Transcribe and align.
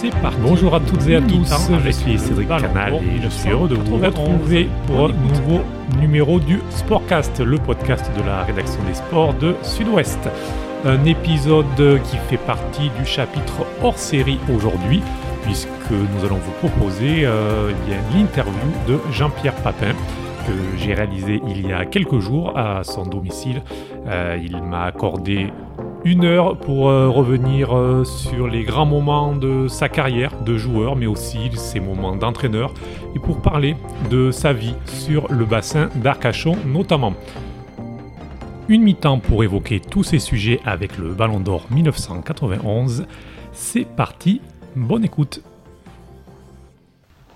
c'est 0.00 0.10
parti. 0.20 0.36
Bonjour 0.42 0.74
à 0.76 0.80
toutes 0.80 1.08
et 1.08 1.16
à 1.16 1.20
tous, 1.20 1.52
je 1.84 1.90
suis 1.90 2.18
Cédric 2.18 2.48
Canal 2.48 2.94
et 2.94 3.20
je 3.20 3.28
suis 3.28 3.50
heureux 3.50 3.68
de 3.68 3.74
vous 3.74 3.96
retrouver 3.96 4.68
pour 4.86 5.06
un 5.06 5.08
nouveau 5.08 5.60
numéro 5.98 6.38
du 6.38 6.60
Sportcast, 6.70 7.40
le 7.40 7.58
podcast 7.58 8.08
de 8.16 8.22
la 8.22 8.44
rédaction 8.44 8.80
des 8.84 8.94
sports 8.94 9.34
de 9.34 9.54
Sud-Ouest. 9.62 10.28
Un 10.84 11.04
épisode 11.04 12.00
qui 12.04 12.16
fait 12.28 12.36
partie 12.36 12.90
du 12.96 13.04
chapitre 13.04 13.66
hors 13.82 13.98
série 13.98 14.38
aujourd'hui, 14.54 15.02
puisque 15.42 15.90
nous 15.90 16.24
allons 16.24 16.36
vous 16.36 16.68
proposer 16.68 17.24
euh, 17.24 17.72
l'interview 18.14 18.52
de 18.86 19.00
Jean-Pierre 19.10 19.56
Papin 19.56 19.94
que 20.46 20.78
j'ai 20.78 20.94
réalisé 20.94 21.42
il 21.48 21.66
y 21.66 21.72
a 21.72 21.84
quelques 21.84 22.20
jours 22.20 22.56
à 22.56 22.84
son 22.84 23.04
domicile. 23.04 23.62
Euh, 24.06 24.38
il 24.40 24.62
m'a 24.62 24.84
accordé 24.84 25.48
une 26.04 26.24
heure 26.24 26.56
pour 26.56 26.88
euh, 26.88 27.08
revenir 27.08 27.76
euh, 27.76 28.04
sur 28.04 28.46
les 28.46 28.62
grands 28.62 28.86
moments 28.86 29.34
de 29.34 29.66
sa 29.68 29.88
carrière 29.88 30.32
de 30.42 30.56
joueur, 30.56 30.96
mais 30.96 31.06
aussi 31.06 31.50
ses 31.56 31.80
moments 31.80 32.14
d'entraîneur, 32.14 32.72
et 33.16 33.18
pour 33.18 33.42
parler 33.42 33.76
de 34.10 34.30
sa 34.30 34.52
vie 34.52 34.74
sur 34.86 35.30
le 35.32 35.44
bassin 35.44 35.88
d'Arcachon 35.96 36.56
notamment. 36.66 37.14
Une 38.68 38.82
mi-temps 38.82 39.18
pour 39.18 39.42
évoquer 39.42 39.80
tous 39.80 40.04
ces 40.04 40.18
sujets 40.18 40.60
avec 40.64 40.98
le 40.98 41.12
Ballon 41.12 41.40
d'Or 41.40 41.66
1991. 41.70 43.06
C'est 43.52 43.86
parti, 43.86 44.40
bonne 44.76 45.04
écoute. 45.04 45.42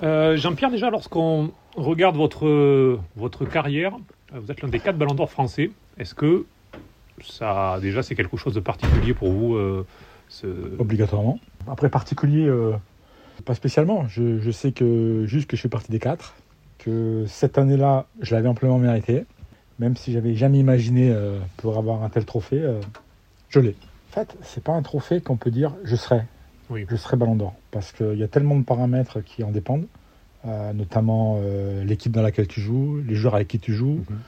Euh, 0.02 0.37
Jean-Pierre, 0.37 0.71
déjà, 0.71 0.91
lorsqu'on 0.91 1.51
regarde 1.74 2.16
votre, 2.16 2.99
votre 3.16 3.45
carrière, 3.47 3.93
vous 4.35 4.51
êtes 4.51 4.60
l'un 4.60 4.69
des 4.69 4.79
quatre 4.79 4.99
Ballons 4.99 5.15
d'Or 5.15 5.30
français. 5.30 5.71
Est-ce 5.99 6.15
que 6.15 6.45
ça, 7.21 7.79
déjà, 7.80 8.02
c'est 8.02 8.15
quelque 8.15 8.37
chose 8.37 8.55
de 8.55 8.61
particulier 8.61 9.15
pour 9.15 9.30
vous 9.30 9.55
euh, 10.45 10.77
Obligatoirement. 10.79 11.38
Après, 11.68 11.88
particulier, 11.88 12.46
euh, 12.46 12.73
pas 13.45 13.55
spécialement. 13.55 14.07
Je, 14.09 14.51
sais 14.51 14.73
que 14.73 15.24
juste 15.27 15.49
que 15.49 15.57
je 15.57 15.60
suis 15.60 15.68
parti 15.68 15.90
des 15.90 15.99
quatre, 15.99 16.35
que 16.79 17.24
cette 17.27 17.59
année-là, 17.59 18.07
je 18.21 18.35
l'avais 18.35 18.49
amplement 18.49 18.79
mérité, 18.79 19.24
même 19.79 19.96
si 19.96 20.13
j'avais 20.13 20.35
jamais 20.35 20.59
imaginé 20.59 21.10
euh, 21.10 21.38
pour 21.59 21.79
avoir 21.79 22.02
un 22.02 22.09
tel 22.09 22.24
trophée, 22.24 22.63
je 23.49 23.60
l'ai. 23.60 23.77
En 24.10 24.15
fait, 24.15 24.37
c'est 24.43 24.63
pas 24.63 24.73
un 24.73 24.83
trophée 24.83 25.21
qu'on 25.21 25.37
peut 25.37 25.51
dire 25.51 25.74
je 25.85 25.96
serai. 25.96 26.23
Oui. 26.71 26.87
Je 26.88 26.96
serai 26.96 27.16
Ballon 27.16 27.37
d'Or, 27.37 27.55
parce 27.71 27.93
qu'il 27.93 28.15
y 28.15 28.23
a 28.23 28.29
tellement 28.29 28.57
de 28.57 28.65
paramètres 28.65 29.21
qui 29.21 29.45
en 29.45 29.51
dépendent, 29.51 29.87
notamment 30.45 31.40
l'équipe 31.85 32.13
dans 32.13 32.23
laquelle 32.23 32.49
tu 32.49 32.60
joues, 32.60 33.02
les 33.07 33.15
joueurs 33.15 33.35
avec 33.35 33.49
qui 33.49 33.59
tu 33.59 33.74
joues. 33.74 34.05
Mhm. 34.09 34.18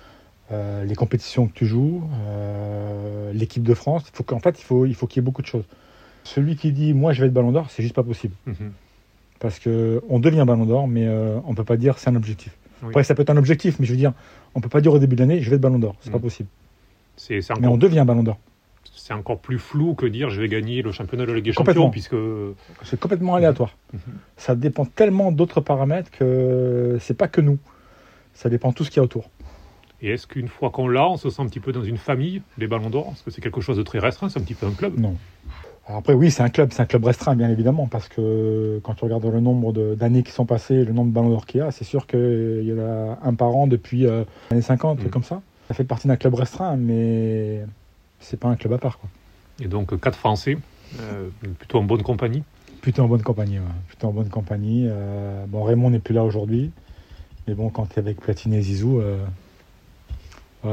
Euh, 0.52 0.84
les 0.84 0.94
compétitions 0.94 1.46
que 1.46 1.54
tu 1.54 1.64
joues, 1.64 2.02
euh, 2.26 3.32
l'équipe 3.32 3.62
de 3.62 3.72
France. 3.72 4.04
Il 4.12 4.16
faut 4.16 4.24
qu'en 4.24 4.40
fait, 4.40 4.60
il 4.60 4.62
faut, 4.62 4.84
il 4.84 4.94
faut 4.94 5.06
qu'il 5.06 5.20
y 5.20 5.22
ait 5.22 5.24
beaucoup 5.24 5.40
de 5.40 5.46
choses. 5.46 5.64
Celui 6.22 6.56
qui 6.56 6.70
dit 6.72 6.92
moi 6.92 7.12
je 7.14 7.20
vais 7.22 7.28
être 7.28 7.32
Ballon 7.32 7.52
d'Or, 7.52 7.70
c'est 7.70 7.82
juste 7.82 7.94
pas 7.94 8.02
possible. 8.02 8.34
Mhm. 8.46 8.72
Parce 9.38 9.58
que 9.58 10.02
on 10.08 10.18
devient 10.18 10.44
Ballon 10.46 10.66
d'Or, 10.66 10.86
mais 10.86 11.06
euh, 11.06 11.38
on 11.46 11.54
peut 11.54 11.64
pas 11.64 11.78
dire 11.78 11.98
c'est 11.98 12.10
un 12.10 12.16
objectif. 12.16 12.56
Après, 12.82 13.04
ça 13.04 13.14
peut 13.14 13.22
être 13.22 13.30
un 13.30 13.38
objectif, 13.38 13.78
mais 13.78 13.86
je 13.86 13.92
veux 13.92 13.96
dire, 13.96 14.12
on 14.54 14.60
peut 14.60 14.68
pas 14.68 14.82
dire 14.82 14.92
au 14.92 14.98
début 14.98 15.16
de 15.16 15.20
l'année 15.20 15.40
je 15.40 15.48
vais 15.48 15.56
être 15.56 15.62
Ballon 15.62 15.78
d'Or. 15.78 15.96
C'est 16.00 16.10
pas 16.10 16.18
mhm. 16.18 16.24
possible. 16.24 16.48
Mais 17.60 17.66
on 17.66 17.78
devient 17.78 18.04
Ballon 18.06 18.22
d'Or. 18.22 18.38
C'est 18.94 19.14
encore 19.14 19.38
plus 19.38 19.58
flou 19.58 19.94
que 19.94 20.04
dire 20.04 20.28
je 20.28 20.42
vais 20.42 20.48
gagner 20.48 20.82
le 20.82 20.92
championnat 20.92 21.24
de 21.24 21.30
la 21.30 21.36
Ligue 21.36 21.46
des 21.46 21.52
Champions, 21.52 21.90
puisque 21.90 22.16
c'est 22.82 23.00
complètement 23.00 23.34
aléatoire. 23.34 23.76
Ça 24.36 24.54
dépend 24.54 24.84
tellement 24.84 25.32
d'autres 25.32 25.62
paramètres 25.62 26.10
que 26.10 26.98
c'est 27.00 27.16
pas 27.16 27.28
que 27.28 27.40
nous. 27.40 27.58
Ça 28.34 28.50
dépend 28.50 28.70
de 28.70 28.74
tout 28.74 28.84
ce 28.84 28.90
qu'il 28.90 28.98
y 28.98 29.00
a 29.00 29.04
autour. 29.04 29.30
Et 30.04 30.10
est-ce 30.10 30.26
qu'une 30.26 30.48
fois 30.48 30.68
qu'on 30.68 30.86
l'a, 30.86 31.08
on 31.08 31.16
se 31.16 31.30
sent 31.30 31.40
un 31.40 31.46
petit 31.46 31.60
peu 31.60 31.72
dans 31.72 31.82
une 31.82 31.96
famille, 31.96 32.42
les 32.58 32.66
Ballons 32.66 32.90
d'Or? 32.90 33.12
Est-ce 33.12 33.22
que 33.22 33.30
c'est 33.30 33.40
quelque 33.40 33.62
chose 33.62 33.78
de 33.78 33.82
très 33.82 33.98
restreint 33.98 34.28
C'est 34.28 34.38
un 34.38 34.42
petit 34.42 34.52
peu 34.52 34.66
un 34.66 34.72
club? 34.72 34.98
Non. 35.00 35.16
après, 35.86 36.12
oui, 36.12 36.30
c'est 36.30 36.42
un 36.42 36.50
club, 36.50 36.74
c'est 36.74 36.82
un 36.82 36.84
club 36.84 37.06
restreint, 37.06 37.34
bien 37.34 37.48
évidemment, 37.48 37.86
parce 37.86 38.10
que 38.10 38.80
quand 38.84 38.92
tu 38.92 39.04
regardes 39.04 39.24
le 39.24 39.40
nombre 39.40 39.72
d'années 39.94 40.22
qui 40.22 40.30
sont 40.30 40.44
passées, 40.44 40.84
le 40.84 40.92
nombre 40.92 41.08
de 41.08 41.14
Ballons 41.14 41.30
d'Or 41.30 41.46
qu'il 41.46 41.60
y 41.60 41.62
a, 41.62 41.70
c'est 41.70 41.84
sûr 41.84 42.06
qu'il 42.06 42.64
y 42.64 42.72
en 42.74 42.84
a 42.84 43.18
un 43.22 43.32
par 43.32 43.56
an 43.56 43.66
depuis 43.66 44.04
euh, 44.04 44.24
les 44.50 44.56
années 44.56 44.62
50, 44.62 45.02
mm. 45.02 45.08
comme 45.08 45.22
ça. 45.22 45.40
Ça 45.68 45.74
fait 45.74 45.84
partie 45.84 46.06
d'un 46.06 46.16
club 46.16 46.34
restreint, 46.34 46.76
mais 46.76 47.62
c'est 48.20 48.38
pas 48.38 48.48
un 48.48 48.56
club 48.56 48.74
à 48.74 48.78
part. 48.78 48.98
Quoi. 48.98 49.08
Et 49.62 49.68
donc, 49.68 49.98
quatre 50.00 50.18
Français, 50.18 50.58
euh, 51.00 51.30
plutôt 51.58 51.78
en 51.78 51.82
bonne 51.82 52.02
compagnie? 52.02 52.42
Plutôt 52.82 53.04
en 53.04 53.08
bonne 53.08 53.22
compagnie, 53.22 53.58
ouais. 53.58 53.64
Plutôt 53.88 54.08
en 54.08 54.12
bonne 54.12 54.28
compagnie. 54.28 54.84
Euh, 54.86 55.46
bon, 55.48 55.62
Raymond 55.62 55.88
n'est 55.88 55.98
plus 55.98 56.12
là 56.12 56.24
aujourd'hui, 56.24 56.72
mais 57.48 57.54
bon, 57.54 57.70
quand 57.70 57.86
tu 57.86 57.94
es 57.94 57.98
avec 58.00 58.20
Platine 58.20 58.52
et 58.52 58.60
Zizou 58.60 59.00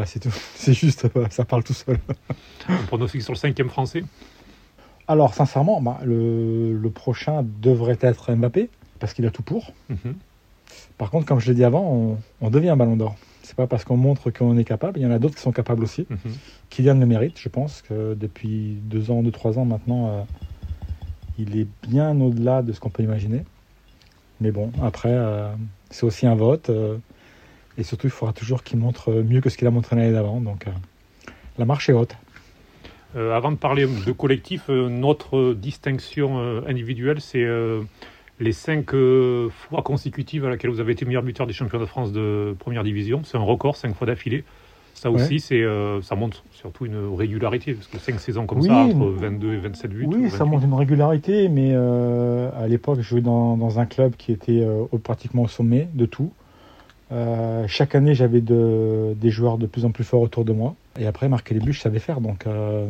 c'est 0.06 0.20
tout. 0.20 0.34
C'est 0.56 0.74
juste, 0.74 1.08
ça 1.30 1.46
parle 1.46 1.64
tout 1.64 1.74
seul. 1.74 1.98
On 2.70 2.86
pronostic 2.88 3.22
sur 3.22 3.34
le 3.34 3.38
cinquième 3.38 3.70
français? 3.70 4.04
Alors, 5.08 5.34
sincèrement, 5.34 5.82
bah, 5.82 6.00
le, 6.04 6.90
prochain 6.94 7.46
devrait 7.62 7.98
être 8.02 8.34
Mbappé, 8.34 8.70
parce 9.00 9.14
qu'il 9.14 9.26
a 9.26 9.32
tout 9.32 9.44
pour. 9.44 9.74
Mhm. 9.90 10.16
Par 10.98 11.10
contre, 11.10 11.26
comme 11.26 11.40
je 11.40 11.48
l'ai 11.48 11.56
dit 11.56 11.64
avant, 11.64 12.18
on, 12.40 12.50
devient 12.50 12.70
un 12.70 12.78
ballon 12.78 12.96
d'or. 12.96 13.16
C'est 13.44 13.56
pas 13.56 13.68
parce 13.68 13.84
qu'on 13.84 13.98
montre 13.98 14.30
qu'on 14.30 14.58
est 14.58 14.64
capable. 14.64 15.00
Il 15.00 15.02
y 15.02 15.06
en 15.06 15.12
a 15.12 15.20
d'autres 15.20 15.36
qui 15.36 15.42
sont 15.42 15.52
capables 15.52 15.84
aussi. 15.84 16.06
Mhm. 16.10 16.34
Kylian 16.70 17.00
le 17.00 17.06
mérite, 17.06 17.38
je 17.40 17.50
pense 17.50 17.82
que 17.82 18.14
depuis 18.14 18.78
deux 18.84 19.12
ans, 19.12 19.24
deux, 19.24 19.32
trois 19.32 19.58
ans 19.58 19.66
maintenant, 19.66 20.08
euh, 20.08 20.22
il 21.38 21.58
est 21.58 21.68
bien 21.90 22.20
au-delà 22.22 22.62
de 22.62 22.72
ce 22.72 22.80
qu'on 22.80 22.90
peut 22.90 23.04
imaginer. 23.04 23.44
Mais 24.40 24.52
bon, 24.52 24.72
après, 24.82 25.12
euh, 25.12 25.52
c'est 25.90 26.06
aussi 26.06 26.26
un 26.26 26.36
vote. 26.36 26.70
Euh, 26.70 26.98
et 27.82 27.84
surtout, 27.84 28.06
il 28.06 28.12
faudra 28.12 28.32
toujours 28.32 28.62
qu'il 28.62 28.78
montre 28.78 29.12
mieux 29.12 29.42
que 29.42 29.50
ce 29.50 29.58
qu'il 29.58 29.68
a 29.68 29.72
montré 29.72 29.96
l'année 29.96 30.12
d'avant. 30.12 30.40
Donc, 30.40 30.68
euh, 30.68 30.72
la 31.58 31.66
marche 31.66 31.90
est 31.90 31.94
haute. 31.94 32.16
Euh, 33.16 33.36
avant 33.36 33.52
de 33.52 33.58
parler 33.58 33.88
de 33.88 34.12
collectif, 34.12 34.70
euh, 34.70 34.88
notre 34.88 35.54
distinction 35.54 36.38
individuelle, 36.68 37.20
c'est 37.22 37.46
les 38.40 38.52
cinq 38.52 38.92
fois 38.92 39.82
consécutives 39.82 40.46
à 40.46 40.50
laquelle 40.50 40.70
vous 40.70 40.80
avez 40.80 40.94
été 40.94 41.06
meilleur 41.06 41.24
buteur 41.24 41.48
des 41.48 41.54
championnats 41.54 41.86
de 41.86 41.90
France 41.90 42.12
de 42.12 42.56
première 42.60 42.84
division. 42.84 43.24
C'est 43.24 43.38
un 43.38 43.44
record, 43.44 43.76
cinq 43.76 43.96
fois 43.96 44.06
d'affilée. 44.06 44.44
Ça 44.94 45.10
aussi, 45.10 45.40
c'est, 45.40 45.66
ça 46.04 46.16
montre 46.16 46.44
surtout 46.52 46.86
une 46.86 47.16
régularité, 47.16 47.74
parce 47.74 47.88
que 47.88 47.98
cinq 47.98 48.20
saisons 48.20 48.46
comme 48.46 48.62
ça, 48.62 48.76
entre 48.76 49.08
22 49.08 49.54
et 49.54 49.58
27 49.58 49.92
buts. 49.92 50.06
Oui, 50.08 50.30
ça 50.30 50.46
montre 50.46 50.66
une 50.66 50.76
régularité, 50.76 51.50
mais 51.50 51.74
à 51.74 52.68
l'époque, 52.68 52.98
je 53.00 53.08
jouais 53.08 53.22
dans, 53.22 53.58
dans, 53.58 53.80
un 53.80 53.88
club 53.88 54.16
qui 54.16 54.32
était 54.32 54.64
pratiquement 55.02 55.42
au 55.42 55.48
sommet 55.48 55.88
de 55.96 56.06
tout. 56.06 56.32
Euh, 57.12 57.66
chaque 57.68 57.96
année, 57.96 58.16
j'avais 58.16 58.42
des 58.42 59.30
joueurs 59.30 59.58
de 59.58 59.68
plus 59.68 59.86
en 59.86 59.92
plus 59.92 60.04
forts 60.04 60.22
autour 60.22 60.46
de 60.46 60.54
moi. 60.54 60.76
Et 61.00 61.06
après, 61.06 61.28
marquer 61.28 61.54
les 61.54 61.60
buts, 61.60 61.74
je 61.74 61.82
savais 61.82 62.00
faire. 62.00 62.22
Donc, 62.22 62.48
euh, 62.48 62.90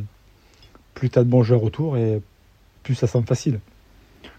plus 0.94 1.10
tu 1.10 1.20
as 1.20 1.24
de 1.24 1.30
bons 1.30 1.44
joueurs 1.44 1.64
autour, 1.64 1.98
et 1.98 2.22
plus 2.84 2.96
ça 2.96 3.08
semble 3.08 3.28
facile. 3.28 3.60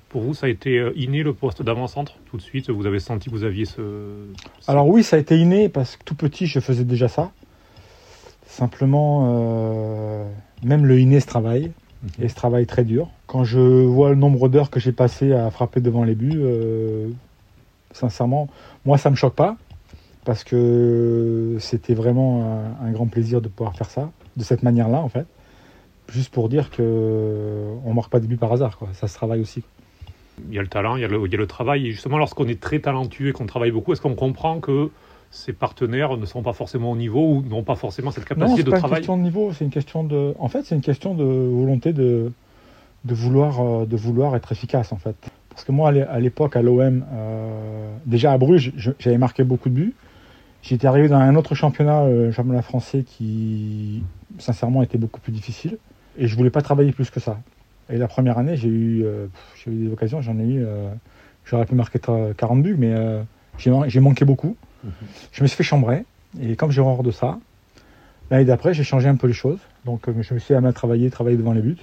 Pour 0.09 0.23
vous, 0.23 0.35
ça 0.35 0.47
a 0.47 0.49
été 0.51 0.79
euh, 0.79 0.93
inné 0.95 1.23
le 1.23 1.33
poste 1.33 1.63
d'avant-centre 1.63 2.19
tout 2.31 2.37
de 2.37 2.43
suite? 2.43 2.71
Vous 2.71 2.87
avez 2.87 3.01
senti 3.01 3.31
que 3.31 3.35
vous 3.35 3.45
aviez 3.45 3.65
ce, 3.65 3.81
Alors 4.69 4.87
oui, 4.89 5.03
ça 5.03 5.17
a 5.17 5.19
été 5.19 5.39
inné 5.39 5.69
parce 5.69 5.97
que 5.97 6.05
tout 6.05 6.15
petit, 6.15 6.47
je 6.47 6.61
faisais 6.61 6.85
déjà 6.85 7.09
ça. 7.09 7.33
Simplement, 8.47 10.27
même 10.63 10.85
le 10.85 11.01
inné 11.01 11.21
se 11.21 11.27
travaille. 11.27 11.73
Mhm. 12.03 12.25
Et 12.25 12.29
se 12.29 12.35
travaille 12.35 12.67
très 12.67 12.85
dur. 12.85 13.09
Quand 13.27 13.45
je 13.45 13.59
vois 13.59 14.11
le 14.11 14.17
nombre 14.17 14.49
d'heures 14.49 14.71
que 14.71 14.81
j'ai 14.81 14.93
passé 14.93 15.33
à 15.33 15.49
frapper 15.51 15.81
devant 15.81 16.05
les 16.05 16.15
buts, 16.15 16.43
sincèrement, 17.93 18.49
moi, 18.85 18.99
ça 18.99 19.09
me 19.09 19.15
choque 19.15 19.35
pas 19.35 19.57
parce 20.25 20.45
que 20.45 21.57
c'était 21.59 21.95
vraiment 21.95 22.75
un, 22.81 22.93
grand 22.93 23.07
plaisir 23.07 23.41
de 23.41 23.49
pouvoir 23.49 23.75
faire 23.75 23.91
ça, 23.91 24.11
de 24.37 24.45
cette 24.45 24.63
manière-là, 24.63 25.01
en 25.01 25.09
fait. 25.09 25.27
Juste 26.09 26.33
pour 26.33 26.49
dire 26.49 26.71
qu'on 26.71 26.83
ne 26.83 27.93
marque 27.95 28.11
pas 28.11 28.21
des 28.21 28.27
buts 28.27 28.37
par 28.37 28.53
hasard, 28.53 28.79
quoi. 28.79 28.89
ça 28.93 29.09
se 29.09 29.15
travaille 29.15 29.41
aussi. 29.41 29.63
Il 30.49 30.55
y 30.55 30.59
a 30.59 30.63
le 30.63 30.69
talent, 30.69 30.97
il 30.97 31.03
y 31.03 31.05
a 31.05 31.09
le, 31.09 31.25
il 31.27 31.33
y 31.33 31.35
a 31.35 31.39
le 31.39 31.47
travail. 31.47 31.87
Et 31.87 31.91
justement, 31.93 32.19
lorsqu'on 32.19 32.47
est 32.47 32.61
très 32.61 32.79
talentueux 32.79 33.29
et 33.29 33.33
qu'on 33.33 33.47
travaille 33.47 33.71
beaucoup, 33.71 33.93
est-ce 33.93 34.01
qu'on 34.01 34.15
comprend 34.15 34.61
que 34.61 34.91
ses 35.31 35.53
partenaires 35.53 36.17
ne 36.17 36.27
sont 36.27 36.43
pas 36.43 36.53
forcément 36.53 36.91
au 36.91 36.97
niveau 36.97 37.37
ou 37.37 37.43
n'ont 37.43 37.63
pas 37.63 37.75
forcément 37.75 38.11
cette 38.11 38.27
capacité 38.27 38.63
de 38.63 38.71
travail 38.71 38.83
c'est 38.83 38.89
pas 38.89 38.97
une 38.97 38.97
question 38.97 39.17
de 39.17 39.23
niveau, 39.23 39.53
c'est 39.53 39.65
une 39.65 39.71
question 39.71 40.05
de... 40.05 40.35
En 40.39 40.49
fait, 40.49 40.63
c'est 40.65 40.75
une 40.75 40.83
question 40.83 41.15
de 41.15 41.25
volonté 41.25 41.93
de, 41.93 42.31
de, 43.05 43.15
vouloir, 43.15 43.61
euh, 43.61 43.87
de 43.87 43.97
vouloir 43.97 44.37
être 44.37 44.53
efficace, 44.53 44.93
en 44.93 44.99
fait. 44.99 45.17
Parce 45.49 45.65
que 45.65 45.73
moi, 45.73 45.91
à 45.91 46.21
l'époque, 46.21 46.57
à 46.57 46.63
l'OM, 46.63 47.05
euh, 47.13 47.97
déjà 48.07 48.33
à 48.33 48.39
Bruges, 48.39 48.73
j'avais 48.99 49.19
marqué 49.19 49.45
beaucoup 49.45 49.69
de 49.69 49.75
buts. 49.75 49.95
J'étais 50.63 50.87
arrivé 50.87 51.09
dans 51.09 51.17
un 51.17 51.35
autre 51.35 51.57
championnat, 51.57 52.07
le 52.07 52.13
euh, 52.13 52.33
championnat 52.33 52.63
français, 52.63 53.03
qui 53.03 54.05
sincèrement 54.39 54.83
était 54.83 54.97
beaucoup 54.97 55.21
plus 55.21 55.33
difficile. 55.33 55.77
Et 56.17 56.29
je 56.29 56.37
voulais 56.37 56.51
pas 56.51 56.63
travailler 56.63 56.93
plus 56.93 57.11
que 57.11 57.19
ça. 57.19 57.41
Et 57.91 57.99
la 57.99 58.07
première 58.07 58.39
année, 58.39 58.57
j'ai 58.57 58.69
eu, 58.69 59.03
euh, 59.05 59.27
eu 59.67 59.87
des 59.87 59.93
occasions, 59.93 60.23
j'en 60.23 60.39
ai 60.39 60.45
eu. 60.45 60.65
Euh, 60.65 60.89
j'aurais 61.45 61.67
pu 61.67 61.75
marquer 61.75 61.99
40 61.99 62.63
buts, 62.63 62.77
mais 62.79 62.95
j'ai 63.59 64.01
manqué 64.01 64.25
beaucoup. 64.25 64.57
Mhm. 64.85 64.93
Je 65.33 65.43
me 65.43 65.49
suis 65.49 65.57
fait 65.57 65.65
chambrer. 65.65 66.05
Et 66.41 66.55
comme 66.55 66.71
j'ai 66.71 66.81
horreur 66.81 67.03
de 67.03 67.11
ça, 67.11 67.39
l'année 68.31 68.45
d'après, 68.45 68.73
j'ai 68.73 68.85
changé 68.85 69.09
un 69.09 69.17
peu 69.17 69.27
les 69.27 69.33
choses. 69.33 69.59
Donc 69.85 70.07
je 70.07 70.35
me 70.35 70.39
suis 70.39 70.55
amené 70.55 70.69
à 70.69 70.73
travailler, 70.73 71.11
travailler 71.11 71.37
devant 71.37 71.53
les 71.53 71.61
buts. 71.61 71.77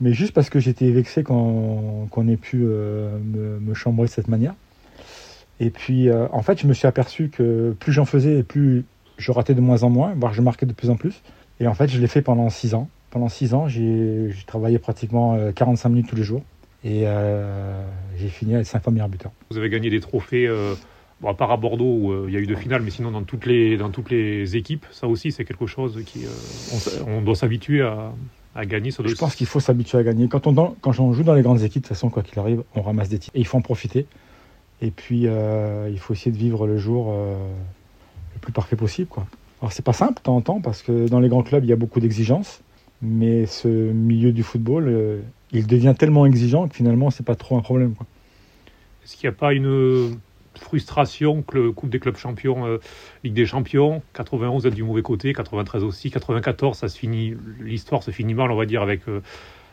Mais 0.00 0.12
juste 0.12 0.34
parce 0.34 0.50
que 0.50 0.60
j'étais 0.60 0.90
vexé 0.90 1.22
qu'on 1.24 2.28
ait 2.28 2.36
pu 2.36 2.58
me, 2.58 3.58
me, 3.58 3.74
chambrer 3.74 4.06
de 4.06 4.12
cette 4.12 4.28
manière. 4.28 4.54
Et 5.60 5.70
puis, 5.70 6.08
euh, 6.08 6.26
en 6.32 6.42
fait, 6.42 6.60
je 6.60 6.66
me 6.66 6.72
suis 6.72 6.86
aperçu 6.86 7.28
que 7.28 7.74
plus 7.78 7.92
j'en 7.92 8.04
faisais, 8.04 8.42
plus 8.42 8.84
je 9.16 9.32
ratais 9.32 9.54
de 9.54 9.60
moins 9.60 9.82
en 9.82 9.90
moins, 9.90 10.14
voire 10.16 10.32
je 10.32 10.40
marquais 10.40 10.66
de 10.66 10.72
plus 10.72 10.90
en 10.90 10.96
plus. 10.96 11.22
Et 11.60 11.66
en 11.66 11.74
fait, 11.74 11.88
je 11.88 12.00
l'ai 12.00 12.06
fait 12.06 12.22
pendant 12.22 12.48
six 12.50 12.74
ans. 12.74 12.88
Pendant 13.10 13.28
six 13.28 13.54
ans, 13.54 13.68
j'ai 13.68 14.32
travaillé 14.46 14.78
pratiquement 14.78 15.36
45 15.52 15.88
euh, 15.88 15.92
minutes 15.92 16.08
tous 16.08 16.16
les 16.16 16.22
jours. 16.22 16.42
Et 16.84 17.04
j'ai 18.16 18.28
fini 18.28 18.54
à 18.54 18.60
être 18.60 18.66
5 18.66 18.84
fois 18.84 18.92
meilleur 18.92 19.08
buteur. 19.08 19.32
Vous 19.50 19.58
avez 19.58 19.68
gagné 19.68 19.90
des 19.90 19.98
trophées, 19.98 20.48
bon, 21.20 21.28
à 21.28 21.34
part 21.34 21.50
à 21.50 21.56
Bordeaux 21.56 21.84
où 21.84 22.28
il 22.28 22.32
y 22.32 22.36
a 22.36 22.40
eu 22.40 22.46
deux 22.46 22.54
finales, 22.54 22.82
mais 22.82 22.90
sinon 22.90 23.10
dans 23.10 23.24
toutes 23.24 23.46
les, 23.46 23.76
dans 23.76 23.90
toutes 23.90 24.10
les 24.10 24.56
équipes, 24.56 24.86
ça 24.92 25.08
aussi 25.08 25.32
c'est 25.32 25.44
quelque 25.44 25.66
chose 25.66 26.00
qui. 26.06 26.20
on, 27.08 27.20
doit 27.20 27.34
s'habituer 27.34 27.80
à, 27.82 28.12
à 28.54 28.64
gagner. 28.64 28.90
Je 28.90 29.14
pense 29.14 29.34
qu'il 29.34 29.48
faut 29.48 29.58
s'habituer 29.58 29.98
à 29.98 30.02
gagner. 30.04 30.28
Quand 30.28 30.46
on, 30.46 30.76
quand 30.80 31.00
on 31.00 31.12
joue 31.12 31.24
dans 31.24 31.34
les 31.34 31.42
grandes 31.42 31.62
équipes, 31.62 31.82
de 31.82 31.88
toute 31.88 31.96
façon, 31.96 32.10
quoi 32.10 32.22
qu'il 32.22 32.38
arrive, 32.38 32.62
on 32.76 32.82
ramasse 32.82 33.08
des 33.08 33.18
titres. 33.18 33.36
Et 33.36 33.40
il 33.40 33.46
faut 33.46 33.58
en 33.58 33.62
profiter. 33.62 34.06
Et 34.80 34.90
puis, 34.90 35.22
il 35.22 35.98
faut 35.98 36.12
essayer 36.12 36.30
de 36.30 36.36
vivre 36.36 36.66
le 36.66 36.78
jour 36.78 37.12
le 37.12 38.40
plus 38.40 38.52
parfait 38.52 38.76
possible. 38.76 39.08
Quoi. 39.08 39.26
Alors 39.60 39.72
c'est 39.72 39.84
pas 39.84 39.92
simple 39.92 40.14
de 40.14 40.20
temps 40.20 40.36
en 40.36 40.40
temps 40.40 40.60
parce 40.60 40.82
que 40.82 41.08
dans 41.08 41.20
les 41.20 41.28
grands 41.28 41.42
clubs 41.42 41.64
il 41.64 41.70
y 41.70 41.72
a 41.72 41.76
beaucoup 41.76 42.00
d'exigences, 42.00 42.62
mais 43.02 43.46
ce 43.46 43.68
milieu 43.68 44.32
du 44.32 44.42
football, 44.42 44.88
euh, 44.88 45.20
il 45.52 45.66
devient 45.66 45.94
tellement 45.98 46.26
exigeant 46.26 46.68
que 46.68 46.76
finalement 46.76 47.10
c'est 47.10 47.24
pas 47.24 47.34
trop 47.34 47.56
un 47.56 47.60
problème. 47.60 47.94
Est-ce 49.04 49.16
qu'il 49.16 49.28
n'y 49.28 49.34
a 49.34 49.38
pas 49.38 49.52
une 49.52 50.18
frustration 50.54 51.42
que 51.42 51.56
le 51.56 51.72
Coupe 51.72 51.90
des 51.90 52.00
clubs 52.00 52.16
champions, 52.16 52.66
euh, 52.66 52.78
Ligue 53.24 53.34
des 53.34 53.46
champions, 53.46 54.02
91 54.14 54.66
êtes 54.66 54.74
du 54.74 54.84
mauvais 54.84 55.02
côté, 55.02 55.32
93 55.32 55.82
aussi, 55.82 56.10
94 56.10 56.76
ça 56.76 56.88
se 56.88 56.98
finit, 56.98 57.34
l'histoire 57.60 58.02
se 58.02 58.10
finit 58.10 58.34
mal 58.34 58.50
on 58.50 58.56
va 58.56 58.66
dire 58.66 58.82
avec 58.82 59.08
euh, 59.08 59.22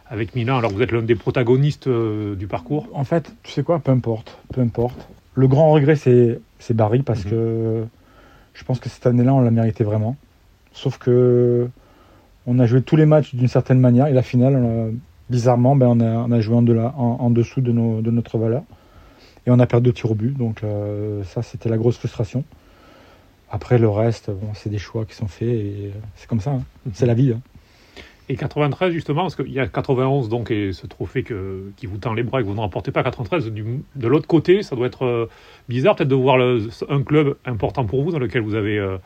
avec 0.07 0.36
Milan 0.36 0.57
alors 0.57 0.72
vous 0.72 0.81
êtes 0.81 0.92
l'un 0.92 1.02
des 1.02 1.16
protagonistes 1.16 1.90
du 1.90 2.48
parcours. 2.48 2.88
En 2.94 3.04
fait, 3.04 3.34
tu 3.44 3.52
sais 3.52 3.63
quoi, 3.63 3.80
peu 3.80 3.92
importe, 3.92 4.38
peu 4.54 4.62
importe. 4.62 5.07
Le 5.34 5.48
grand 5.48 5.72
regret 5.72 5.96
c'est 5.96 6.40
c'est 6.60 6.75
Barry 6.75 7.02
parce 7.02 7.25
mhm. 7.25 7.31
que 7.31 7.86
je 8.56 8.63
pense 8.63 8.80
que 8.80 8.90
cette 8.90 9.06
année-là, 9.06 9.34
on 9.34 9.42
l'a 9.42 9.52
mérité 9.52 9.84
vraiment. 9.84 10.16
Sauf 10.72 10.98
que 10.98 11.69
on 12.48 12.57
a 12.60 12.66
joué 12.66 12.81
tous 12.81 12.96
les 12.96 13.06
matchs 13.06 13.36
d'une 13.36 13.48
certaine 13.48 13.80
manière 13.80 14.07
et 14.07 14.13
la 14.13 14.22
finale, 14.22 14.94
bizarrement, 15.30 15.75
ben, 15.75 15.88
on, 15.88 16.31
a, 16.31 16.40
joué 16.40 16.56
en, 16.56 16.66
en, 16.98 17.30
dessous 17.30 17.62
de, 17.62 17.72
notre 17.72 18.38
valeur. 18.38 18.63
Et 19.46 19.51
on 19.51 19.60
a 19.60 19.68
perdu 19.68 19.86
deux 19.86 19.94
tirs 19.94 20.12
au 20.12 20.16
but. 20.16 20.36
Donc 20.38 20.63
euh, 20.63 21.24
ça, 21.24 21.42
c'était 21.42 21.69
la 21.69 21.78
grosse 21.78 21.98
frustration. 21.98 22.44
Après, 23.51 23.78
le 23.78 23.90
reste, 23.90 24.31
bon, 24.31 24.54
c'est 24.54 24.69
des 24.69 24.78
choix 24.78 25.06
qui 25.06 25.16
sont 25.16 25.28
faits 25.28 25.48
et 25.48 25.92
c'est 26.16 26.28
comme 26.28 26.42
ça. 26.42 26.51
Hein. 26.51 26.63
Mhm. 26.86 26.92
C'est 26.96 27.06
la 27.06 27.13
vie. 27.13 27.34
Hein. 27.34 27.42
Et 28.27 28.38
93, 28.38 28.92
justement, 28.92 29.22
parce 29.22 29.36
qu'il 29.36 29.51
y 29.51 29.60
a 29.60 29.68
91, 29.68 30.30
donc, 30.30 30.50
et 30.50 30.74
ce 30.74 30.88
trophée 30.88 31.22
que, 31.22 31.72
qui 31.77 31.86
vous 31.86 31.98
tend 31.98 32.13
les 32.13 32.24
bras 32.24 32.39
et 32.39 32.44
que 32.44 32.48
vous 32.48 32.56
ne 32.56 32.60
remportez 32.60 32.92
pas 32.92 33.04
93, 33.04 33.51
de 33.51 34.07
l'autre 34.07 34.25
côté, 34.25 34.63
ça 34.63 34.75
doit 34.75 34.88
être 34.88 35.06
euh, 35.06 35.30
bizarre 35.69 35.95
peut-être 35.95 36.10
de 36.10 36.16
voir 36.16 36.38
un 36.89 37.04
club 37.04 37.38
important 37.45 37.86
pour 37.86 38.04
vous, 38.04 38.12
dans 38.12 38.18
lequel 38.18 38.42
vous 38.42 38.56
avez 38.56 38.80
euh, 38.80 38.98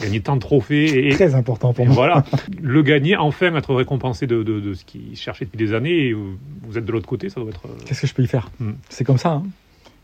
gagné 0.00 0.20
tant 0.20 0.36
de 0.36 0.40
trophées. 0.40 1.06
Et, 1.06 1.10
Très 1.10 1.34
important 1.34 1.74
pour 1.74 1.84
moi. 1.84 1.94
Voilà, 1.94 2.24
le 2.62 2.82
gagner, 2.82 3.14
enfin 3.14 3.54
être 3.54 3.74
récompensé 3.74 4.26
de, 4.26 4.42
de, 4.42 4.72
ce 4.72 4.86
qu'il 4.86 5.16
cherchait 5.16 5.44
depuis 5.44 5.58
des 5.58 5.74
années, 5.74 6.06
et 6.06 6.14
vous 6.14 6.78
êtes 6.78 6.86
de 6.86 6.92
l'autre 6.92 7.08
côté, 7.08 7.28
ça 7.28 7.42
doit 7.42 7.50
être... 7.50 7.66
Euh, 7.66 7.84
Qu'est-ce 7.84 8.00
que 8.00 8.06
je 8.06 8.14
peux 8.14 8.22
y 8.22 8.28
faire? 8.28 8.50
Hmm. 8.58 8.72
C'est 8.88 9.04
comme 9.04 9.18
ça. 9.18 9.32
Hein. 9.32 9.42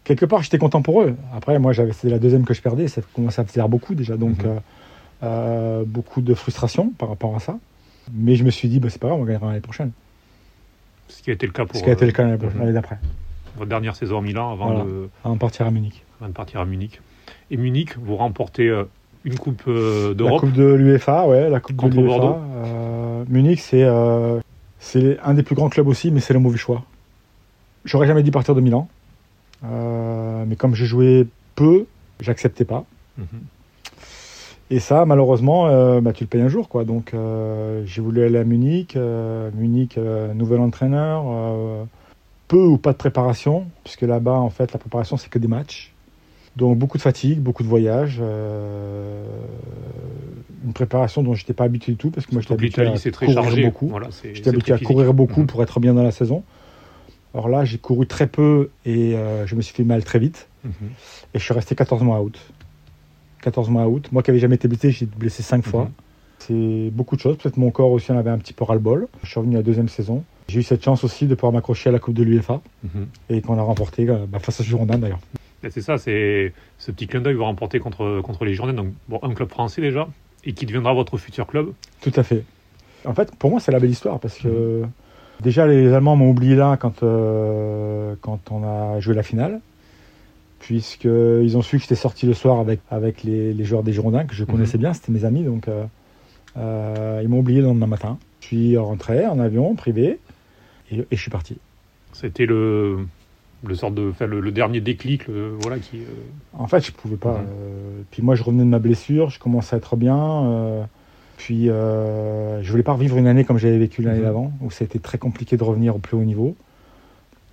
Quelque 0.04 0.26
part, 0.26 0.42
j'étais 0.42 0.58
content 0.58 0.82
pour 0.82 1.02
eux. 1.02 1.16
Après, 1.34 1.58
moi, 1.58 1.72
c'était 1.72 2.10
la 2.10 2.18
deuxième 2.18 2.44
que 2.44 2.52
je 2.52 2.60
perdais, 2.60 2.86
ça 2.88 3.00
commençait 3.14 3.40
à 3.40 3.44
faire 3.46 3.68
beaucoup 3.70 3.94
déjà, 3.94 4.18
donc 4.18 4.44
hmm. 4.44 5.84
beaucoup 5.86 6.20
de 6.20 6.34
frustration 6.34 6.92
par 6.98 7.08
rapport 7.08 7.34
à 7.34 7.40
ça. 7.40 7.58
Mais 8.12 8.36
je 8.36 8.44
me 8.44 8.50
suis 8.50 8.68
dit, 8.68 8.80
bah, 8.80 8.88
c'est 8.90 9.00
pas 9.00 9.08
grave, 9.08 9.20
on 9.20 9.24
gagnera 9.24 9.48
l'année 9.48 9.60
prochaine. 9.60 9.92
Ce 11.08 11.22
qui 11.22 11.30
a 11.30 11.32
été 11.32 11.46
le 11.46 11.52
cas 11.52 11.64
pour. 11.64 11.76
Ce 11.76 11.82
qui 11.82 11.90
a 11.90 11.92
été 11.92 12.06
le 12.06 12.12
cas 12.12 12.24
l'année 12.24 12.72
d'après. 12.72 12.98
Votre 13.56 13.68
dernière 13.68 13.96
saison 13.96 14.18
à 14.18 14.22
Milan 14.22 14.52
avant, 14.52 14.84
de... 14.84 15.08
avant 15.24 15.34
de 15.34 15.40
partir 15.40 15.66
à 15.66 15.70
Munich. 15.70 16.04
Avant 16.20 16.28
de 16.28 16.34
partir 16.34 16.60
à 16.60 16.64
Munich. 16.64 17.00
Et 17.50 17.56
Munich, 17.56 17.96
vous 17.98 18.16
remportez 18.16 18.68
euh, 18.68 18.84
une 19.24 19.36
Coupe 19.36 19.62
euh, 19.66 20.14
d'Europe. 20.14 20.42
La 20.42 20.48
Coupe 20.48 20.56
de 20.56 20.74
l'UEFA, 20.74 21.26
ouais, 21.26 21.50
la 21.50 21.60
Coupe 21.60 21.90
de 21.90 22.00
l'UEFA. 22.00 22.40
Euh, 22.64 23.24
Munich, 23.28 23.60
c'est 23.60 23.86
c'est 24.80 25.18
un 25.24 25.34
des 25.34 25.42
plus 25.42 25.56
grands 25.56 25.68
clubs 25.68 25.88
aussi, 25.88 26.12
mais 26.12 26.20
c'est 26.20 26.34
le 26.34 26.38
mauvais 26.38 26.58
choix. 26.58 26.84
J'aurais 27.84 28.06
jamais 28.06 28.22
dit 28.22 28.30
partir 28.30 28.54
de 28.54 28.60
Milan. 28.60 28.88
mais 29.62 30.56
comme 30.56 30.74
j'ai 30.74 30.86
joué 30.86 31.26
peu, 31.56 31.86
j'acceptais 32.20 32.64
pas. 32.64 32.84
Mhm. 33.16 33.26
Et 34.70 34.80
ça, 34.80 35.06
malheureusement, 35.06 35.66
euh, 35.68 36.00
bah, 36.00 36.12
tu 36.12 36.24
le 36.24 36.28
payes 36.28 36.42
un 36.42 36.48
jour. 36.48 36.68
Quoi. 36.68 36.84
Donc, 36.84 37.14
euh, 37.14 37.82
j'ai 37.86 38.02
voulu 38.02 38.22
aller 38.22 38.38
à 38.38 38.44
Munich. 38.44 38.96
Euh, 38.96 39.50
Munich, 39.54 39.98
nouvel 40.34 40.60
entraîneur. 40.60 41.24
peu 42.48 42.64
ou 42.64 42.78
pas 42.78 42.92
de 42.92 42.98
préparation, 42.98 43.66
puisque 43.84 44.02
là-bas, 44.02 44.38
en 44.38 44.50
fait, 44.50 44.72
la 44.72 44.78
préparation, 44.78 45.16
c'est 45.16 45.28
que 45.28 45.38
des 45.38 45.48
matchs. 45.48 45.92
Donc, 46.56 46.78
beaucoup 46.78 46.96
de 46.96 47.02
fatigue, 47.02 47.40
beaucoup 47.40 47.62
de 47.62 47.68
voyages. 47.68 48.20
une 50.64 50.72
préparation 50.72 51.22
dont 51.22 51.34
je 51.34 51.42
n'étais 51.42 51.54
pas 51.54 51.64
habitué 51.64 51.92
du 51.92 51.98
tout, 51.98 52.10
parce 52.10 52.26
que 52.26 52.32
moi, 52.32 52.42
j'étais 52.42 52.54
habitué 52.54 52.86
à 52.86 52.94
courir 53.26 53.70
beaucoup. 53.70 53.92
j'étais 54.32 54.48
habitué 54.48 54.72
à 54.72 54.78
courir 54.78 55.14
beaucoup 55.14 55.44
pour 55.44 55.62
être 55.62 55.80
bien 55.80 55.94
dans 55.94 56.02
la 56.02 56.10
saison. 56.10 56.42
Alors 57.34 57.48
là, 57.48 57.64
j'ai 57.64 57.78
couru 57.78 58.06
très 58.06 58.26
peu 58.26 58.70
et 58.84 59.14
je 59.46 59.54
me 59.54 59.62
suis 59.62 59.74
fait 59.74 59.84
mal 59.84 60.04
très 60.04 60.18
vite. 60.18 60.48
Mhm. 60.64 60.72
Et 61.34 61.38
je 61.38 61.44
suis 61.44 61.54
resté 61.54 61.74
14 61.74 62.02
mois 62.02 62.20
out. 62.20 62.38
14 63.42 63.70
mois 63.70 63.86
out. 63.86 64.10
Moi 64.12 64.22
qui 64.22 64.30
n'avais 64.30 64.40
jamais 64.40 64.56
été 64.56 64.68
blessé, 64.68 64.90
j'ai 64.90 65.04
été 65.04 65.16
blessé 65.16 65.42
5 65.42 65.64
fois. 65.64 65.84
Mhm. 65.84 65.90
C'est 66.38 66.90
beaucoup 66.92 67.16
de 67.16 67.20
choses. 67.20 67.36
Peut-être 67.36 67.56
mon 67.56 67.70
corps 67.70 67.90
aussi 67.90 68.12
en 68.12 68.16
avait 68.16 68.30
un 68.30 68.38
petit 68.38 68.52
peu 68.52 68.64
ras-le-bol. 68.64 69.08
Je 69.22 69.28
suis 69.28 69.38
revenu 69.38 69.56
la 69.56 69.62
deuxième 69.62 69.88
saison. 69.88 70.24
J'ai 70.48 70.60
eu 70.60 70.62
cette 70.62 70.82
chance 70.82 71.04
aussi 71.04 71.26
de 71.26 71.34
pouvoir 71.34 71.52
m'accrocher 71.52 71.90
à 71.90 71.92
la 71.92 71.98
Coupe 71.98 72.14
de 72.14 72.22
l'UEFA 72.22 72.60
mhm. 72.84 73.06
et 73.28 73.42
qu'on 73.42 73.58
a 73.58 73.62
remporté 73.62 74.08
euh, 74.08 74.24
bah, 74.26 74.38
face 74.38 74.60
à 74.60 74.64
Girondin 74.64 74.98
d'ailleurs. 74.98 75.20
C'est 75.68 75.80
ça, 75.80 75.98
c'est 75.98 76.52
ce 76.78 76.92
petit 76.92 77.08
clin 77.08 77.20
d'œil 77.20 77.34
vous 77.34 77.44
remportez 77.44 77.80
contre, 77.80 78.20
contre 78.22 78.44
les 78.44 78.54
Girondins, 78.54 78.74
donc 78.74 78.92
bon, 79.08 79.18
un 79.22 79.34
club 79.34 79.48
français 79.48 79.82
déjà, 79.82 80.06
et 80.44 80.52
qui 80.52 80.66
deviendra 80.66 80.94
votre 80.94 81.18
futur 81.18 81.48
club. 81.48 81.72
Tout 82.00 82.12
à 82.14 82.22
fait. 82.22 82.44
En 83.04 83.12
fait, 83.12 83.34
pour 83.34 83.50
moi, 83.50 83.58
c'est 83.58 83.72
la 83.72 83.80
belle 83.80 83.90
histoire 83.90 84.20
parce 84.20 84.38
que 84.38 84.82
mhm. 84.82 84.88
déjà 85.40 85.66
les 85.66 85.92
Allemands 85.92 86.16
m'ont 86.16 86.30
oublié 86.30 86.54
là 86.54 86.76
quand, 86.76 87.02
euh, 87.02 88.14
quand 88.20 88.52
on 88.52 88.62
a 88.64 89.00
joué 89.00 89.14
la 89.14 89.24
finale 89.24 89.60
puisqu'ils 90.58 91.56
ont 91.56 91.62
su 91.62 91.76
que 91.76 91.82
j'étais 91.82 91.94
sorti 91.94 92.26
le 92.26 92.34
soir 92.34 92.58
avec, 92.58 92.80
avec 92.90 93.22
les, 93.22 93.64
joueurs 93.64 93.82
des 93.82 93.92
Girondins, 93.92 94.24
que 94.24 94.34
je 94.34 94.44
mhm. 94.44 94.50
connaissais 94.50 94.78
bien, 94.78 94.92
c'était 94.92 95.12
mes 95.12 95.24
amis, 95.24 95.42
donc 95.42 95.68
euh, 95.68 95.84
euh, 96.56 97.20
ils 97.22 97.28
m'ont 97.28 97.40
oublié 97.40 97.60
le 97.60 97.66
lendemain 97.66 97.86
matin. 97.86 98.18
Je 98.40 98.46
suis 98.46 98.76
rentré 98.76 99.26
en 99.26 99.38
avion 99.38 99.74
privé 99.74 100.18
et, 100.90 101.06
je 101.10 101.16
suis 101.16 101.30
parti. 101.30 101.58
C'était 102.12 102.46
le, 102.46 103.06
le 103.64 103.74
sort 103.74 103.90
de, 103.90 104.12
le, 104.24 104.50
dernier 104.50 104.80
déclic, 104.80 105.28
voilà 105.28 105.78
qui. 105.78 105.98
Euh, 105.98 106.58
en 106.58 106.66
fait, 106.66 106.84
je 106.84 106.92
pouvais 106.92 107.16
pas. 107.16 107.38
Mhm. 107.38 108.04
puis 108.10 108.22
moi, 108.22 108.34
je 108.34 108.42
revenais 108.42 108.64
de 108.64 108.68
ma 108.68 108.78
blessure, 108.78 109.30
je 109.30 109.38
commençais 109.38 109.74
à 109.74 109.78
être 109.78 109.96
bien. 109.96 110.86
puis 111.36 111.66
je 111.66 112.70
voulais 112.70 112.82
pas 112.82 112.94
revivre 112.94 113.16
une 113.16 113.26
année 113.26 113.44
comme 113.44 113.58
j'avais 113.58 113.78
vécu 113.78 114.02
l'année 114.02 114.18
mhm. 114.18 114.24
d'avant, 114.24 114.52
où 114.60 114.70
c'était 114.70 114.98
très 114.98 115.18
compliqué 115.18 115.56
de 115.56 115.62
revenir 115.62 115.94
au 115.94 115.98
plus 115.98 116.16
haut 116.16 116.24
niveau. 116.24 116.56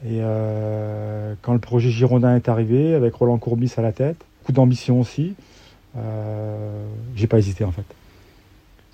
Et 0.03 0.19
euh, 0.21 1.33
quand 1.41 1.53
le 1.53 1.59
projet 1.59 1.89
Girondin 1.89 2.35
est 2.35 2.49
arrivé, 2.49 2.93
avec 2.93 3.13
Roland 3.15 3.37
Courbis 3.37 3.73
à 3.77 3.81
la 3.81 3.91
tête, 3.91 4.17
beaucoup 4.41 4.51
d'ambition 4.51 4.99
aussi, 4.99 5.35
euh, 5.97 6.85
j'ai 7.15 7.27
pas 7.27 7.37
hésité 7.37 7.63
en 7.63 7.71
fait. 7.71 7.85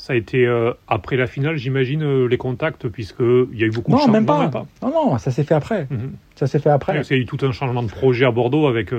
Ça 0.02 0.14
a 0.14 0.16
été 0.16 0.48
euh, 0.48 0.74
après 0.88 1.16
la 1.16 1.28
finale, 1.28 1.58
j'imagine, 1.58 2.02
euh, 2.02 2.26
les 2.26 2.40
contacts, 2.40 2.88
puisqu'il 2.88 3.54
y 3.54 3.62
a 3.62 3.68
eu 3.68 3.70
beaucoup 3.70 3.92
de 3.92 3.98
changements. 3.98 4.14
Même 4.14 4.26
pas. 4.26 4.50
Non, 4.82 4.90
non, 4.90 5.18
ça 5.20 5.30
s'est 5.30 5.44
fait 5.44 5.54
après. 5.54 5.86
Mhm. 5.92 6.14
Ça 6.34 6.48
s'est 6.48 6.58
fait 6.58 6.72
après. 6.72 7.04
il 7.08 7.16
y 7.16 7.20
a 7.20 7.22
eu 7.22 7.28
tout 7.28 7.38
un 7.44 7.52
changement 7.52 7.84
de 7.84 7.88
projet 7.88 8.26
à 8.26 8.32
Bordeaux 8.32 8.66
avec, 8.66 8.92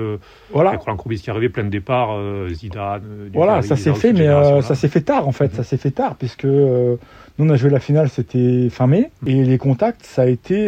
voilà. 0.53 0.69
avec 0.69 0.79
Roland 0.79 0.95
Courbis 0.95 1.19
qui 1.19 1.29
est 1.29 1.31
arrivé, 1.31 1.49
plein 1.49 1.65
de 1.65 1.69
départs, 1.69 2.17
Zidane. 2.51 3.01
Voilà, 3.33 3.61
ça 3.63 3.75
s'est 3.75 3.93
fait, 3.93 4.13
mais 4.13 4.29
ça 4.61 4.75
s'est 4.75 4.87
fait 4.87 5.01
tard 5.01 5.27
en 5.27 5.33
fait. 5.33 5.47
Mhm. 5.47 5.55
Ça 5.55 5.63
s'est 5.65 5.75
fait 5.75 5.91
tard, 5.91 6.15
puisque 6.15 6.45
nous, 6.45 6.97
on 7.37 7.49
a 7.49 7.57
joué 7.57 7.69
la 7.69 7.81
finale, 7.81 8.07
c'était 8.07 8.69
fin 8.69 8.87
mai, 8.87 9.11
mhm. 9.23 9.27
et 9.27 9.43
les 9.43 9.57
contacts, 9.57 10.05
ça 10.05 10.21
a 10.21 10.27
été 10.27 10.67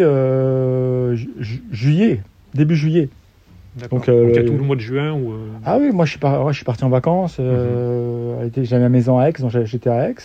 juillet, 1.72 2.24
début 2.54 2.76
juillet. 2.76 3.08
Donc, 3.76 4.08
euh, 4.08 4.26
Donc, 4.26 4.30
il 4.30 4.36
y 4.36 4.40
a 4.40 4.44
tout 4.44 4.54
le 4.54 4.64
mois 4.64 4.76
de 4.76 4.82
juin 4.82 5.18
euh, 5.18 5.50
Ah 5.66 5.78
oui, 5.80 5.92
moi 5.92 6.06
je 6.06 6.12
suis, 6.12 6.20
je 6.22 6.54
suis 6.54 6.64
parti 6.64 6.84
en 6.84 6.90
vacances. 6.90 7.38
Euh, 7.40 8.46
mhm. 8.46 8.64
J'avais 8.64 8.84
ma 8.84 8.90
maison 8.90 9.20
à 9.20 9.28
Aix, 9.28 9.34
donc 9.40 9.52
j'étais 9.66 9.90
à 9.90 10.10
Aix. 10.10 10.16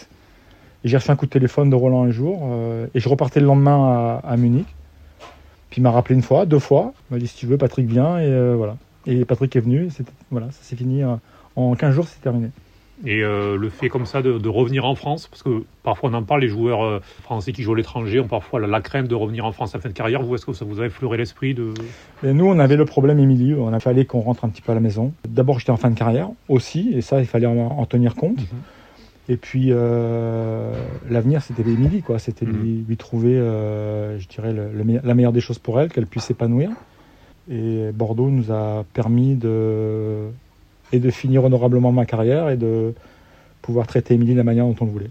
J'ai 0.85 0.97
reçu 0.97 1.11
un 1.11 1.17
coup 1.17 1.27
de 1.27 1.31
téléphone 1.31 1.69
de 1.69 1.75
Roland 1.75 2.05
un 2.05 2.11
jour. 2.11 2.49
et 2.95 3.01
je 3.01 3.09
repartais 3.09 3.41
le 3.41 3.47
lendemain 3.47 4.21
à, 4.25 4.37
Munich. 4.37 4.67
Puis 5.69 5.81
il 5.81 5.83
m'a 5.83 5.91
rappelé 5.91 6.15
une 6.15 6.23
fois, 6.23 6.47
deux 6.47 6.59
fois. 6.59 6.95
Il 7.11 7.15
m'a 7.15 7.21
dit 7.21 7.27
si 7.27 7.37
tu 7.37 7.47
veux, 7.47 7.59
Patrick 7.59 7.87
vient. 7.87 8.19
Et 8.19 8.55
voilà. 8.55 8.77
Et 9.07 9.25
Patrick 9.25 9.55
est 9.57 9.61
venu. 9.61 9.89
Voilà, 10.31 10.47
ça 10.53 10.63
s'est 10.63 10.77
fini. 10.77 11.03
en 11.57 11.75
15 11.75 11.95
jours, 11.95 12.07
c'est 12.07 12.23
terminé. 12.23 12.51
Et 13.05 13.23
euh, 13.23 13.57
le 13.57 13.71
fait 13.71 13.89
comme 13.89 14.05
ça 14.05 14.21
de, 14.21 14.49
revenir 14.49 14.85
en 14.85 14.95
France, 14.95 15.27
parce 15.27 15.43
que 15.43 15.65
parfois 15.83 16.11
on 16.11 16.15
en 16.15 16.23
parle, 16.23 16.43
les 16.43 16.49
joueurs 16.49 16.85
euh, 16.85 17.01
français 17.23 17.53
qui 17.53 17.63
jouent 17.63 17.73
à 17.73 17.77
l'étranger 17.77 18.21
ont 18.21 18.29
parfois 18.29 18.61
la, 18.61 18.81
crainte 18.81 19.09
de 19.09 19.15
revenir 19.15 19.47
en 19.47 19.53
France 19.53 19.75
à 19.75 19.79
fin 19.79 19.89
de 19.89 19.95
carrière. 19.95 20.23
Vous, 20.23 20.35
est-ce 20.35 20.45
que 20.45 20.53
ça 20.53 20.67
vous 20.67 20.81
avait 20.81 20.91
fleuré 20.91 21.17
l'esprit 21.17 21.55
de... 21.55 21.73
nous, 22.23 22.47
on 22.47 22.59
avait 22.59 22.77
le 22.77 22.85
problème, 22.85 23.19
Émilie, 23.19 23.55
on 23.55 23.73
a 23.73 23.81
fallu 23.81 24.05
qu'on 24.05 24.21
rentre 24.21 24.45
un 24.45 24.51
petit 24.51 24.61
peu 24.61 24.73
à 24.73 24.75
la 24.75 24.81
maison. 24.81 25.13
D'abord, 25.27 25.59
j'étais 25.59 25.71
en 25.71 25.79
fin 25.79 25.91
de 25.91 25.99
carrière 25.99 26.29
aussi, 26.49 26.91
et 26.93 27.01
ça, 27.01 27.21
il 27.21 27.27
fallait 27.27 27.47
en, 27.47 27.87
tenir 27.87 28.15
compte. 28.15 28.39
Mhm. 28.39 28.59
Et 29.31 29.37
puis, 29.37 29.69
euh, 29.71 30.73
l'avenir, 31.09 31.41
c'était 31.43 31.63
Émilie, 31.63 32.03
quoi. 32.03 32.19
C'était 32.19 32.45
lui, 32.45 32.85
mhm. 32.87 32.97
trouver, 32.97 33.35
je 33.37 34.27
dirais, 34.29 34.55
la 35.03 35.15
meilleure 35.15 35.33
des 35.33 35.41
choses 35.41 35.59
pour 35.59 35.81
elle, 35.81 35.89
qu'elle 35.89 36.07
puisse 36.07 36.25
s'épanouir. 36.25 36.71
Et 37.51 37.91
Bordeaux 37.93 38.29
nous 38.29 38.53
a 38.53 38.85
permis 38.93 39.35
de 39.35 40.29
et 40.93 40.99
de 40.99 41.11
finir 41.11 41.45
honorablement 41.45 41.93
ma 41.93 42.07
carrière 42.07 42.49
et 42.51 42.57
de 42.57 42.95
pouvoir 43.63 43.87
traiter 43.87 44.15
Émilie 44.15 44.33
de 44.33 44.39
la 44.39 44.45
manière 44.45 44.65
dont 44.67 44.77
on 44.81 44.85
le 44.85 44.91
voulait. 44.91 45.11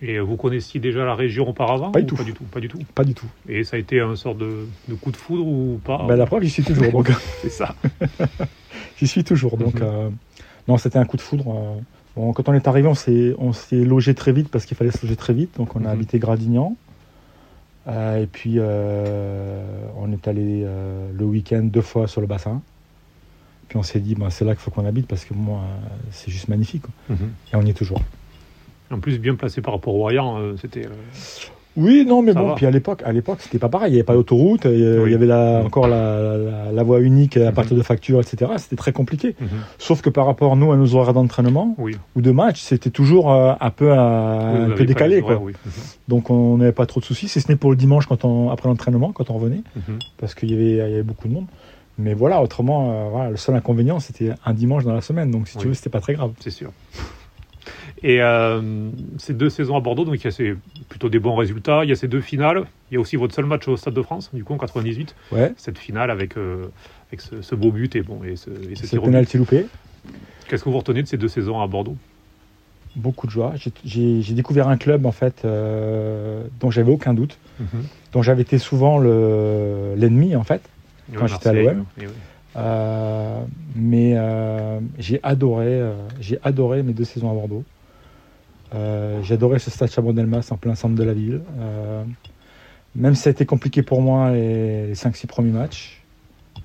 Et 0.00 0.18
vous 0.20 0.36
connaissiez 0.36 0.80
déjà 0.80 1.04
la 1.04 1.14
région 1.14 1.48
auparavant 1.48 1.90
Pas 1.92 2.00
du 2.00 2.06
tout. 2.06 2.16
Pas 2.16 2.24
du 2.24 2.32
tout? 2.34 2.44
Pas 2.44 2.60
du 2.60 2.68
tout. 2.68 2.78
Pas 2.94 3.04
du 3.04 3.14
tout. 3.14 3.26
Et 3.48 3.64
ça 3.64 3.76
a 3.76 3.78
été 3.78 4.00
un 4.00 4.16
sort 4.16 4.34
de, 4.34 4.66
de 4.88 4.94
coup 4.94 5.10
de 5.10 5.16
foudre 5.16 5.46
ou 5.46 5.80
pas? 5.82 6.04
Ben, 6.06 6.16
la 6.16 6.26
preuve, 6.26 6.42
j'y 6.42 6.50
suis 6.50 6.62
toujours. 6.64 6.90
donc, 6.92 7.10
C'est 7.42 7.48
ça. 7.50 7.74
j'y 8.96 9.06
suis 9.06 9.24
toujours. 9.24 9.56
Donc, 9.56 9.76
Mhm. 9.76 9.82
euh, 9.82 10.10
non, 10.68 10.76
c'était 10.76 10.98
un 10.98 11.04
coup 11.04 11.16
de 11.16 11.22
foudre. 11.22 11.54
euh. 11.54 11.80
Bon, 12.16 12.32
quand 12.32 12.48
on 12.48 12.52
est 12.54 12.68
arrivé, 12.68 12.86
on 12.86 12.94
s'est, 12.94 13.34
logé 13.84 14.14
très 14.14 14.32
vite 14.32 14.48
parce 14.50 14.66
qu'il 14.66 14.76
fallait 14.76 14.90
se 14.90 15.02
loger 15.04 15.16
très 15.16 15.32
vite. 15.32 15.56
Donc, 15.56 15.74
on 15.74 15.80
a 15.80 15.88
Mhm. 15.88 15.94
habité 15.94 16.18
Gradignan. 16.18 16.76
Euh, 17.86 18.22
et 18.22 18.26
puis, 18.26 18.54
euh, 18.58 19.62
on 19.96 20.10
est 20.12 20.26
allé 20.28 20.62
euh, 20.64 21.10
le 21.12 21.24
week-end 21.24 21.62
deux 21.64 21.82
fois 21.82 22.06
sur 22.08 22.20
le 22.20 22.26
bassin. 22.26 22.62
Puis 23.74 23.80
on 23.80 23.82
s'est 23.82 23.98
dit, 23.98 24.14
c'est 24.30 24.44
là 24.44 24.52
qu'il 24.52 24.60
faut 24.60 24.70
qu'on 24.70 24.86
habite 24.86 25.08
parce 25.08 25.24
que 25.24 25.34
moi, 25.34 25.58
c'est 26.12 26.30
juste 26.30 26.46
magnifique. 26.46 26.82
quoi. 26.82 26.92
Mhm. 27.16 27.28
Et 27.52 27.56
on 27.56 27.62
y 27.62 27.70
est 27.70 27.74
toujours. 27.74 28.00
En 28.92 29.00
plus, 29.00 29.18
bien 29.18 29.34
placé 29.34 29.60
par 29.62 29.74
rapport 29.74 29.92
au 29.96 29.98
Royan, 29.98 30.38
euh, 30.38 30.54
c'était. 30.62 30.86
euh, 30.86 30.90
Oui, 31.76 32.04
non, 32.06 32.22
mais 32.22 32.32
Ça 32.34 32.38
bon, 32.40 32.48
va. 32.50 32.54
puis 32.54 32.66
à 32.66 32.70
l'époque, 32.70 33.02
à 33.04 33.10
l'époque, 33.10 33.38
c'était 33.40 33.58
pas 33.58 33.68
pareil. 33.68 33.90
Il 33.90 33.94
n'y 33.94 33.98
avait 33.98 34.04
pas 34.06 34.14
d'autoroute, 34.14 34.60
il 34.66 34.78
y 34.78 34.84
Oui. 34.98 35.02
il 35.06 35.10
y 35.10 35.14
avait 35.16 35.26
la- 35.26 35.60
encore 35.64 35.88
la, 35.88 36.36
la- 36.38 36.70
la 36.70 36.82
voie 36.84 37.00
unique 37.00 37.36
à 37.36 37.48
Mhm. 37.48 37.52
partir 37.52 37.76
de 37.76 37.82
factures, 37.82 38.20
etc. 38.20 38.52
C'était 38.58 38.76
très 38.76 38.92
compliqué. 38.92 39.34
mhm. 39.40 39.48
Sauf 39.78 40.00
que 40.00 40.08
par 40.08 40.26
rapport, 40.26 40.54
nous, 40.54 40.70
à 40.70 40.76
nos 40.76 40.94
horaires 40.94 41.12
d'entraînement 41.14 41.74
Oui. 41.78 41.96
ou 42.14 42.20
de 42.22 42.30
match, 42.30 42.60
c'était 42.60 42.90
toujours 42.90 43.32
euh, 43.32 43.54
un 43.60 43.70
peu, 43.70 43.86
Oui, 43.90 43.92
un 43.98 44.70
peu 44.76 44.84
décalé. 44.84 45.20
Quoi. 45.20 45.34
horaires. 45.34 45.56
Donc 46.06 46.30
on 46.30 46.58
n'avait 46.58 46.70
pas 46.70 46.86
trop 46.86 47.00
de 47.00 47.04
soucis, 47.04 47.26
si 47.26 47.40
ce 47.40 47.50
n'est 47.50 47.56
pour 47.56 47.70
le 47.70 47.76
dimanche 47.76 48.06
quand 48.06 48.24
on, 48.24 48.50
après 48.50 48.68
l'entraînement, 48.68 49.10
quand 49.10 49.30
on 49.30 49.34
revenait, 49.34 49.62
parce 50.18 50.36
qu'il 50.36 50.52
y 50.52 50.54
avait, 50.54 50.70
il 50.70 50.76
y 50.76 50.80
avait 50.80 51.02
beaucoup 51.02 51.26
de 51.26 51.32
monde. 51.34 51.46
Mais 51.98 52.14
voilà, 52.14 52.42
autrement, 52.42 52.90
euh, 52.90 53.08
voilà, 53.10 53.30
le 53.30 53.36
seul 53.36 53.54
inconvénient, 53.54 54.00
c'était 54.00 54.32
un 54.44 54.52
dimanche 54.52 54.84
dans 54.84 54.92
la 54.94 55.00
semaine. 55.00 55.30
Donc 55.30 55.46
si 55.48 55.56
tu 55.58 55.68
veux, 55.68 55.74
c'était 55.74 55.90
pas 55.90 56.00
très 56.00 56.14
grave. 56.14 56.32
C'est 56.40 56.50
sûr. 56.50 56.72
Et 58.02 58.20
euh, 58.20 58.90
ces 59.18 59.32
deux 59.32 59.48
saisons 59.48 59.76
à 59.76 59.80
Bordeaux, 59.80 60.04
donc 60.04 60.16
il 60.16 60.24
y 60.24 60.26
a 60.26 60.30
ces- 60.30 60.54
plutôt 60.88 61.08
des 61.08 61.18
bons 61.18 61.36
résultats. 61.36 61.84
Il 61.84 61.88
y 61.88 61.92
a 61.92 61.96
ces 61.96 62.08
deux 62.08 62.20
finales. 62.20 62.64
Il 62.90 62.94
y 62.94 62.96
a 62.96 63.00
aussi 63.00 63.16
votre 63.16 63.34
seul 63.34 63.46
match 63.46 63.66
au 63.68 63.76
Stade 63.76 63.94
de 63.94 64.02
France, 64.02 64.30
du 64.34 64.44
coup 64.44 64.52
en 64.52 64.58
98. 64.58 65.14
Ouais, 65.32 65.52
Cette 65.56 65.78
finale 65.78 66.10
avec, 66.10 66.36
euh, 66.36 66.66
avec 67.08 67.20
ce, 67.20 67.40
ce 67.40 67.54
beau 67.54 67.70
but 67.70 67.94
et, 67.96 68.02
bon, 68.02 68.22
et 68.24 68.36
ce, 68.36 68.50
et 68.50 68.74
ce 68.76 68.96
penalty 68.96 69.38
loupé. 69.38 69.66
Qu'est-ce 70.48 70.64
que 70.64 70.68
vous 70.68 70.76
retenez 70.76 71.02
de 71.02 71.08
ces 71.08 71.16
deux 71.16 71.28
saisons 71.28 71.60
à 71.60 71.66
Bordeaux? 71.66 71.96
Beaucoup 72.96 73.26
de 73.26 73.32
joie. 73.32 73.54
J'ai- 73.84 74.34
découvert 74.34 74.68
un 74.68 74.76
club, 74.76 75.06
en 75.06 75.12
fait, 75.12 75.42
euh, 75.44 76.44
dont 76.60 76.70
j'avais 76.70 76.92
aucun 76.92 77.14
doute, 77.14 77.38
Mhm. 77.58 77.66
dont 78.12 78.22
j'avais 78.22 78.42
été 78.42 78.58
souvent 78.58 78.98
le- 78.98 79.94
l'ennemi, 79.96 80.36
en 80.36 80.44
fait. 80.44 80.60
Quand 81.12 81.26
j'étais 81.26 81.48
à 81.48 81.52
l'OM. 81.52 81.84
oui. 81.98 82.04
Euh, 82.56 83.40
mais 83.74 84.12
euh, 84.16 84.78
j'ai 84.98 85.18
adoré, 85.24 85.66
euh, 85.66 85.94
j'ai 86.20 86.38
adoré 86.44 86.84
mes 86.84 86.92
deux 86.92 87.04
saisons 87.04 87.30
à 87.30 87.34
Bordeaux. 87.34 87.64
J'ai 89.22 89.34
adoré 89.34 89.58
ce 89.60 89.70
stade 89.70 89.90
Chabon-Delmas 89.90 90.48
en 90.50 90.56
plein 90.56 90.74
centre 90.74 90.94
de 90.96 91.02
la 91.04 91.12
ville. 91.14 91.40
Même 92.96 93.14
si 93.14 93.22
ça 93.22 93.30
a 93.30 93.32
été 93.32 93.44
compliqué 93.46 93.82
pour 93.82 94.00
moi 94.02 94.30
les, 94.30 94.88
les 94.88 94.94
5-6 94.94 95.26
premiers 95.26 95.50
matchs, 95.52 96.00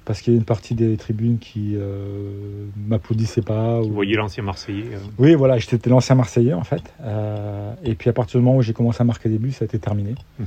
parce 0.06 0.22
qu'il 0.22 0.34
y 0.34 0.36
a 0.36 0.40
une 0.40 0.46
partie 0.46 0.74
des 0.76 0.96
tribunes 0.98 1.38
qui 1.40 1.74
euh, 1.76 2.66
m'applaudissaient 2.88 3.42
pas. 3.42 3.80
Vous 3.80 3.88
ou- 3.90 3.94
voyez 3.94 4.16
l'ancien 4.16 4.44
Marseillais. 4.44 4.86
euh, 4.94 5.00
Oui, 5.18 5.34
voilà, 5.36 5.58
j'étais 5.58 5.90
l'ancien 5.90 6.16
Marseillais 6.16 6.54
en 6.54 6.64
fait. 6.64 6.82
Euh, 7.02 7.74
et 7.84 7.94
puis 7.96 8.10
à 8.10 8.14
partir 8.14 8.40
du 8.40 8.46
moment 8.46 8.58
où 8.58 8.62
j'ai 8.62 8.74
commencé 8.74 9.02
à 9.02 9.06
marquer 9.06 9.30
des 9.30 9.38
buts, 9.40 9.52
ça 9.52 9.64
a 9.64 9.68
été 9.68 9.80
terminé. 9.80 10.16
mhm. 10.40 10.46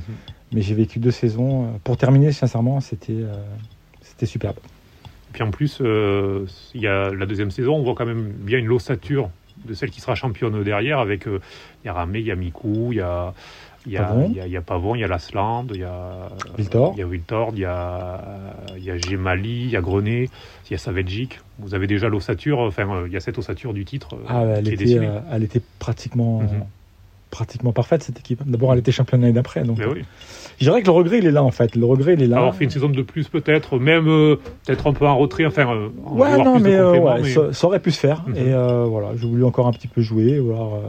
Mais 0.53 0.61
j'ai 0.61 0.75
vécu 0.75 0.99
deux 0.99 1.11
saisons. 1.11 1.67
Pour 1.83 1.97
terminer, 1.97 2.31
sincèrement, 2.31 2.79
c'était 2.81 3.21
c'était 4.13 4.25
superbe. 4.25 4.57
Puis 5.33 5.41
en 5.43 5.51
plus, 5.51 5.79
euh, 5.81 6.45
il 6.75 6.81
y 6.81 6.87
a 6.87 7.09
la 7.09 7.25
deuxième 7.25 7.51
saison, 7.51 7.75
on 7.75 7.81
voit 7.83 7.95
quand 7.95 8.05
même 8.05 8.23
bien 8.31 8.59
une 8.59 8.67
l'ossature 8.67 9.29
de 9.65 9.73
celle 9.73 9.89
qui 9.89 10.01
sera 10.01 10.15
championne 10.15 10.63
derrière, 10.63 10.99
avec 10.99 11.27
euh, 11.27 11.39
il 11.83 11.87
y 11.87 11.89
a 11.89 11.93
Ramé, 11.93 12.19
il 12.19 12.25
y 12.25 12.31
a 12.31 12.35
Mikou, 12.35 12.89
il 12.91 12.97
y 12.97 13.01
a 13.01 13.33
il 13.85 13.91
y 13.91 13.97
a, 13.97 14.03
Pavon. 14.03 14.27
il 14.29 14.37
y 14.37 14.39
a, 14.39 14.45
il 14.47 14.51
y 14.53 14.55
a 14.57 14.61
Pavon, 14.61 14.95
il 14.95 14.99
y 15.01 15.03
a 15.03 15.07
Lasland, 15.07 15.67
il 15.73 15.81
y 15.81 15.83
a 15.83 16.29
Wiltord. 16.57 16.93
il 16.95 16.99
y 16.99 17.01
a 17.03 17.05
Wiltord, 17.07 17.51
il 17.53 17.59
y 17.59 17.65
a 17.65 18.21
il 18.77 18.83
y 18.83 18.91
a 18.91 18.97
Gemali, 18.97 19.63
il 19.65 19.69
y 19.71 19.75
a 19.75 19.81
Grenet, 19.81 20.29
il 20.69 20.71
y 20.71 20.75
a 20.75 20.77
Savelgic. 20.77 21.41
Vous 21.59 21.73
avez 21.75 21.85
déjà 21.87 22.07
l'ossature, 22.07 22.59
enfin 22.59 22.87
euh, 22.89 23.07
il 23.07 23.13
y 23.13 23.17
a 23.17 23.19
cette 23.19 23.37
ossature 23.37 23.73
du 23.73 23.83
titre 23.83 24.13
euh, 24.15 24.25
Ah, 24.29 24.43
elle, 24.45 24.63
qui 24.63 24.69
est 24.69 24.73
était, 24.75 24.85
dessinée. 24.85 25.07
euh, 25.07 25.19
elle 25.33 25.43
était 25.43 25.61
pratiquement, 25.79 26.41
Mhm. 26.41 26.63
Pratiquement 27.33 27.73
parfaite 27.73 28.03
cette 28.03 28.19
équipe. 28.19 28.41
D'abord, 28.45 28.71
elle 28.73 28.79
était 28.79 28.91
championne 28.91 29.21
l'année 29.21 29.33
d'après. 29.33 29.63
Donc, 29.63 29.79
euh, 29.79 29.91
oui. 29.93 30.03
je 30.59 30.65
dirais 30.65 30.81
que 30.81 30.85
le 30.85 30.91
regret, 30.91 31.17
il 31.17 31.25
est 31.25 31.31
là 31.31 31.43
en 31.43 31.51
fait. 31.51 31.75
Le 31.75 31.85
regret, 31.85 32.13
il 32.13 32.21
est 32.21 32.27
là. 32.27 32.37
Avoir 32.37 32.55
fait 32.55 32.63
une 32.63 32.69
saison 32.69 32.89
de 32.89 33.01
plus 33.01 33.27
peut-être, 33.27 33.79
même 33.79 34.07
euh, 34.07 34.35
peut-être 34.65 34.87
un 34.87 34.93
peu 34.93 35.05
en 35.07 35.17
retrait, 35.17 35.45
enfin 35.45 35.67
euh, 35.73 35.89
en 36.05 36.15
Ouais, 36.15 36.37
non, 36.37 36.53
plus 36.55 36.63
de 36.63 36.67
mais, 36.69 36.75
euh, 36.75 36.85
compléments, 36.85 37.13
ouais, 37.15 37.21
mais- 37.23 37.29
Ça, 37.33 37.51
ça 37.53 37.67
aurait 37.67 37.79
pu 37.79 37.91
se 37.91 37.99
faire. 37.99 38.23
Mhm. 38.27 38.35
Et 38.37 38.53
euh, 38.53 38.85
voilà, 38.85 39.09
j'ai 39.17 39.27
voulu 39.27 39.43
encore 39.43 39.67
un 39.67 39.71
petit 39.73 39.87
peu 39.87 40.01
jouer. 40.01 40.37
Voilà, 40.39 40.61
euh, 40.61 40.81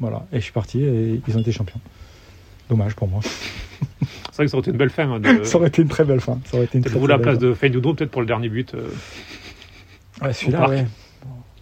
voilà. 0.00 0.24
Et 0.32 0.36
je 0.38 0.44
suis 0.44 0.52
parti 0.52 0.82
et 0.82 1.20
ils 1.26 1.36
ont 1.36 1.40
été 1.40 1.50
champions. 1.52 1.80
Dommage 2.70 2.94
pour 2.94 3.08
moi. 3.08 3.20
c'est 4.00 4.36
vrai 4.36 4.44
que 4.46 4.50
ça 4.50 4.56
aurait 4.56 4.62
été 4.62 4.70
une 4.70 4.76
belle 4.78 4.90
fin. 4.90 5.10
hein, 5.10 5.18
de- 5.20 5.42
ça 5.44 5.58
aurait 5.58 5.68
été 5.68 5.82
une 5.82 5.88
très 5.88 6.04
belle 6.04 6.20
fin. 6.20 6.38
Ça 6.44 6.56
aurait 6.56 6.66
été 6.66 6.78
une 6.78 6.84
très, 6.84 6.94
très 6.98 7.06
la 7.08 7.16
belle 7.16 7.22
place 7.22 7.38
de 7.38 7.52
Feindoudo 7.54 7.94
peut-être 7.94 8.10
pour 8.10 8.20
le 8.22 8.26
dernier 8.26 8.48
but. 8.48 8.72
euh, 8.74 8.88
fin. 10.20 10.26
Ouais, 10.26 10.32
celui-là, 10.32 10.68
ouais. 10.68 10.86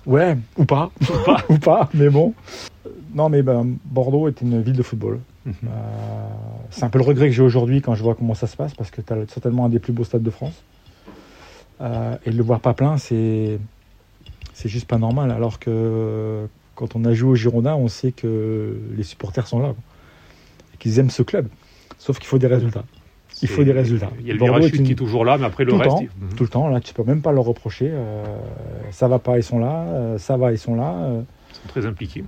Ouais, 0.05 0.37
ou 0.59 0.65
pas. 0.65 0.91
ou 1.49 1.59
pas, 1.59 1.89
mais 1.95 2.11
bon. 2.11 2.35
Non, 3.15 3.29
mais 3.29 3.43
ben, 3.43 3.77
Bordeaux 3.85 4.29
est 4.29 4.41
une 4.41 4.61
ville 4.63 4.77
de 4.77 4.83
football. 4.83 5.21
Mhm. 5.45 5.55
Euh, 5.65 5.69
c'est 6.71 6.85
un 6.85 6.89
peu 6.91 6.99
le 6.99 7.05
regret 7.05 7.27
que 7.27 7.33
j'ai 7.35 7.43
aujourd'hui 7.43 7.81
quand 7.83 7.95
je 7.95 8.03
vois 8.03 8.15
comment 8.15 8.35
ça 8.35 8.47
se 8.47 8.57
passe, 8.57 8.75
parce 8.75 8.91
que 8.91 9.01
tu 9.01 9.13
as 9.13 9.17
certainement 9.29 9.67
un 9.67 9.69
des 9.69 9.79
plus 9.81 9.93
beaux 9.93 10.05
stades 10.05 10.23
de 10.23 10.31
France. 10.31 10.63
Euh, 11.81 12.17
et 12.25 12.31
de 12.31 12.37
le 12.37 12.43
voir 12.43 12.61
pas 12.61 12.75
plein, 12.75 12.97
c'est 12.97 13.59
c'est 14.55 14.69
juste 14.69 14.87
pas 14.87 14.99
normal. 14.99 15.31
Alors 15.31 15.59
que 15.59 16.47
quand 16.75 16.95
on 16.95 17.05
a 17.05 17.13
joué 17.13 17.31
au 17.31 17.35
Girondin, 17.35 17.75
on 17.75 17.89
sait 17.89 18.13
que 18.13 18.77
les 18.97 19.03
supporters 19.03 19.47
sont 19.47 19.59
là, 19.59 19.69
quoi. 19.69 19.83
et 20.75 20.77
qu'ils 20.79 20.99
aiment 20.99 21.11
ce 21.11 21.23
club. 21.23 21.49
Sauf 21.99 22.19
qu'il 22.19 22.27
faut 22.29 22.39
des 22.39 22.47
résultats. 22.47 22.85
Il 23.41 23.49
faut 23.49 23.65
des 23.65 23.73
résultats. 23.73 24.11
Il 24.21 24.27
y 24.27 24.31
a 24.31 24.35
le 24.35 24.39
Bordeaux 24.39 24.67
est 24.67 24.69
une- 24.77 24.85
qui 24.85 24.93
est 24.93 24.97
toujours 24.97 25.25
là, 25.25 25.39
mais 25.39 25.47
après 25.47 25.65
le 25.65 25.71
Tout 25.73 25.77
le 25.79 25.83
reste. 25.83 25.97
temps. 25.97 26.03
Mhm. 26.21 26.35
Tout 26.37 26.43
le 26.45 26.49
temps, 26.51 26.69
là, 26.69 26.81
tu 26.81 26.95
peux 26.95 27.03
même 27.03 27.23
pas 27.23 27.33
leur 27.33 27.45
reprocher. 27.45 27.89
euh, 27.91 28.25
ça 28.93 29.09
va 29.09 29.19
pas, 29.19 29.39
ils 29.39 29.43
sont 29.43 29.59
là. 29.59 29.85
euh, 29.89 30.19
ça 30.19 30.37
va, 30.37 30.53
ils 30.53 30.59
sont 30.59 30.75
là. 30.77 30.95
Ils 31.51 31.57
sont 31.57 31.69
très 31.69 31.85
impliqués. 31.87 32.25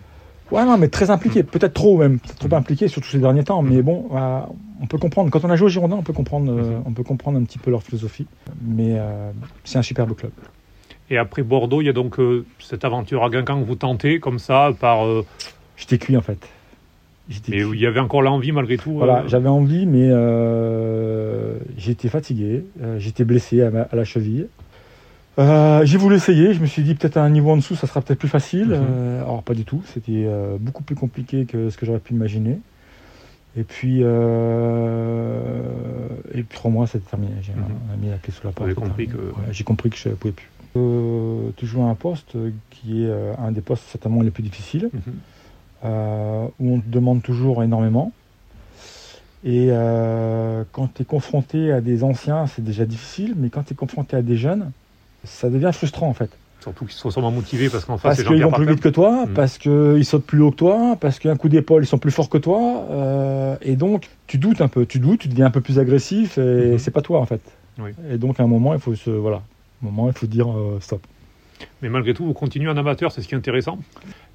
Ouais, 0.50 0.64
non, 0.64 0.76
mais 0.78 0.88
très 0.88 1.10
impliqué, 1.10 1.42
Mm. 1.42 1.46
peut-être 1.46 1.74
trop 1.74 1.96
même, 1.98 2.18
peut-être 2.18 2.48
trop 2.48 2.56
impliqué, 2.56 2.86
surtout 2.88 3.08
ces 3.08 3.18
derniers 3.18 3.44
temps. 3.44 3.62
Mais 3.62 3.82
bon, 3.82 4.08
euh, 4.14 4.40
on 4.82 4.86
peut 4.86 4.98
comprendre. 4.98 5.30
Quand 5.30 5.44
on 5.44 5.50
a 5.50 5.56
joué 5.56 5.66
au 5.66 5.70
Girondin, 5.70 5.96
on 5.96 6.02
peut 6.02 6.12
comprendre, 6.12 6.52
euh, 6.52 6.76
Mhm. 6.78 6.82
on 6.86 6.92
peut 6.92 7.02
comprendre 7.02 7.38
un 7.38 7.42
petit 7.44 7.58
peu 7.58 7.70
leur 7.70 7.82
philosophie. 7.82 8.26
Mais 8.64 8.94
euh, 8.98 9.30
c'est 9.64 9.78
un 9.78 9.82
superbe 9.82 10.14
club. 10.14 10.32
Et 11.10 11.16
après 11.18 11.42
Bordeaux, 11.42 11.80
il 11.82 11.86
y 11.86 11.88
a 11.88 11.92
donc 11.92 12.16
cette 12.60 12.84
aventure 12.84 13.24
à 13.24 13.30
Guingamp 13.30 13.60
que 13.60 13.66
vous 13.66 13.74
tentez 13.74 14.20
comme 14.20 14.38
ça, 14.38 14.70
par, 14.78 15.04
J'étais 15.76 15.98
cuit 15.98 16.16
en 16.16 16.22
fait. 16.22 16.38
Mais 17.48 17.58
il 17.60 17.80
y 17.80 17.86
avait 17.86 18.00
encore 18.00 18.22
l'envie 18.22 18.52
malgré 18.52 18.76
tout. 18.76 18.92
Voilà, 18.92 19.26
j'avais 19.26 19.48
envie, 19.48 19.86
mais 19.86 20.08
j'étais 21.76 22.08
fatigué, 22.08 22.64
j'étais 22.98 23.24
blessé 23.24 23.62
à, 23.62 23.70
ma- 23.70 23.82
à 23.82 23.96
la 23.96 24.04
cheville. 24.04 24.46
Euh, 25.38 25.84
j'ai 25.84 25.98
voulu 25.98 26.14
essayer, 26.16 26.54
je 26.54 26.60
me 26.60 26.66
suis 26.66 26.82
dit 26.82 26.94
peut-être 26.94 27.16
à 27.16 27.22
un 27.24 27.30
niveau 27.30 27.50
en 27.50 27.56
dessous, 27.56 27.74
ça 27.74 27.86
sera 27.88 28.00
peut-être 28.00 28.18
plus 28.20 28.28
facile. 28.28 28.68
Mhm. 28.68 28.74
Euh, 28.74 29.22
alors 29.22 29.42
pas 29.42 29.54
du 29.54 29.64
tout, 29.64 29.82
c'était 29.92 30.24
euh, 30.26 30.56
beaucoup 30.60 30.82
plus 30.84 30.94
compliqué 30.94 31.44
que 31.44 31.70
ce 31.70 31.76
que 31.76 31.86
j'aurais 31.86 31.98
pu 31.98 32.14
imaginer. 32.14 32.58
Et 33.56 33.62
puis, 33.62 34.00
et 34.00 34.02
puis 36.42 36.44
trois 36.58 36.70
mois, 36.72 36.86
c'était 36.88 37.08
terminé. 37.08 37.32
J'ai 37.42 37.52
Mhm. 37.52 37.60
mis 38.00 38.10
la 38.10 38.16
clé 38.18 38.32
sous 38.32 38.44
la 38.44 38.52
porte. 38.52 38.74
compris 38.74 39.06
que- 39.06 39.16
Ouais, 39.16 39.52
j'ai 39.52 39.62
compris 39.64 39.90
que 39.90 39.96
je 39.96 40.08
ne 40.08 40.14
pouvais 40.14 40.32
plus. 40.34 40.48
Tu 41.56 41.66
joues 41.66 41.82
à 41.82 41.86
un 41.86 41.94
poste 41.94 42.36
qui 42.70 43.04
est 43.04 43.12
un 43.38 43.52
des 43.52 43.60
postes 43.60 43.84
certainement 43.90 44.22
les 44.22 44.32
plus 44.32 44.42
difficiles 44.42 44.90
mhm. 44.92 45.00
où 46.58 46.74
on 46.74 46.80
te 46.80 46.88
demande 46.88 47.22
toujours 47.22 47.62
énormément. 47.62 48.10
Et 49.44 49.68
quand 50.72 50.88
tu 50.92 51.02
es 51.02 51.04
confronté 51.04 51.70
à 51.70 51.80
des 51.80 52.02
anciens, 52.02 52.48
c'est 52.48 52.64
déjà 52.64 52.84
difficile, 52.84 53.34
mais 53.36 53.50
quand 53.50 53.62
tu 53.62 53.74
es 53.74 53.76
confronté 53.76 54.16
à 54.16 54.22
des 54.22 54.36
jeunes, 54.36 54.72
ça 55.24 55.50
devient 55.50 55.70
frustrant 55.72 56.08
en 56.08 56.14
fait. 56.14 56.30
Surtout 56.60 56.86
qu'ils 56.86 56.94
sont 56.94 57.10
sûrement 57.10 57.30
motivés 57.30 57.68
parce 57.68 57.84
qu'en 57.84 57.98
face, 57.98 58.16
Parce 58.16 58.28
qu'ils 58.28 58.42
vont 58.42 58.50
plus 58.50 58.66
vite 58.66 58.80
que 58.80 58.88
toi, 58.88 59.26
Mm. 59.26 59.34
parce 59.34 59.58
qu'ils 59.58 60.04
sautent 60.06 60.24
plus 60.24 60.40
haut 60.40 60.50
que 60.50 60.56
toi, 60.56 60.96
parce 60.98 61.18
qu'un 61.18 61.36
coup 61.36 61.50
d'épaule, 61.50 61.82
ils 61.84 61.86
sont 61.86 61.98
plus 61.98 62.10
forts 62.10 62.30
que 62.30 62.38
toi. 62.38 62.86
euh, 62.90 63.56
et 63.60 63.76
donc, 63.76 64.08
tu 64.26 64.38
doutes 64.38 64.60
un 64.62 64.68
peu, 64.68 64.86
tu 64.86 64.98
doutes, 64.98 65.20
tu 65.20 65.28
deviens 65.28 65.46
un 65.46 65.50
peu 65.50 65.60
plus 65.60 65.78
agressif, 65.78 66.38
et 66.38 66.72
Mhm. 66.72 66.78
c'est 66.78 66.90
pas 66.90 67.02
toi 67.02 67.20
en 67.20 67.26
fait. 67.26 67.42
Oui. 67.78 67.90
Et 68.10 68.16
donc, 68.16 68.40
à 68.40 68.44
un 68.44 68.46
moment, 68.46 68.72
il 68.72 68.80
faut 68.80 68.94
se. 68.94 69.10
Voilà. 69.10 69.42
Un 69.82 69.86
moment, 69.86 70.06
il 70.08 70.14
faut 70.14 70.26
dire 70.26 70.48
euh, 70.50 70.78
stop. 70.80 71.02
Mais 71.82 71.88
malgré 71.90 72.14
tout, 72.14 72.24
vous 72.24 72.32
continuez 72.32 72.68
en 72.70 72.76
amateur, 72.76 73.12
c'est 73.12 73.20
ce 73.20 73.28
qui 73.28 73.34
est 73.34 73.38
intéressant. 73.38 73.78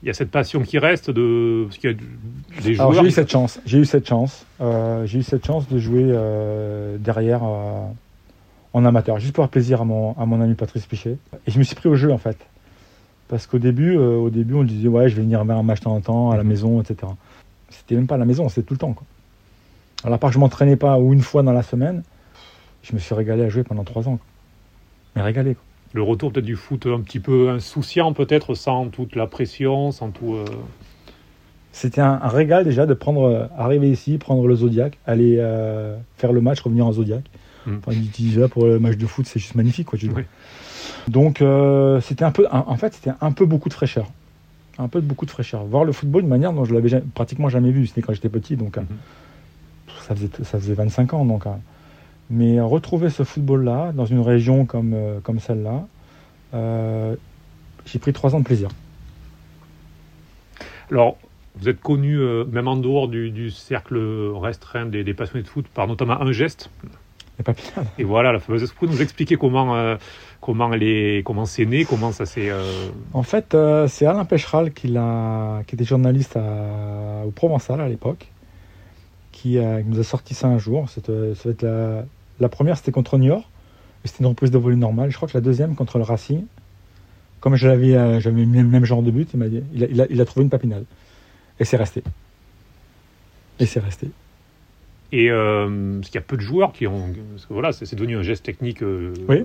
Il 0.04 0.08
y 0.08 0.10
a 0.10 0.14
cette 0.14 0.30
passion 0.32 0.62
qui 0.62 0.78
reste 0.78 1.10
de 1.10 1.64
parce 1.68 1.78
qu'il 1.80 1.90
y 1.92 1.94
a 1.94 2.62
des 2.62 2.74
joueurs. 2.76 2.94
j'ai 2.94 3.02
eu 3.08 3.12
cette 3.12 3.32
chance, 3.32 3.60
j'ai 3.66 3.78
eu 3.80 3.86
cette 3.86 4.08
chance, 4.08 4.46
euh, 4.62 5.06
j'ai 5.06 5.20
eu 5.20 5.24
cette 5.24 5.46
chance 5.46 5.68
de 5.68 5.80
jouer 5.80 6.14
derrière 7.00 7.42
en 8.74 8.86
amateur, 8.86 9.20
juste 9.20 9.34
pour 9.34 9.44
faire 9.44 9.50
plaisir 9.50 9.82
à 9.82 9.86
mon, 9.86 10.14
à 10.18 10.26
mon 10.26 10.42
ami 10.42 10.54
Patrice 10.54 10.86
Pichet. 10.86 11.18
Et 11.48 11.52
je 11.52 11.58
me 11.58 11.64
suis 11.64 11.76
pris 11.76 11.90
au 11.90 11.96
jeu 11.96 12.12
en 12.12 12.18
fait, 12.18 12.38
parce 13.28 13.48
qu'au 13.48 13.60
début, 13.60 13.98
euh, 13.98 14.16
au 14.18 14.30
début 14.30 14.56
on 14.56 14.64
disait 14.64 14.88
ouais 14.88 15.10
je 15.10 15.16
vais 15.16 15.24
venir 15.24 15.42
un 15.42 15.64
match 15.64 15.80
de 15.80 15.84
temps 15.86 15.96
en 15.96 16.02
temps 16.02 16.32
à 16.32 16.38
la 16.38 16.44
maison, 16.44 16.82
etc. 16.82 17.12
C'était 17.70 17.96
même 17.96 18.08
pas 18.08 18.16
à 18.16 18.20
la 18.20 18.26
maison, 18.26 18.48
c'était 18.50 18.64
tout 18.64 18.74
le 18.74 18.80
temps. 18.80 18.94
Quoi. 18.94 19.06
Alors 20.04 20.16
à 20.16 20.18
part 20.20 20.30
que 20.30 20.36
je 20.36 20.40
m'entraînais 20.40 20.76
pas 20.76 21.00
ou 21.00 21.14
une 21.14 21.22
fois 21.22 21.44
dans 21.44 21.52
la 21.52 21.64
semaine, 21.64 22.04
je 22.84 22.94
me 22.94 23.00
suis 23.00 23.16
régalé 23.16 23.44
à 23.44 23.50
jouer 23.50 23.64
pendant 23.64 23.84
trois 23.84 24.08
ans. 24.08 24.18
Quoi. 24.18 24.26
Mais 25.16 25.22
régalé. 25.22 25.56
Quoi. 25.56 25.64
Le 25.94 26.04
retour 26.04 26.32
peut-être 26.32 26.46
du 26.46 26.56
foot 26.56 26.86
un 26.86 27.02
petit 27.02 27.20
peu 27.20 27.50
insouciant, 27.50 28.14
peut-être 28.14 28.54
sans 28.54 28.90
toute 28.90 29.16
la 29.16 29.26
pression, 29.26 29.92
sans 29.92 30.12
tout. 30.12 30.36
euh, 30.36 30.46
c'était 31.72 32.02
un, 32.02 32.18
régal 32.18 32.64
déjà 32.64 32.86
de 32.86 32.94
prendre, 32.94 33.50
arriver 33.58 33.90
ici, 33.90 34.18
prendre 34.18 34.48
le 34.48 34.56
Zodiac, 34.56 34.98
aller 35.06 35.38
faire 36.18 36.34
le 36.34 36.42
match, 36.42 36.62
revenir 36.62 36.86
en 36.86 36.92
Zodiac. 36.92 37.24
Mm. 37.66 37.78
Enfin, 37.86 37.98
déjà 38.18 38.48
pour 38.48 38.66
le 38.66 38.80
match 38.80 38.98
de 38.98 39.06
foot, 39.06 39.26
c'est 39.26 39.40
juste 39.40 39.56
magnifique, 39.56 39.88
quoi. 39.88 40.00
Tu 40.00 40.10
Donc 41.08 41.44
c'était 42.02 42.26
un 42.26 42.32
peu, 42.32 42.48
en 42.52 42.76
fait, 42.78 42.94
c'était 42.94 43.12
un 43.22 43.32
peu 43.32 43.46
beaucoup 43.46 43.70
de 43.70 43.74
fraîcheur, 43.74 44.08
un 44.78 44.88
peu 44.88 45.02
beaucoup 45.02 45.26
de 45.26 45.32
fraîcheur. 45.32 45.64
Voir 45.66 45.86
le 45.86 45.92
football 45.92 46.24
de 46.24 46.28
manière 46.28 46.54
dont 46.54 46.66
je 46.66 46.74
l'avais 46.74 47.02
pratiquement 47.14 47.50
jamais 47.50 47.72
vu. 47.72 47.88
C'était 47.88 48.02
quand 48.02 48.14
j'étais 48.14 48.30
petit, 48.30 48.56
donc 48.56 48.78
mm-hmm. 48.78 50.04
ça 50.08 50.16
faisait 50.16 50.30
ça 50.44 50.60
faisait 50.60 50.74
25 50.74 51.14
ans, 51.14 51.26
donc. 51.26 51.46
Hein. 51.46 51.60
Mais 52.32 52.62
retrouver 52.62 53.10
ce 53.10 53.24
football-là 53.24 53.92
dans 53.92 54.06
une 54.06 54.20
région 54.20 54.66
comme 54.66 54.96
comme 55.24 55.40
celle-là, 55.40 55.88
j'ai 57.86 58.00
pris 58.00 58.14
trois 58.14 58.36
ans 58.36 58.40
de 58.40 58.46
plaisir. 58.46 58.70
Alors, 60.92 61.18
vous 61.56 61.70
êtes 61.70 61.82
connu, 61.82 62.18
euh, 62.18 62.46
même 62.46 62.68
en 62.68 62.78
dehors 62.78 63.08
du, 63.08 63.52
cercle 63.52 63.98
restreint 64.36 64.86
des, 64.86 65.14
passionnés 65.14 65.44
de 65.44 65.48
foot, 65.48 65.68
par 65.68 65.88
notamment 65.88 66.20
un 66.22 66.32
geste. 66.32 66.70
Et 67.98 68.04
voilà, 68.04 68.32
la 68.34 68.40
fameuse. 68.40 68.74
Vous 68.80 68.88
nous 68.88 69.02
expliquer 69.02 69.36
comment, 69.36 69.76
euh, 69.76 69.96
comment, 70.42 70.72
elle 70.74 71.24
comment 71.24 71.46
c'est 71.46 71.66
né, 71.66 71.86
comment 71.86 72.12
ça 72.12 72.26
s'est. 72.26 72.50
Euh, 72.50 72.90
en 73.14 73.24
fait, 73.24 73.56
c'est 73.88 74.06
Alain 74.06 74.26
Pecheral 74.26 74.72
qui, 74.74 74.96
qui 75.68 75.76
était 75.76 75.86
journaliste 75.86 76.38
au 76.38 77.32
Provençal 77.32 77.82
à 77.82 77.88
l'époque, 77.88 78.28
qui, 79.32 79.58
nous 79.86 80.00
a 80.00 80.04
sorti 80.04 80.34
ça 80.34 80.48
un 80.48 80.58
jour. 80.58 80.90
Ça 80.90 81.02
va 81.08 81.52
être 81.52 81.62
la, 81.62 82.06
la 82.40 82.50
première, 82.50 82.78
c'était 82.78 82.92
contre 82.92 83.18
Niort. 83.18 83.50
C'était 84.06 84.20
une 84.20 84.28
reprise 84.28 84.52
de 84.52 84.58
volume 84.58 84.80
normale. 84.80 85.12
Je 85.12 85.16
crois 85.16 85.28
que 85.28 85.38
la 85.38 85.42
deuxième, 85.42 85.76
contre 85.76 85.98
le 85.98 86.04
Racing, 86.04 86.46
comme 87.40 87.56
je 87.56 87.68
l'avais, 87.68 87.96
euh, 87.96 88.20
j'avais 88.20 88.46
mis 88.46 88.58
le 88.58 88.68
même 88.68 88.86
genre 88.86 89.02
de 89.02 89.12
but, 89.12 89.30
il 89.74 90.02
a, 90.02 90.06
il, 90.10 90.22
a, 90.22 90.26
trouvé 90.26 90.44
une 90.44 90.50
papinale. 90.50 90.86
Et 91.60 91.66
c'est 91.66 91.78
resté. 91.78 92.04
Et 93.60 93.66
c'est 93.66 93.80
resté. 93.80 94.10
Et 95.12 95.32
euh, 95.32 95.98
parce 96.00 96.10
qu'il 96.10 96.16
y 96.16 96.24
a 96.24 96.26
peu 96.26 96.38
de 96.38 96.42
joueurs 96.42 96.72
qui 96.72 96.86
ont. 96.86 97.14
voilà, 97.50 97.72
c'est 97.72 97.96
devenu 97.96 98.18
un 98.18 98.22
geste 98.22 98.46
technique. 98.46 98.84
Euh, 98.84 99.14
oui. 99.28 99.44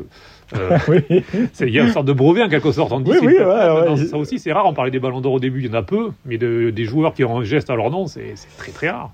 Euh, 0.54 0.78
oui. 0.88 1.24
Il 1.60 1.70
y 1.70 1.78
a 1.78 1.84
une 1.84 1.92
sorte 1.92 2.06
de 2.06 2.12
brevet 2.12 2.42
en 2.42 2.48
quelque 2.48 2.70
sorte. 2.70 2.92
On 2.92 3.00
dit, 3.00 3.10
oui, 3.10 3.38
oui, 3.38 4.08
Ça 4.08 4.18
aussi, 4.18 4.38
c'est 4.38 4.52
rare. 4.52 4.66
On 4.66 4.74
parlait 4.74 4.90
des 4.90 5.00
ballons 5.00 5.20
d'or 5.20 5.32
au 5.32 5.40
début, 5.40 5.60
il 5.60 5.66
y 5.66 5.70
en 5.70 5.78
a 5.78 5.82
peu. 5.82 6.10
Mais 6.26 6.36
de, 6.36 6.70
des 6.70 6.84
joueurs 6.84 7.14
qui 7.14 7.24
ont 7.24 7.38
un 7.38 7.44
geste 7.44 7.70
à 7.70 7.76
leur 7.76 7.90
nom, 7.90 8.06
c'est 8.06 8.34
très 8.58 8.72
très 8.72 8.90
rare. 8.90 9.10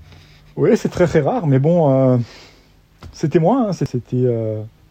Oui, 0.56 0.70
c'est 0.76 0.88
très 0.88 1.06
très 1.06 1.20
rare. 1.20 1.46
Mais 1.46 1.60
bon, 1.60 2.20
c'était 3.12 3.38
moi. 3.38 3.68
Hein, 3.68 3.72
c'était 3.72 4.26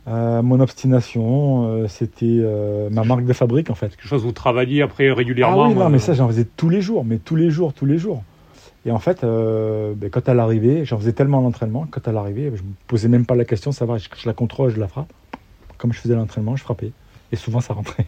euh, 0.10 0.42
mon 0.42 0.60
obstination, 0.60 1.68
euh, 1.68 1.88
c'était 1.88 2.25
euh, 2.25 2.89
ma 2.89 3.04
marque 3.04 3.25
de 3.25 3.34
fabrique 3.34 3.70
en 3.70 3.75
fait. 3.75 3.89
Quelque 3.89 4.08
chose 4.08 4.24
où 4.24 4.28
vous 4.28 4.32
travailliez 4.32 4.82
après 4.82 5.12
régulièrement 5.12 5.66
Ah 5.66 5.68
oui, 5.68 5.75
non, 5.75 5.89
mais 5.89 6.00
ça 6.00 6.13
j'en 6.13 6.28
faisais 6.28 6.46
tous 6.46 6.70
les 6.70 6.82
jours, 6.82 7.06
mais 7.06 7.18
tous 7.18 7.36
les 7.36 7.51
jours, 7.51 7.74
tous 7.74 7.86
les 7.86 8.00
jours. 8.00 8.24
Et 8.86 8.92
en 8.92 9.00
fait, 9.00 9.22
ben, 9.22 10.10
quand 10.10 10.30
à 10.30 10.34
l'arrivée, 10.34 10.86
j'en 10.86 10.98
faisais 10.98 11.14
tellement 11.14 11.42
l'entraînement, 11.42 11.86
quand 11.90 12.08
à 12.08 12.12
l'arrivée, 12.12 12.52
je 12.56 12.62
me 12.62 12.70
posais 12.88 13.10
même 13.10 13.26
pas 13.26 13.36
la 13.36 13.46
question, 13.46 13.72
ça 13.72 13.86
va, 13.86 13.98
je, 13.98 14.08
la 14.26 14.34
contrôle, 14.34 14.70
je 14.72 14.80
la 14.80 14.88
frappe. 14.88 15.12
Comme 15.78 15.94
je 15.94 16.00
faisais 16.00 16.16
l'entraînement, 16.16 16.56
je 16.56 16.64
frappais. 16.64 16.92
Et 17.32 17.36
souvent 17.36 17.60
ça 17.60 17.74
rentrait. 17.74 18.06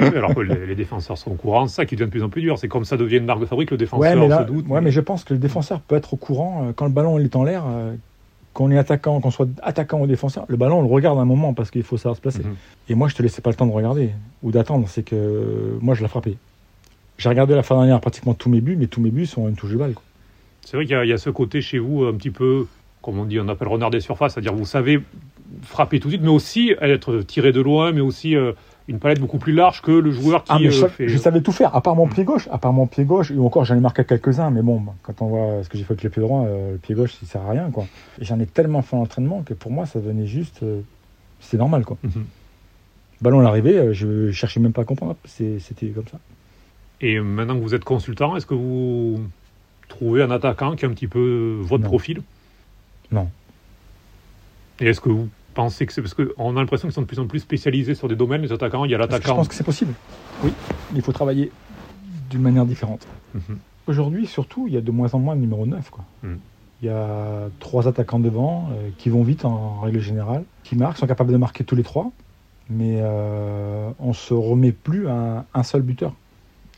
alors 0.00 0.34
que 0.34 0.40
les, 0.40 0.74
défenseurs 0.74 1.16
sont 1.16 1.30
au 1.30 1.34
courant, 1.34 1.66
c'est 1.68 1.76
ça 1.76 1.86
qui 1.86 1.94
devient 1.94 2.06
de 2.06 2.10
plus 2.10 2.22
en 2.22 2.28
plus 2.28 2.42
dur. 2.42 2.58
C'est 2.58 2.68
comme 2.68 2.84
ça 2.84 2.96
devient 2.96 3.18
une 3.18 3.24
marque 3.24 3.40
de 3.40 3.46
fabrique, 3.46 3.70
le 3.70 3.76
défenseur 3.76 4.00
ouais, 4.00 4.38
se 4.38 4.42
doute. 4.44 4.66
Ouais, 4.68 4.80
mais... 4.80 4.90
je 4.90 5.00
pense 5.00 5.24
que 5.24 5.32
le 5.32 5.40
défenseur 5.40 5.80
peut 5.80 5.94
être 5.94 6.14
au 6.14 6.16
courant 6.16 6.72
quand 6.74 6.86
le 6.86 6.92
ballon 6.92 7.18
est 7.18 7.36
en 7.36 7.44
l'air 7.44 7.64
qu'on 8.52 8.70
est 8.70 8.78
attaquant, 8.78 9.20
qu'on 9.20 9.30
soit 9.30 9.48
attaquant 9.62 10.00
ou 10.00 10.06
défenseur, 10.06 10.44
le 10.48 10.56
ballon, 10.56 10.80
on 10.80 10.82
le 10.82 10.88
regarde 10.88 11.18
un 11.18 11.24
moment 11.24 11.54
parce 11.54 11.70
qu'il 11.70 11.82
faut 11.82 11.96
savoir 11.96 12.16
se 12.16 12.20
placer. 12.20 12.40
Mhm. 12.42 12.54
Et 12.88 12.94
moi, 12.94 13.08
je 13.08 13.14
te 13.14 13.22
laissais 13.22 13.40
pas 13.40 13.50
le 13.50 13.56
temps 13.56 13.66
de 13.66 13.72
regarder 13.72 14.10
ou 14.42 14.50
d'attendre. 14.50 14.88
C'est 14.88 15.02
que 15.02 15.78
moi, 15.80 15.94
je 15.94 16.02
l'ai 16.02 16.08
frappé. 16.08 16.36
J'ai 17.22 17.28
regardé 17.28 17.54
la 17.54 17.62
fin 17.62 17.76
dernière 17.76 18.00
pratiquement 18.00 18.34
tous 18.34 18.50
mes 18.50 18.60
buts, 18.60 18.74
mais 18.76 18.88
tous 18.88 19.00
mes 19.00 19.12
buts 19.12 19.26
sont 19.26 19.48
une 19.48 19.54
touche 19.54 19.70
de 19.70 19.76
balle. 19.76 19.94
C'est 20.64 20.76
vrai 20.76 20.86
qu'il 20.86 21.08
y, 21.08 21.12
a 21.12 21.18
ce 21.18 21.30
côté 21.30 21.60
chez 21.60 21.78
vous 21.78 22.02
un 22.02 22.14
petit 22.14 22.30
peu, 22.30 22.66
comme 23.00 23.16
on 23.16 23.24
dit, 23.24 23.38
on 23.38 23.46
appelle 23.46 23.68
renard 23.68 23.90
des 23.90 24.00
surfaces, 24.00 24.34
c'est-à-dire 24.34 24.52
vous 24.52 24.66
savez 24.66 25.00
frapper 25.62 26.00
tout 26.00 26.08
de 26.08 26.14
suite, 26.14 26.22
mais 26.22 26.30
aussi 26.30 26.74
être 26.80 27.22
tiré 27.22 27.52
de 27.52 27.60
loin, 27.60 27.92
mais 27.92 28.00
aussi 28.00 28.34
euh, 28.34 28.54
une 28.88 28.98
palette 28.98 29.20
beaucoup 29.20 29.38
plus 29.38 29.52
large 29.52 29.82
que 29.82 29.92
le 29.92 30.10
joueur 30.10 30.42
qui 30.42 30.50
ah, 30.52 30.58
euh, 30.60 30.88
fait... 30.88 31.06
Je 31.06 31.16
savais 31.16 31.42
tout 31.42 31.52
faire, 31.52 31.76
à 31.76 31.80
part 31.80 31.94
mon 31.94 32.08
pied 32.08 32.24
gauche, 32.24 32.48
à 32.50 32.58
part 32.58 32.72
mon 32.72 32.88
pied 32.88 33.04
gauche, 33.04 33.30
ou 33.30 33.46
encore 33.46 33.64
j'en 33.64 33.76
ai 33.76 33.80
marqué 33.80 34.04
quelques-uns, 34.04 34.50
mais 34.50 34.62
bon, 34.62 34.82
quand 35.04 35.22
on 35.22 35.26
voit 35.26 35.62
ce 35.62 35.68
que 35.68 35.78
j'ai 35.78 35.84
fait 35.84 35.92
avec 35.92 36.02
le 36.02 36.10
pied 36.10 36.22
droit, 36.22 36.44
euh, 36.44 36.72
le 36.72 36.78
pied 36.78 36.96
gauche, 36.96 37.14
il 37.22 37.28
sert 37.28 37.42
à 37.42 37.50
rien, 37.50 37.70
quoi. 37.70 37.86
Et 38.20 38.24
j'en 38.24 38.40
ai 38.40 38.46
tellement 38.46 38.82
fait 38.82 38.96
l'entraînement 38.96 39.42
que 39.42 39.54
pour 39.54 39.70
moi, 39.70 39.86
ça 39.86 40.00
devenait 40.00 40.26
juste... 40.26 40.64
Euh, 40.64 40.80
c'est 41.38 41.56
normal, 41.56 41.84
quoi. 41.84 41.98
Mhm. 42.02 42.24
Ballon 43.20 43.38
l'arrivée, 43.38 43.94
je 43.94 44.32
cherchais 44.32 44.58
même 44.58 44.72
pas 44.72 44.82
à 44.82 44.84
comprendre, 44.84 45.14
c'était 45.24 45.86
comme 45.94 46.08
ça. 46.10 46.18
Et 47.02 47.20
maintenant 47.20 47.56
que 47.56 47.62
vous 47.62 47.74
êtes 47.74 47.84
consultant, 47.84 48.36
est-ce 48.36 48.46
que 48.46 48.54
vous 48.54 49.20
trouvez 49.88 50.22
un 50.22 50.30
attaquant 50.30 50.76
qui 50.76 50.84
a 50.84 50.88
un 50.88 50.92
petit 50.92 51.08
peu 51.08 51.58
votre 51.60 51.84
profil? 51.84 52.22
Non. 53.10 53.28
Et 54.80 54.86
est-ce 54.86 55.00
que 55.00 55.08
vous 55.08 55.28
pensez 55.54 55.84
que 55.84 55.92
c'est 55.92 56.00
parce 56.00 56.14
qu'on 56.14 56.56
a 56.56 56.60
l'impression 56.60 56.88
qu'ils 56.88 56.94
sont 56.94 57.02
de 57.02 57.06
plus 57.06 57.18
en 57.18 57.26
plus 57.26 57.40
spécialisés 57.40 57.94
sur 57.94 58.08
des 58.08 58.16
domaines, 58.16 58.42
les 58.42 58.52
attaquants. 58.52 58.84
Il 58.84 58.90
y 58.90 58.94
a 58.94 58.98
l'attaquant. 58.98 59.32
Je 59.32 59.34
pense 59.34 59.48
que 59.48 59.54
c'est 59.54 59.64
possible. 59.64 59.94
Oui, 60.44 60.52
il 60.94 61.02
faut 61.02 61.12
travailler 61.12 61.50
d'une 62.30 62.40
manière 62.40 62.64
différente. 62.64 63.06
Mhm. 63.34 63.58
Aujourd'hui, 63.88 64.26
surtout, 64.26 64.66
il 64.68 64.74
y 64.74 64.76
a 64.76 64.80
de 64.80 64.90
moins 64.90 65.12
en 65.12 65.18
moins 65.18 65.34
de 65.34 65.40
numéro 65.40 65.66
9. 65.66 65.90
Quoi. 65.90 66.04
Mhm. 66.22 66.38
Il 66.80 66.86
y 66.86 66.88
a 66.88 67.48
trois 67.60 67.86
attaquants 67.86 68.20
devant 68.20 68.70
euh, 68.72 68.90
qui 68.98 69.08
vont 69.08 69.22
vite 69.22 69.44
en 69.44 69.80
règle 69.80 70.00
générale, 70.00 70.44
qui 70.64 70.76
marquent, 70.76 70.98
sont 70.98 71.06
capables 71.06 71.32
de 71.32 71.36
marquer 71.36 71.64
tous 71.64 71.76
les 71.76 71.84
trois, 71.84 72.10
mais 72.70 72.98
euh, 73.00 73.90
on 74.00 74.12
se 74.12 74.34
remet 74.34 74.72
plus 74.72 75.08
à 75.08 75.44
un 75.52 75.62
seul 75.62 75.82
buteur. 75.82 76.12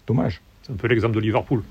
Dommage. 0.06 0.40
C'est 0.62 0.72
un 0.72 0.76
peu 0.76 0.88
l'exemple 0.88 1.14
de 1.14 1.20
Liverpool. 1.20 1.62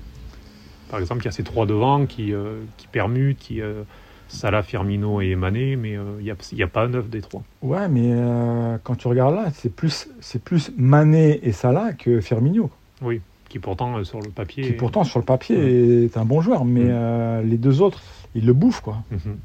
Par 0.90 1.00
exemple, 1.00 1.22
il 1.22 1.24
y 1.26 1.28
a 1.28 1.32
ces 1.32 1.44
trois 1.44 1.66
devant 1.66 2.06
qui, 2.06 2.32
euh, 2.32 2.60
qui 2.76 2.86
permutent, 2.86 3.38
qui 3.38 3.60
euh, 3.60 3.82
Salah, 4.28 4.62
Firmino 4.62 5.20
et 5.20 5.34
Mané, 5.36 5.76
mais 5.76 5.92
il 5.92 5.96
euh, 5.96 6.20
n'y 6.20 6.30
a, 6.30 6.36
y 6.52 6.62
a, 6.62 6.66
pas 6.66 6.88
neuf 6.88 7.08
des 7.08 7.20
trois. 7.20 7.42
Ouais, 7.62 7.88
mais 7.88 8.10
euh, 8.12 8.78
quand 8.82 8.96
tu 8.96 9.08
regardes 9.08 9.34
là, 9.34 9.50
c'est 9.54 9.72
plus, 9.72 10.08
c'est 10.20 10.42
plus 10.42 10.72
Mané 10.76 11.40
et 11.46 11.52
Salah 11.52 11.92
que 11.92 12.20
Firmino. 12.20 12.70
Oui, 13.02 13.20
qui 13.48 13.58
pourtant 13.58 13.96
euh, 13.96 14.04
sur 14.04 14.20
le 14.20 14.30
papier. 14.30 14.64
Qui 14.64 14.72
pourtant 14.72 15.04
sur 15.04 15.18
le 15.18 15.24
papier 15.24 16.04
est 16.04 16.16
un 16.16 16.24
bon 16.24 16.40
joueur, 16.40 16.64
mais 16.64 16.84
mm. 16.84 17.48
les 17.48 17.58
deux 17.58 17.80
autres, 17.80 18.02
ils 18.34 18.44
le 18.44 18.52
bouffent 18.52 18.80
quoi. 18.80 18.98
Mm-hmm. 19.12 19.36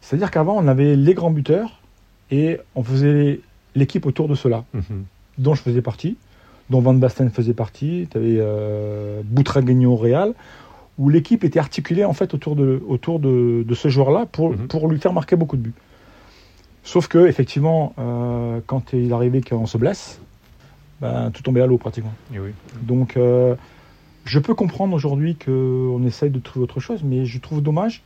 C'est-à-dire 0.00 0.30
qu'avant, 0.30 0.56
on 0.56 0.68
avait 0.68 0.96
les 0.96 1.14
grands 1.14 1.30
buteurs 1.30 1.80
et 2.30 2.58
on 2.74 2.82
faisait 2.82 3.40
l'équipe 3.74 4.04
autour 4.06 4.28
de 4.28 4.34
cela, 4.34 4.64
mm-hmm. 4.74 5.02
dont 5.38 5.54
je 5.54 5.62
faisais 5.62 5.82
partie, 5.82 6.16
dont 6.70 6.80
Van 6.80 6.94
Basten 6.94 7.30
faisait 7.30 7.54
partie. 7.54 8.08
Tu 8.10 8.18
avais 8.18 8.40
Boutragueño 9.24 9.92
au 9.92 9.96
Real 9.96 10.34
où 10.98 11.08
l'équipe 11.08 11.44
était 11.44 11.58
articulée 11.58 12.04
en 12.04 12.12
fait 12.12 12.34
autour 12.34 12.56
de, 12.56 12.80
autour 12.86 13.18
de, 13.18 13.64
ce 13.74 13.88
joueur-là 13.88 14.26
pour, 14.26 14.50
mhm. 14.50 14.68
pour 14.68 14.88
lui 14.88 14.98
faire 14.98 15.12
marquer 15.12 15.36
beaucoup 15.36 15.56
de 15.56 15.62
buts. 15.62 15.74
Sauf 16.84 17.08
que 17.08 17.26
effectivement, 17.26 17.94
euh, 17.98 18.60
quand 18.66 18.92
il 18.92 19.12
arrivait 19.12 19.40
qu'on 19.40 19.66
se 19.66 19.78
blesse, 19.78 20.20
ben, 21.00 21.30
tout 21.30 21.42
tombait 21.42 21.62
à 21.62 21.66
l'eau 21.66 21.78
pratiquement. 21.78 22.12
Donc, 22.82 23.16
euh, 23.16 23.56
je 24.24 24.38
peux 24.38 24.54
comprendre 24.54 24.94
aujourd'hui 24.94 25.36
qu'on 25.36 26.04
essaye 26.04 26.30
de 26.30 26.38
trouver 26.38 26.64
autre 26.64 26.80
chose, 26.80 27.02
mais 27.02 27.24
je 27.24 27.38
trouve 27.38 27.62
dommage 27.62 28.02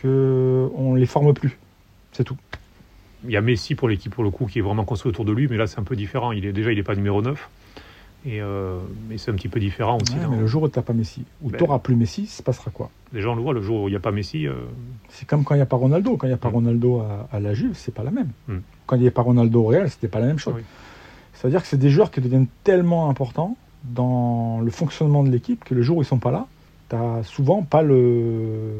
qu'on 0.00 0.92
ne 0.94 0.98
les 0.98 1.06
forme 1.06 1.34
plus. 1.34 1.58
C'est 2.12 2.24
tout. 2.24 2.36
Il 3.24 3.30
y 3.30 3.36
a 3.36 3.40
Messi 3.40 3.74
pour 3.74 3.88
l'équipe, 3.88 4.12
pour 4.12 4.24
le 4.24 4.30
coup, 4.30 4.46
qui 4.46 4.58
est 4.58 4.62
vraiment 4.62 4.84
construit 4.84 5.10
autour 5.10 5.24
de 5.24 5.32
lui, 5.32 5.46
mais 5.46 5.56
là, 5.56 5.66
c'est 5.66 5.78
un 5.78 5.84
peu 5.84 5.94
différent. 5.94 6.32
Il 6.32 6.44
est, 6.44 6.52
déjà, 6.52 6.72
il 6.72 6.76
n'est 6.76 6.82
pas 6.82 6.96
numéro 6.96 7.22
9. 7.22 7.48
Et 8.24 8.40
euh, 8.40 8.78
mais 9.08 9.18
c'est 9.18 9.32
un 9.32 9.34
petit 9.34 9.48
peu 9.48 9.58
différent 9.58 9.98
aussi. 10.00 10.14
mais 10.30 10.36
le 10.36 10.46
jour 10.46 10.62
où 10.62 10.68
tu 10.68 10.78
n'as 10.78 10.82
pas 10.82 10.92
Messi, 10.92 11.24
ou 11.42 11.50
ben, 11.50 11.58
tu 11.58 11.64
n'auras 11.64 11.80
plus 11.80 11.96
Messi, 11.96 12.26
se 12.26 12.42
passera 12.42 12.70
quoi? 12.70 12.90
Les 13.12 13.20
gens 13.20 13.34
le 13.34 13.42
voient, 13.42 13.52
le 13.52 13.62
jour 13.62 13.82
où 13.82 13.88
il 13.88 13.90
n'y 13.90 13.96
a 13.96 14.00
pas 14.00 14.12
Messi. 14.12 14.46
Euh, 14.46 14.54
c'est 15.08 15.26
comme 15.26 15.42
quand 15.42 15.54
il 15.54 15.58
n'y 15.58 15.62
a 15.62 15.66
pas 15.66 15.76
Ronaldo. 15.76 16.16
Quand 16.16 16.26
il 16.26 16.30
n'y 16.30 16.34
a 16.34 16.38
pas 16.38 16.50
mm. 16.50 16.54
Ronaldo 16.54 17.02
à, 17.32 17.40
la 17.40 17.54
Juve, 17.54 17.72
c'est 17.74 17.92
pas 17.92 18.04
la 18.04 18.12
même. 18.12 18.30
Mm. 18.46 18.58
Quand 18.86 18.96
il 18.96 19.02
n'y 19.02 19.08
a 19.08 19.12
pas 19.12 19.22
Ronaldo 19.22 19.62
au 19.62 19.66
Real, 19.66 19.90
c'était 19.90 20.08
pas 20.08 20.20
la 20.20 20.26
même 20.26 20.38
chose. 20.38 20.54
C'est-à-dire 21.32 21.62
que 21.62 21.66
c'est 21.66 21.78
des 21.78 21.90
joueurs 21.90 22.12
qui 22.12 22.20
deviennent 22.20 22.46
tellement 22.62 23.10
importants 23.10 23.56
dans 23.82 24.60
le 24.60 24.70
fonctionnement 24.70 25.24
de 25.24 25.30
l'équipe 25.30 25.64
que 25.64 25.74
le 25.74 25.82
jour 25.82 25.96
où 25.96 26.02
ils 26.02 26.06
sont 26.06 26.18
pas 26.18 26.30
là, 26.30 26.46
tu 26.88 26.94
n'as 26.94 27.24
souvent 27.24 27.62
pas 27.62 27.82
le 27.82 28.70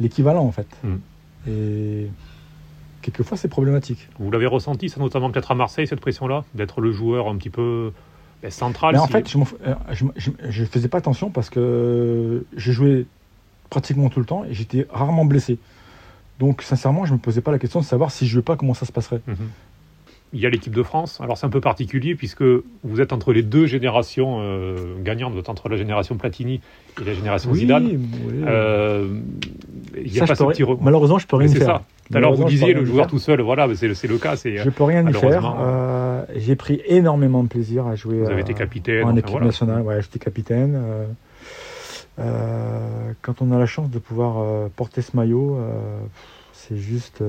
l'équivalent 0.00 0.44
en 0.44 0.50
fait. 0.50 0.66
Mm. 0.82 0.96
Et 1.48 2.08
quelquefois 3.02 3.36
c'est 3.36 3.48
problématique. 3.48 4.08
Vous 4.18 4.32
l'avez 4.32 4.46
ressenti, 4.46 4.88
ça 4.88 5.00
notamment 5.00 5.30
peut-être 5.30 5.52
à 5.52 5.54
Marseille, 5.54 5.86
cette 5.86 6.00
pression-là, 6.00 6.44
d'être 6.54 6.80
le 6.80 6.90
joueur 6.90 7.28
un 7.28 7.36
petit 7.36 7.50
peu 7.50 7.92
central. 8.50 8.94
Mais 8.94 9.00
en 9.00 9.06
fait, 9.06 9.28
je 9.28 9.38
ne 9.38 9.44
euh, 9.44 10.66
faisais 10.66 10.88
pas 10.88 10.98
attention 10.98 11.30
parce 11.30 11.50
que 11.50 12.44
je 12.56 12.72
jouais 12.72 13.06
pratiquement 13.70 14.08
tout 14.08 14.20
le 14.20 14.26
temps 14.26 14.44
et 14.44 14.54
j'étais 14.54 14.86
rarement 14.90 15.24
blessé. 15.24 15.58
Donc, 16.38 16.62
sincèrement, 16.62 17.04
je 17.04 17.12
ne 17.12 17.16
me 17.16 17.22
posais 17.22 17.40
pas 17.40 17.50
la 17.50 17.58
question 17.58 17.80
de 17.80 17.84
savoir 17.84 18.10
si 18.10 18.26
je 18.26 18.32
jouais 18.32 18.42
pas, 18.42 18.56
comment 18.56 18.74
ça 18.74 18.86
se 18.86 18.92
passerait. 18.92 19.20
Mhm. 19.26 19.36
Il 20.32 20.40
y 20.40 20.46
a 20.46 20.50
l'équipe 20.50 20.74
de 20.74 20.82
France. 20.82 21.20
Alors, 21.20 21.38
c'est 21.38 21.46
un 21.46 21.50
peu 21.50 21.60
particulier 21.60 22.14
puisque 22.14 22.42
vous 22.42 23.00
êtes 23.00 23.12
entre 23.12 23.32
les 23.32 23.42
deux 23.42 23.66
générations 23.66 24.38
euh, 24.40 24.96
gagnantes. 25.00 25.32
Vous 25.32 25.38
êtes 25.38 25.48
entre 25.48 25.68
la 25.68 25.76
génération 25.76 26.16
Platini 26.16 26.60
et 27.00 27.04
la 27.04 27.14
génération 27.14 27.54
Zidane. 27.54 27.86
Oui. 27.86 28.00
Euh, 28.44 29.20
il 29.96 30.12
y 30.12 30.20
a 30.20 30.26
pas 30.26 30.34
ce 30.34 30.44
petit 30.44 30.64
Malheureusement, 30.80 31.18
je 31.18 31.26
peux 31.26 31.36
rien 31.36 31.48
faire. 31.48 31.66
Ça. 31.66 31.82
Alors 32.14 32.34
vous 32.34 32.44
disiez 32.44 32.72
le 32.72 32.84
joueur 32.84 33.06
tout 33.06 33.18
seul, 33.18 33.40
voilà, 33.40 33.66
c'est 33.74 33.88
le 33.88 34.18
cas. 34.18 34.34
Je 34.36 34.70
peux 34.70 34.84
rien 34.84 35.08
y 35.08 35.12
faire. 35.12 35.56
Euh, 35.58 36.05
j'ai 36.34 36.56
pris 36.56 36.82
énormément 36.86 37.42
de 37.42 37.48
plaisir 37.48 37.86
à 37.86 37.94
jouer. 37.94 38.18
Vous 38.18 38.30
avez 38.30 38.40
été 38.40 38.54
capitaine 38.54 39.04
en 39.04 39.16
équipe 39.16 39.40
nationale. 39.40 39.82
Ouais, 39.82 40.02
j'étais 40.02 40.18
capitaine. 40.18 40.80
Euh, 42.18 43.12
quand 43.22 43.42
on 43.42 43.52
a 43.52 43.58
la 43.58 43.66
chance 43.66 43.90
de 43.90 43.98
pouvoir 43.98 44.68
porter 44.70 45.02
ce 45.02 45.16
maillot, 45.16 45.58
c'est 46.52 46.76
juste 46.76 47.22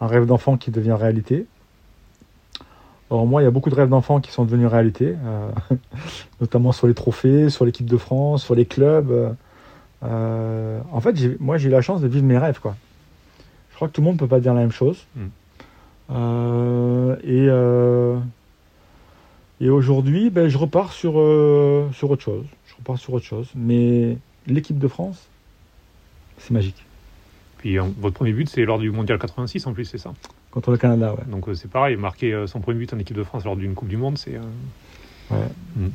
un 0.00 0.06
rêve 0.06 0.26
d'enfant 0.26 0.56
qui 0.56 0.70
devient 0.70 0.96
réalité. 0.98 1.46
Or, 3.10 3.26
moi, 3.26 3.42
il 3.42 3.44
y 3.44 3.48
a 3.48 3.50
beaucoup 3.50 3.68
de 3.68 3.74
rêves 3.74 3.90
d'enfants 3.90 4.20
qui 4.20 4.30
sont 4.30 4.44
devenus 4.44 4.68
réalité, 4.68 5.14
notamment 6.40 6.72
sur 6.72 6.86
les 6.86 6.94
trophées, 6.94 7.50
sur 7.50 7.64
l'équipe 7.64 7.86
de 7.86 7.96
France, 7.98 8.44
sur 8.44 8.54
les 8.54 8.66
clubs. 8.66 9.36
en 10.02 11.00
fait, 11.00 11.40
moi, 11.40 11.58
j'ai 11.58 11.68
eu 11.68 11.72
la 11.72 11.82
chance 11.82 12.00
de 12.00 12.08
vivre 12.08 12.24
mes 12.24 12.38
rêves. 12.38 12.60
Quoi. 12.60 12.76
Je 13.72 13.76
crois 13.76 13.88
que 13.88 13.94
tout 13.94 14.00
le 14.00 14.06
monde 14.06 14.14
ne 14.14 14.20
peut 14.20 14.28
pas 14.28 14.40
dire 14.40 14.54
la 14.54 14.60
même 14.60 14.70
chose. 14.70 15.06
Hmm. 15.16 15.26
Euh, 16.12 17.16
et, 17.22 17.46
euh, 17.48 18.18
et 19.60 19.68
aujourd'hui, 19.70 20.30
ben, 20.30 20.48
je 20.48 20.58
repars 20.58 20.92
sur, 20.92 21.18
euh, 21.18 21.88
sur 21.92 22.10
autre 22.10 22.22
chose. 22.22 22.44
Je 22.66 22.74
repars 22.76 22.98
sur 22.98 23.14
autre 23.14 23.24
chose. 23.24 23.48
Mais 23.54 24.18
l'équipe 24.46 24.78
de 24.78 24.88
France, 24.88 25.28
c'est 26.38 26.52
magique. 26.52 26.84
Puis 27.58 27.78
votre 27.78 28.16
premier 28.16 28.32
but, 28.32 28.48
c'est 28.48 28.64
lors 28.64 28.78
du 28.78 28.90
Mondial 28.90 29.18
86 29.18 29.66
en 29.66 29.72
plus, 29.72 29.84
c'est 29.84 29.98
ça? 29.98 30.12
Contre 30.50 30.72
le 30.72 30.76
Canada, 30.76 31.14
ouais. 31.14 31.24
Donc 31.28 31.46
c'est 31.54 31.70
pareil, 31.70 31.96
marquer 31.96 32.44
son 32.46 32.60
premier 32.60 32.78
but 32.78 32.92
en 32.92 32.98
équipe 32.98 33.16
de 33.16 33.22
France 33.22 33.44
lors 33.44 33.56
d'une 33.56 33.74
Coupe 33.74 33.88
du 33.88 33.96
Monde, 33.96 34.18
c'est. 34.18 34.38
Ouais. 35.30 35.38
Hmm. 35.76 35.90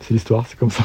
C'est 0.00 0.12
l'histoire, 0.12 0.46
c'est 0.46 0.58
comme 0.58 0.70
ça. 0.70 0.84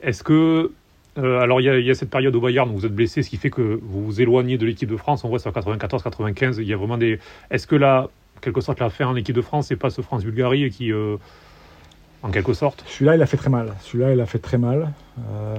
Est-ce 0.00 0.22
que 0.22 0.72
euh, 1.18 1.40
alors, 1.40 1.60
il 1.60 1.64
y, 1.64 1.90
a 1.90 1.94
cette 1.94 2.10
période 2.10 2.34
au 2.36 2.40
Bayern 2.40 2.70
où 2.70 2.74
vous 2.74 2.86
êtes 2.86 2.94
blessé, 2.94 3.22
ce 3.22 3.30
qui 3.30 3.36
fait 3.36 3.50
que 3.50 3.80
vous 3.82 4.04
vous 4.04 4.20
éloignez 4.20 4.56
de 4.56 4.66
l'équipe 4.66 4.88
de 4.88 4.96
France. 4.96 5.24
On 5.24 5.28
voit 5.28 5.38
sur 5.38 5.50
94-95, 5.50 6.56
il 6.58 6.68
y 6.68 6.72
a 6.72 6.76
vraiment 6.76 6.98
des. 6.98 7.18
Est-ce 7.50 7.66
que 7.66 7.76
là, 7.76 8.08
quelque 8.40 8.60
sorte, 8.60 8.80
la 8.80 8.90
fin 8.90 9.06
en 9.06 9.16
équipe 9.16 9.34
de 9.34 9.42
France, 9.42 9.66
c'est 9.68 9.76
pas 9.76 9.90
ce 9.90 10.00
France-Bulgarie 10.00 10.70
qui. 10.70 10.92
Euh, 10.92 11.16
en 12.20 12.30
quelque 12.30 12.52
sorte? 12.52 12.84
Celui-là, 12.88 13.14
il 13.14 13.22
a 13.22 13.26
fait 13.26 13.36
très 13.36 13.50
mal. 13.50 13.74
Celui-là, 13.80 14.12
il 14.12 14.20
a 14.20 14.26
fait 14.26 14.40
très 14.40 14.58
mal. 14.58 14.92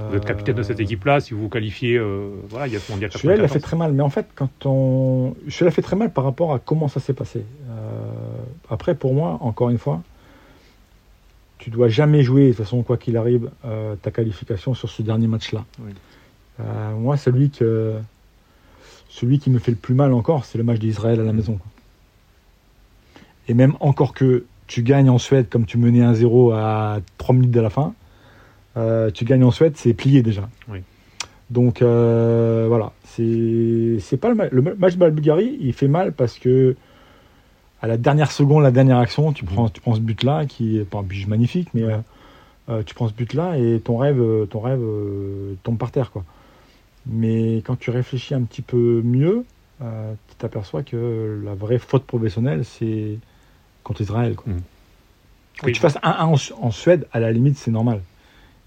Vous 0.10 0.18
êtes 0.18 0.26
capitaine 0.26 0.56
de 0.56 0.64
cette 0.64 0.80
équipe-là, 0.80 1.22
si 1.22 1.34
vous 1.34 1.42
vous 1.42 1.50
qualifiez. 1.50 1.98
Euh, 1.98 2.32
voilà, 2.50 2.68
il 2.68 2.74
y 2.74 2.76
a 2.76 2.80
ce 2.80 2.92
mondial 2.92 3.12
Celui-là, 3.14 3.36
il 3.36 3.42
a 3.42 3.48
fait 3.48 3.62
très 3.62 3.78
mal. 3.78 3.94
Mais 3.94 4.04
en 4.04 4.10
fait, 4.10 4.28
quand 4.36 4.66
on. 4.66 5.36
Celui-là 5.48 5.72
fait 5.72 5.82
très 5.82 5.96
mal 5.96 6.12
par 6.12 6.26
rapport 6.26 6.54
à 6.54 6.60
comment 6.60 6.88
ça 6.88 7.00
s'est 7.00 7.14
passé. 7.14 7.46
après, 8.70 8.94
pour 8.96 9.14
moi, 9.14 9.38
encore 9.42 9.70
une 9.70 9.78
fois, 9.78 10.02
tu 11.70 11.76
dois 11.76 11.88
jamais 11.88 12.24
jouer, 12.24 12.46
de 12.46 12.50
toute 12.50 12.66
façon, 12.66 12.82
quoi 12.82 12.98
qu'il 12.98 13.16
arrive, 13.16 13.52
euh, 13.64 13.96
ta 13.96 14.10
qualification 14.10 14.74
sur 14.74 14.90
ce 14.90 15.04
dernier 15.04 15.28
match-là. 15.28 15.66
Euh, 16.60 16.96
moi, 16.96 17.16
celui, 17.16 17.52
que, 17.52 17.94
celui 19.08 19.38
qui 19.38 19.52
me 19.52 19.60
fait 19.60 19.72
le 19.72 19.78
plus 19.78 19.94
mal 19.94 20.14
encore, 20.14 20.46
c'est 20.46 20.58
le 20.58 20.64
match 20.64 20.80
d'Israël 20.80 21.20
à 21.20 21.24
la 21.24 21.32
maison. 21.32 21.60
Et 23.48 23.54
même 23.54 23.76
encore 23.80 24.14
que 24.14 24.46
tu 24.66 24.82
gagnes 24.82 25.10
en 25.10 25.20
Suède 25.20 25.48
comme 25.50 25.66
tu 25.66 25.78
menais 25.78 26.02
1-0 26.02 26.54
à 26.56 27.00
3 27.20 27.36
minutes 27.36 27.52
de 27.52 27.62
la 27.62 27.70
fin, 27.70 27.94
euh, 28.78 29.12
tu 29.12 29.26
gagnes 29.26 29.44
en 29.44 29.52
Suède, 29.52 29.74
c'est 29.76 29.94
plié 29.94 30.24
déjà. 30.24 30.50
Donc 31.52 31.82
voilà, 31.82 32.94
c'est 33.06 34.18
pas 34.20 34.30
le, 34.30 34.50
le 34.52 34.76
match 34.76 34.96
de 34.96 35.04
la 35.04 35.10
Bulgarie, 35.12 35.58
il 35.62 35.74
fait 35.74 35.88
mal 35.88 36.14
parce 36.14 36.40
que 36.40 36.76
à 37.82 37.88
la 37.88 37.98
dernière 37.98 38.32
seconde, 38.32 38.64
la 38.64 38.72
dernière 38.72 38.98
action, 38.98 39.32
tu 39.32 39.46
prends, 39.46 39.70
tu 39.70 39.80
prends 39.82 39.96
ce 39.96 40.02
but-là, 40.02 40.46
qui 40.46 40.78
est 40.78 40.84
pas 40.84 41.00
un 41.00 41.04
but 41.04 41.28
magnifique, 41.28 41.70
mais 41.74 41.84
euh, 41.84 41.98
euh, 42.70 42.84
tu 42.84 42.94
prends 42.94 43.08
ce 43.08 43.14
but-là 43.14 43.58
et 43.58 43.80
ton 43.80 43.98
rêve, 43.98 44.22
ton 44.50 44.60
rêve 44.60 44.82
euh, 44.82 45.56
tombe 45.64 45.78
par 45.78 45.92
terre. 45.92 46.12
Quoi. 46.12 46.26
Mais 47.06 47.58
quand 47.58 47.78
tu 47.78 47.90
réfléchis 47.90 48.34
un 48.34 48.42
petit 48.42 48.62
peu 48.62 49.02
mieux, 49.04 49.46
tu 49.80 50.36
t'aperçois 50.38 50.84
que 50.84 51.42
la 51.44 51.56
vraie 51.56 51.80
faute 51.80 52.04
professionnelle, 52.04 52.66
c'est 52.66 53.18
contre 53.84 54.02
Israël. 54.02 54.36
Quoi. 54.36 54.52
Mmh. 54.52 54.62
Que 55.64 55.72
tu 55.72 55.80
fasses 55.80 55.98
1-1 55.98 56.54
en, 56.60 56.72
Suède, 56.72 57.08
à 57.14 57.20
la 57.22 57.32
limite, 57.32 57.58
c'est 57.58 57.72
normal. 57.72 58.02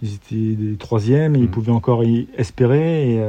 Ils 0.02 0.14
étaient 0.14 0.56
des 0.56 0.76
troisièmes 0.76 1.36
et 1.36 1.38
ils 1.38 1.44
mmh. 1.44 1.50
pouvaient 1.50 1.72
encore 1.72 2.02
y 2.02 2.28
espérer. 2.38 3.16
Et, 3.16 3.22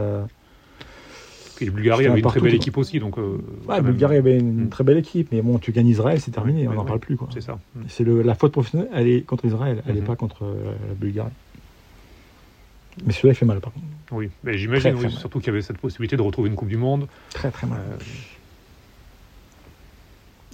et 1.63 1.69
Bulgarie 1.69 2.06
avait 2.08 2.19
une 2.19 2.26
très 2.26 2.39
belle 2.39 2.56
équipe 2.56 2.78
aussi. 2.78 2.99
Donc, 2.99 3.17
euh, 3.17 3.38
ouais, 3.67 3.82
Bulgarie 3.82 4.17
avait 4.17 4.38
une 4.38 4.65
mm. 4.65 4.69
très 4.69 4.84
belle 4.84 4.97
équipe, 4.97 5.30
mais 5.32 5.41
bon, 5.41 5.58
tu 5.60 5.71
gagnes 5.71 5.88
Israël, 5.88 6.19
c'est 6.19 6.32
terminé, 6.32 6.67
on 6.67 6.73
n'en 6.73 6.86
parle 6.86 6.99
plus. 6.99 7.17
C'est 7.34 7.41
ça. 7.41 7.60
Mm. 7.76 7.82
C'est 7.88 8.06
la 8.06 8.36
faute 8.36 8.52
professionnelle, 8.52 8.89
elle 8.93 9.08
est 9.08 9.21
contre 9.21 9.45
Israël, 9.45 9.84
elle 9.88 9.95
n'est 9.95 10.02
mm-hmm. 10.02 10.06
pas 10.06 10.15
contre 10.15 10.43
euh, 10.43 10.73
la 10.88 10.93
Bulgarie. 10.95 11.32
Mais 13.06 13.13
celui-là, 13.13 13.34
il 13.34 13.36
fait 13.36 13.45
mal, 13.45 13.60
par 13.60 13.73
contre. 13.73 13.86
Oui, 14.12 14.30
mais 14.43 14.58
j'imagine 14.58 15.10
surtout 15.10 15.39
qu'il 15.39 15.47
y 15.47 15.49
avait 15.49 15.63
cette 15.63 15.80
possibilité 15.80 16.15
de 16.15 16.21
retrouver 16.21 16.49
une 16.49 16.56
Coupe 16.56 16.67
du 16.67 16.78
Monde. 16.78 17.08
Très, 17.32 17.49
très 17.49 17.65
mal. 17.65 17.80
Euh, 17.80 17.97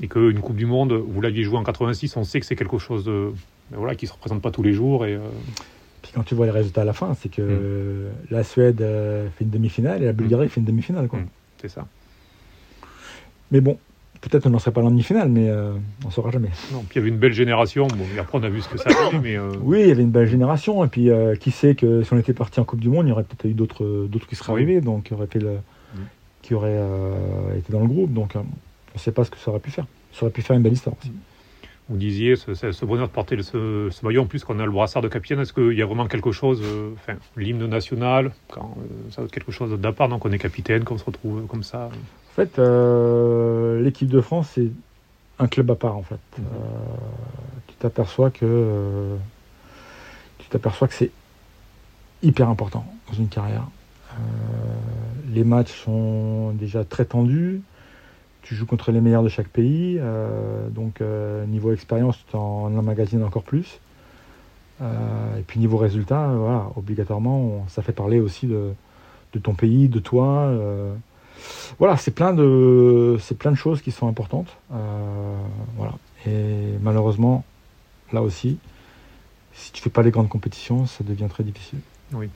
et 0.02 0.08
qu'une 0.08 0.40
Coupe 0.40 0.56
du 0.56 0.66
Monde, 0.66 0.94
vous 0.94 1.20
l'aviez 1.20 1.44
joué 1.44 1.58
en 1.58 1.64
86, 1.64 2.16
on 2.16 2.24
sait 2.24 2.40
que 2.40 2.46
c'est 2.46 2.56
quelque 2.56 2.78
chose 2.78 3.04
de, 3.04 3.34
voilà, 3.72 3.96
qui 3.96 4.06
ne 4.06 4.08
se 4.08 4.14
représente 4.14 4.42
pas 4.42 4.52
tous 4.52 4.64
les 4.64 4.72
jours. 4.72 5.06
Et, 5.06 5.20
puis 6.02 6.12
quand 6.14 6.24
tu 6.24 6.36
vois 6.36 6.46
les 6.46 6.52
résultats 6.52 6.82
à 6.82 6.86
la 6.86 6.94
fin, 6.94 7.14
c'est 7.14 7.30
que 7.30 7.42
mm. 7.42 8.32
la 8.32 8.44
Suède 8.44 8.82
euh, 8.82 9.28
fait 9.38 9.44
une 9.44 9.50
demi-finale 9.50 10.02
et 10.02 10.06
la 10.06 10.14
Bulgarie 10.14 10.46
mm. 10.46 10.50
fait 10.50 10.60
une 10.60 10.66
demi-finale. 10.66 11.06
Mm. 11.06 11.26
C'est 11.62 11.70
ça. 11.70 11.86
Mais 13.52 13.62
bon, 13.62 13.78
peut-être 14.22 14.46
on 14.46 14.50
n'en 14.50 14.60
serait 14.60 14.72
pas 14.72 14.82
en 14.82 14.90
demi-finale, 14.90 15.30
mais 15.30 15.50
euh, 15.50 15.74
on 16.04 16.08
ne 16.08 16.14
saura 16.14 16.32
jamais. 16.32 16.50
Non, 16.72 16.80
puis 16.88 16.96
il 16.96 16.98
y 16.98 17.00
avait 17.00 17.10
une 17.10 17.18
belle 17.18 17.34
génération. 17.34 17.88
Bon, 17.88 18.06
après, 18.20 18.38
on 18.38 18.44
a 18.44 18.50
vu 18.50 18.62
ce 18.62 18.70
que 18.70 18.78
ça 18.78 18.90
a 18.90 19.10
fait, 19.10 19.20
mais. 19.20 19.36
Euh, 19.36 19.52
oui, 19.62 19.82
il 19.82 19.88
y 19.88 19.92
avait 19.92 20.04
une 20.04 20.12
belle 20.12 20.30
génération. 20.30 20.84
Et 20.86 20.88
puis, 20.88 21.10
qui 21.40 21.52
sait 21.52 21.76
que 21.76 22.04
si 22.04 22.14
on 22.14 22.18
était 22.18 22.34
parti 22.34 22.60
en 22.60 22.66
Coupe 22.66 22.80
du 22.80 22.90
Monde, 22.90 23.08
il 23.08 23.10
y 23.10 23.12
aurait 23.12 23.24
peut-être 23.24 23.46
eu 23.46 23.54
d'autres, 23.54 24.08
d'autres 24.08 24.28
qui 24.28 24.36
seraient 24.36 24.54
arrivés, 24.54 24.82
donc 24.82 25.04
qui 25.06 25.14
auraient, 25.14 25.28
fait 25.28 25.40
le, 25.40 25.58
qui 26.42 26.54
auraient 26.54 26.80
été 27.58 27.74
dans 27.74 27.82
le 27.82 27.88
groupe. 27.88 28.14
Donc, 28.14 28.34
on 28.36 28.40
ne 28.96 29.00
sait 29.00 29.12
pas 29.12 29.24
ce 29.24 29.32
que 29.32 29.38
ça 29.38 29.52
aurait 29.52 29.60
pu 29.60 29.72
faire. 29.72 29.86
Ça 30.14 30.24
aurait 30.24 30.32
pu 30.32 30.42
faire 30.42 30.56
une 30.56 30.64
belle 30.64 30.74
histoire 30.74 30.96
aussi 31.02 31.12
vous 31.90 31.98
disiez, 31.98 32.36
ce, 32.36 32.86
bonheur 32.86 33.08
de 33.08 33.12
porter 33.12 33.42
ce, 33.42 33.90
maillot, 34.06 34.22
en 34.22 34.26
plus 34.26 34.44
qu'on 34.44 34.60
a 34.60 34.66
le 34.66 34.72
brassard 34.72 35.02
de 35.02 35.08
capitaine, 35.08 35.40
est-ce 35.40 35.54
qu'il 35.54 35.74
y 35.74 35.82
a 35.82 35.86
vraiment 35.86 36.08
quelque 36.08 36.32
chose, 36.32 36.62
euh, 36.64 36.92
enfin, 36.94 37.18
l'hymne 37.36 37.66
national, 37.66 38.32
quand, 38.52 38.78
euh, 38.78 39.12
ça 39.12 39.24
quelque 39.32 39.52
chose 39.52 39.78
d'à 39.80 39.92
donc 39.92 40.24
on 40.24 40.32
est 40.32 40.38
capitaine, 40.38 40.84
qu'on 40.84 41.00
se 41.00 41.04
retrouve 41.04 41.48
comme 41.48 41.64
ça 41.64 41.86
En 41.88 42.36
fait, 42.36 42.60
euh, 42.60 43.82
l'équipe 43.82 44.08
de 44.08 44.22
France, 44.22 44.52
c'est 44.54 44.70
un 45.40 45.48
club 45.48 45.72
à 45.72 45.76
part, 45.76 45.98
en 45.98 46.04
fait. 46.04 46.20
Mhm. 46.38 46.46
tu 47.68 47.76
t'aperçois 47.76 48.30
que, 48.30 49.16
tu 50.38 50.48
t'aperçois 50.50 50.88
que 50.88 50.94
c'est 50.94 51.12
hyper 52.22 52.50
important 52.50 52.86
dans 53.08 53.18
une 53.18 53.30
carrière. 53.30 53.64
les 55.34 55.44
matchs 55.44 55.74
sont 55.86 56.52
déjà 56.52 56.84
très 56.84 57.06
tendus 57.06 57.62
tu 58.42 58.56
joues 58.56 58.66
contre 58.66 58.92
les 58.92 59.02
meilleurs 59.02 59.24
de 59.24 59.30
chaque 59.30 59.50
pays, 59.50 59.98
euh, 60.00 60.70
donc 60.70 61.02
euh, 61.02 61.46
niveau 61.46 61.72
expérience, 61.72 62.18
tu 62.30 62.36
en 62.36 62.76
emmagasines 62.78 63.24
encore 63.24 63.44
plus. 63.44 63.80
Euh, 64.82 65.38
et 65.38 65.42
puis 65.42 65.60
niveau 65.60 65.78
résultat, 65.78 66.28
voilà, 66.36 66.68
obligatoirement, 66.76 67.66
ça 67.68 67.82
fait 67.82 67.92
parler 67.92 68.20
aussi 68.20 68.48
de, 68.48 68.74
ton 69.44 69.54
pays, 69.54 69.90
de 69.90 70.00
toi. 70.00 70.52
voilà, 71.78 71.98
c'est 71.98 72.12
plein 72.12 72.34
de 72.34 73.18
plein 73.38 73.52
de 73.52 73.58
choses 73.58 73.82
qui 73.82 73.92
sont 73.92 74.08
importantes. 74.08 74.56
voilà. 75.76 75.94
Et 76.26 76.78
malheureusement, 76.82 77.44
là 78.14 78.22
aussi, 78.22 78.58
si 79.54 79.72
tu 79.72 79.82
fais 79.82 79.90
pas 79.90 80.02
les 80.02 80.12
grandes 80.12 80.30
compétitions, 80.30 80.86
ça 80.86 81.04
devient 81.04 81.28
très 81.30 81.44
difficile. 81.44 81.80
Oui. 82.14 82.30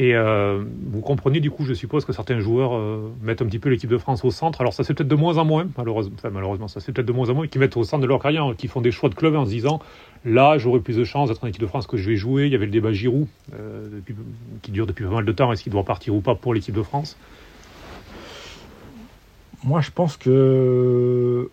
Et 0.00 0.14
euh, 0.14 0.64
vous 0.86 1.02
comprenez 1.02 1.40
du 1.40 1.50
coup, 1.50 1.66
je 1.66 1.74
suppose 1.74 2.06
que 2.06 2.14
certains 2.14 2.40
joueurs 2.40 2.74
euh, 2.74 3.12
mettent 3.20 3.42
un 3.42 3.44
petit 3.44 3.58
peu 3.58 3.68
l'équipe 3.68 3.90
de 3.90 3.98
France 3.98 4.24
au 4.24 4.30
centre. 4.30 4.62
Alors 4.62 4.72
ça 4.72 4.82
c'est 4.82 4.94
peut-être 4.94 5.10
de 5.10 5.14
moins 5.14 5.36
en 5.36 5.44
moins, 5.44 5.68
malheureusement, 5.76 6.14
enfin, 6.16 6.30
malheureusement 6.30 6.68
ça 6.68 6.80
c'est 6.80 6.90
peut-être 6.90 7.06
de 7.06 7.12
moins 7.12 7.28
en 7.28 7.34
moins, 7.34 7.46
qui 7.46 7.58
mettent 7.58 7.76
au 7.76 7.84
centre 7.84 8.00
de 8.00 8.06
leur 8.06 8.18
carrière, 8.18 8.54
qui 8.56 8.66
font 8.66 8.80
des 8.80 8.92
choix 8.92 9.10
de 9.10 9.14
club 9.14 9.36
en 9.36 9.44
se 9.44 9.50
disant 9.50 9.78
là 10.24 10.56
j'aurai 10.56 10.80
plus 10.80 10.96
de 10.96 11.04
chances 11.04 11.28
d'être 11.28 11.44
en 11.44 11.48
équipe 11.48 11.60
de 11.60 11.66
France 11.66 11.86
que 11.86 11.98
je 11.98 12.08
vais 12.08 12.16
jouer. 12.16 12.46
Il 12.46 12.52
y 12.52 12.54
avait 12.54 12.64
le 12.64 12.72
débat 12.72 12.94
Giroud 12.94 13.26
euh, 13.52 14.00
qui 14.62 14.70
dure 14.70 14.86
depuis 14.86 15.04
pas 15.04 15.10
mal 15.10 15.26
de 15.26 15.32
temps, 15.32 15.52
est-ce 15.52 15.62
qu'il 15.62 15.72
doit 15.72 15.84
partir 15.84 16.14
ou 16.14 16.22
pas 16.22 16.34
pour 16.34 16.54
l'équipe 16.54 16.74
de 16.74 16.82
France? 16.82 17.18
Moi 19.64 19.82
je 19.82 19.90
pense 19.90 20.16
que 20.16 21.50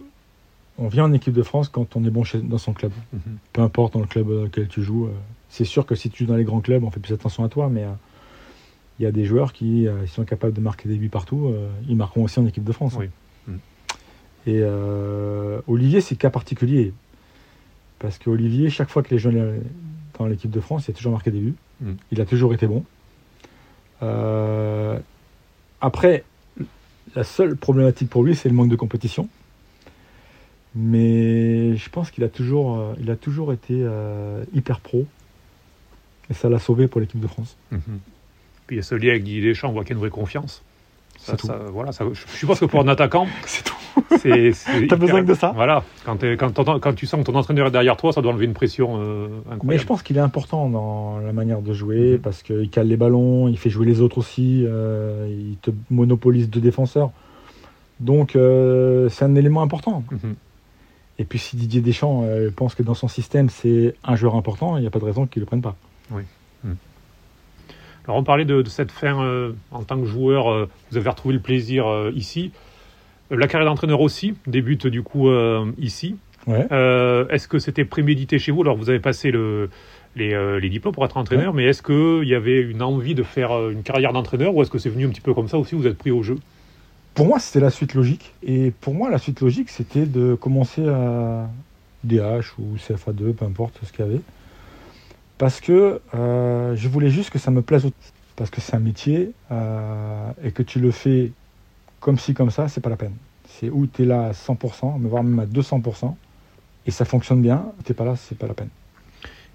on 0.78 0.88
vient 0.88 1.04
en 1.04 1.12
équipe 1.12 1.34
de 1.34 1.44
France 1.44 1.68
quand 1.68 1.98
on 1.98 2.06
est 2.06 2.10
bon 2.10 2.24
dans 2.44 2.58
son 2.58 2.72
club. 2.72 2.94
Mhm. 3.12 3.20
Peu 3.52 3.62
importe 3.62 3.96
dans 3.96 4.00
le 4.00 4.08
club 4.08 4.34
dans 4.34 4.44
lequel 4.44 4.70
tu 4.70 4.84
joues. 4.84 5.10
C'est 5.50 5.66
sûr 5.66 5.86
que 5.86 5.96
si 5.96 6.10
tu 6.10 6.24
joues 6.24 6.30
dans 6.30 6.38
les 6.38 6.46
grands 6.46 6.62
clubs, 6.62 6.86
on 6.86 6.92
fait 6.92 7.02
plus 7.02 7.14
attention 7.14 7.44
à 7.44 7.50
toi, 7.50 7.68
mais 7.70 7.84
il 9.00 9.04
y 9.04 9.06
a 9.06 9.12
des 9.12 9.26
joueurs 9.26 9.54
qui 9.54 9.88
euh, 9.88 10.08
sont 10.08 10.26
capables 10.26 10.54
de 10.54 10.62
marquer 10.62 10.90
des 10.90 10.98
buts 10.98 11.10
partout, 11.10 11.48
euh, 11.48 11.70
ils 11.88 11.96
marqueront 11.96 12.24
aussi 12.24 12.40
en 12.40 12.48
équipe 12.48 12.64
de 12.64 12.72
France. 12.72 12.98
Hein. 13.00 13.54
Et 14.48 14.62
euh, 14.62 15.60
Olivier, 15.68 16.00
c'est 16.02 16.16
cas 16.16 16.30
particulier. 16.30 16.94
Parce 18.00 18.18
qu'Olivier, 18.18 18.70
chaque 18.70 18.90
fois 18.90 19.04
que 19.04 19.10
les 19.10 19.20
jeunes 19.20 19.62
dans 20.18 20.26
l'équipe 20.26 20.52
de 20.52 20.62
France, 20.62 20.88
il 20.88 20.92
a 20.92 20.94
toujours 20.94 21.12
marqué 21.12 21.32
des 21.32 21.40
buts. 21.40 21.56
Mm. 21.82 21.92
Il 22.12 22.22
a 22.22 22.26
toujours 22.26 22.54
été 22.54 22.66
bon. 22.66 22.86
après, 25.82 26.24
la 27.16 27.24
seule 27.24 27.58
problématique 27.58 28.10
pour 28.10 28.24
lui, 28.24 28.36
c'est 28.36 28.48
le 28.48 28.56
manque 28.56 28.70
de 28.70 28.76
compétition. 28.76 29.28
Mais 30.76 31.76
je 31.76 31.90
pense 31.90 32.10
qu'il 32.10 32.24
a 32.24 32.30
toujours, 32.30 32.96
il 33.02 33.12
a 33.12 33.16
toujours 33.16 33.52
été 33.52 33.86
hyper 34.54 34.80
pro. 34.80 35.06
Et 36.30 36.34
ça 36.34 36.48
l'a 36.48 36.60
sauvé 36.60 36.88
pour 36.88 37.02
l'équipe 37.02 37.20
de 37.20 37.28
France. 37.28 37.58
Mm-hmm. 37.74 38.00
Puis 38.68 38.76
il 38.76 38.80
y 38.80 38.82
a 38.82 38.84
ce 38.84 38.96
lien 38.96 39.10
avec 39.10 39.24
Didier 39.24 39.42
Deschamps, 39.42 39.70
on 39.70 39.72
voit 39.72 39.84
qu'il 39.84 39.92
y 39.92 39.94
a 39.94 39.96
une 39.96 40.02
vraie 40.02 40.10
confiance. 40.10 40.62
Ça, 41.18 41.36
voilà, 41.72 41.92
je 41.92 42.38
suppose 42.38 42.60
que 42.60 42.66
pour 42.66 42.80
un 42.80 42.88
attaquant, 42.88 43.28
c'est 43.46 43.64
tout. 43.64 43.74
T'as 44.88 44.96
besoin 44.96 45.24
de 45.24 45.34
ça? 45.34 45.52
Voilà. 45.56 45.84
Quand, 46.06 46.18
quand, 46.38 46.80
quand, 46.80 46.94
tu 46.94 47.06
sens 47.06 47.22
que 47.22 47.26
ton 47.26 47.36
entraîneur 47.36 47.68
est 47.68 47.72
derrière 47.72 47.98
toi, 47.98 48.14
ça 48.14 48.22
doit 48.22 48.32
enlever 48.32 48.46
une 48.46 48.54
pression 48.54 48.98
euh, 49.02 49.28
incroyable. 49.46 49.66
Mais 49.66 49.78
je 49.78 49.86
pense 49.86 50.04
qu'il 50.04 50.18
est 50.18 50.22
important 50.22 50.70
dans 50.70 51.18
la 51.18 51.34
manière 51.34 51.62
de 51.62 51.74
jouer 51.74 52.14
mhm. 52.14 52.20
parce 52.20 52.44
qu'il 52.44 52.70
cale 52.70 52.88
les 52.88 52.98
ballons, 52.98 53.48
il 53.48 53.58
fait 53.58 53.70
jouer 53.70 53.86
les 53.86 54.02
autres 54.02 54.20
aussi, 54.20 54.64
euh, 54.66 55.28
il 55.30 55.58
te 55.58 55.72
monopolise 55.90 56.50
deux 56.50 56.62
défenseurs. 56.62 57.12
Donc 58.00 58.36
euh, 58.36 59.10
c'est 59.10 59.26
un 59.26 59.36
élément 59.36 59.64
important. 59.64 60.04
Mhm. 60.12 60.36
Et 61.20 61.26
puis 61.26 61.40
si 61.40 61.58
Didier 61.58 61.82
Deschamps 61.82 62.24
pense 62.56 62.76
que 62.76 62.84
dans 62.84 62.94
son 62.94 63.08
système 63.08 63.50
c'est 63.50 63.96
un 64.04 64.16
joueur 64.16 64.36
important, 64.36 64.78
il 64.78 64.82
n'y 64.82 64.88
a 64.88 64.92
pas 64.92 65.00
de 65.00 65.06
raison 65.06 65.26
qu'il 65.26 65.40
ne 65.40 65.46
le 65.46 65.48
prenne 65.48 65.64
pas. 65.64 65.76
Oui. 66.12 66.22
Alors 68.08 68.18
on 68.18 68.24
parlait 68.24 68.46
de, 68.46 68.64
cette 68.68 68.92
fin 68.92 69.52
en 69.72 69.84
tant 69.84 70.00
que 70.00 70.06
joueur, 70.06 70.68
vous 70.92 70.98
avez 70.98 71.10
retrouvé 71.10 71.34
le 71.34 71.42
plaisir 71.42 71.86
ici. 72.16 72.52
La 73.30 73.48
carrière 73.48 73.70
d'entraîneur 73.70 74.00
aussi 74.00 74.36
débute 74.48 74.88
du 74.88 75.04
coup 75.04 75.30
euh, 75.30 75.66
ici. 75.78 76.16
Euh, 76.48 77.28
est-ce 77.28 77.50
que 77.50 77.60
c'était 77.60 77.84
prémédité 77.84 78.40
chez 78.40 78.54
vous? 78.54 78.62
Alors 78.62 78.78
vous 78.78 78.90
avez 78.90 79.00
passé 79.00 79.32
le, 79.32 79.70
les, 80.16 80.34
euh, 80.34 80.62
les, 80.62 80.70
diplômes 80.70 80.94
pour 80.94 81.04
être 81.04 81.18
entraîneur, 81.18 81.54
mais 81.54 81.66
est-ce 81.66 81.84
qu'il 81.84 82.28
y 82.28 82.36
avait 82.36 82.62
une 82.62 82.82
envie 82.82 83.16
de 83.16 83.24
faire 83.24 83.70
une 83.70 83.84
carrière 83.84 84.14
d'entraîneur 84.14 84.56
ou 84.56 84.62
est-ce 84.62 84.72
que 84.72 84.78
c'est 84.78 84.90
venu 84.90 85.06
un 85.06 85.10
petit 85.10 85.20
peu 85.20 85.34
comme 85.34 85.50
ça 85.50 85.58
aussi 85.58 85.76
Vous 85.76 85.88
êtes 85.88 85.98
pris 85.98 86.12
au 86.12 86.24
jeu? 86.24 86.38
Pour 87.16 87.26
moi, 87.26 87.40
c'était 87.40 87.60
la 87.60 87.70
suite 87.70 87.96
logique. 87.96 88.34
Et 88.44 88.72
pour 88.80 88.94
moi, 88.94 89.10
la 89.10 89.18
suite 89.18 89.42
logique, 89.42 89.70
c'était 89.70 90.06
de 90.06 90.36
commencer 90.36 90.88
à 90.88 91.50
DH 92.06 92.54
ou 92.60 92.78
CFA2, 92.78 93.34
peu 93.34 93.44
importe 93.44 93.80
ce 93.84 93.92
qu'il 93.92 94.06
y 94.06 94.08
avait. 94.08 94.22
Parce 95.38 95.62
que 95.62 96.02
je 96.14 96.88
voulais 96.88 97.10
juste 97.10 97.30
que 97.30 97.40
ça 97.40 97.52
me 97.52 97.62
plaise. 97.62 97.90
Parce 98.36 98.50
que 98.50 98.62
c'est 98.62 98.76
un 98.76 98.80
métier 98.80 99.32
et 100.44 100.52
que 100.52 100.64
tu 100.64 100.80
le 100.80 100.92
fais 100.92 101.32
comme 102.00 102.18
ci, 102.18 102.34
comme 102.34 102.52
ça, 102.52 102.68
c'est 102.68 102.82
pas 102.82 102.90
la 102.90 102.98
peine. 102.98 103.16
C'est 103.48 103.70
où 103.70 103.88
tu 103.88 104.04
es 104.04 104.06
là 104.06 104.28
à 104.28 104.32
100%, 104.32 105.00
voire 105.02 105.24
même 105.24 105.40
à 105.40 105.46
200%, 105.46 106.16
et 106.86 106.92
ça 106.92 107.06
fonctionne 107.06 107.42
bien, 107.42 107.66
tu 107.86 107.94
pas 107.94 108.06
là, 108.06 108.16
c'est 108.16 108.38
pas 108.38 108.48
la 108.48 108.54
peine. 108.54 108.70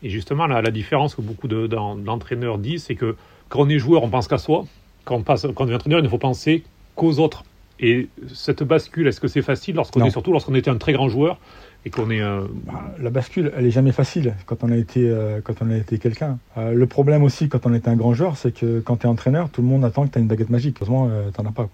Et 0.03 0.11
justement, 0.11 0.47
la, 0.47 0.61
la 0.61 0.71
différence 0.71 1.15
que 1.15 1.23
beaucoup 1.23 1.49
d'entraîneurs 1.49 2.59
disent, 2.59 2.85
c'est 2.85 2.97
que 2.97 3.17
quand 3.49 3.61
on 3.61 3.69
est 3.69 3.79
joueur, 3.79 4.03
on 4.03 4.11
pense 4.11 4.29
qu'à 4.29 4.39
soi. 4.39 4.65
Quand 5.05 5.17
on, 5.17 5.23
passe, 5.23 5.47
quand 5.55 5.67
on 5.67 5.69
est 5.69 5.75
entraîneur, 5.75 6.01
il 6.01 6.05
ne 6.05 6.09
faut 6.09 6.19
penser 6.19 6.65
qu'aux 6.95 7.19
autres. 7.19 7.45
Et 7.81 8.09
cette 8.33 8.63
bascule, 8.63 9.09
est-ce 9.09 9.21
que 9.21 9.29
c'est 9.29 9.43
facile 9.43 9.75
lorsqu'on 9.75 10.05
est 10.05 10.11
surtout 10.11 10.33
lorsqu'on 10.33 10.55
était 10.55 10.71
un 10.71 10.77
très 10.77 10.93
grand 10.93 11.09
joueur 11.09 11.39
et 11.85 11.91
qu'on 11.91 12.11
est. 12.11 12.21
Euh, 12.21 12.43
bah, 12.65 12.95
la 12.99 13.11
bascule, 13.11 13.53
elle 13.57 13.67
est 13.67 13.71
jamais 13.71 13.93
facile 13.93 14.35
quand 14.47 14.63
on 14.63 14.71
a 14.71 14.77
été 14.77 15.09
euh, 15.09 15.41
quand 15.43 15.55
on 15.63 15.71
a 15.71 15.77
été 15.77 15.99
quelqu'un. 15.99 16.39
Euh, 16.57 16.73
le 16.73 16.87
problème 16.87 17.23
aussi 17.23 17.49
quand 17.49 17.67
on 17.67 17.75
est 17.75 17.89
un 17.89 17.97
grand 17.97 18.15
joueur, 18.15 18.37
c'est 18.37 18.53
que 18.53 18.81
quand 18.81 18.99
tu 18.99 19.07
es 19.07 19.09
entraîneur, 19.09 19.51
tout 19.51 19.63
le 19.63 19.69
monde 19.69 19.85
attend 19.85 20.07
que 20.07 20.13
tu 20.13 20.19
as 20.19 20.21
une 20.21 20.29
baguette 20.29 20.51
magique. 20.51 20.77
Heureusement, 20.81 21.11
t'en 21.33 21.45
as 21.45 21.53
pas. 21.53 21.69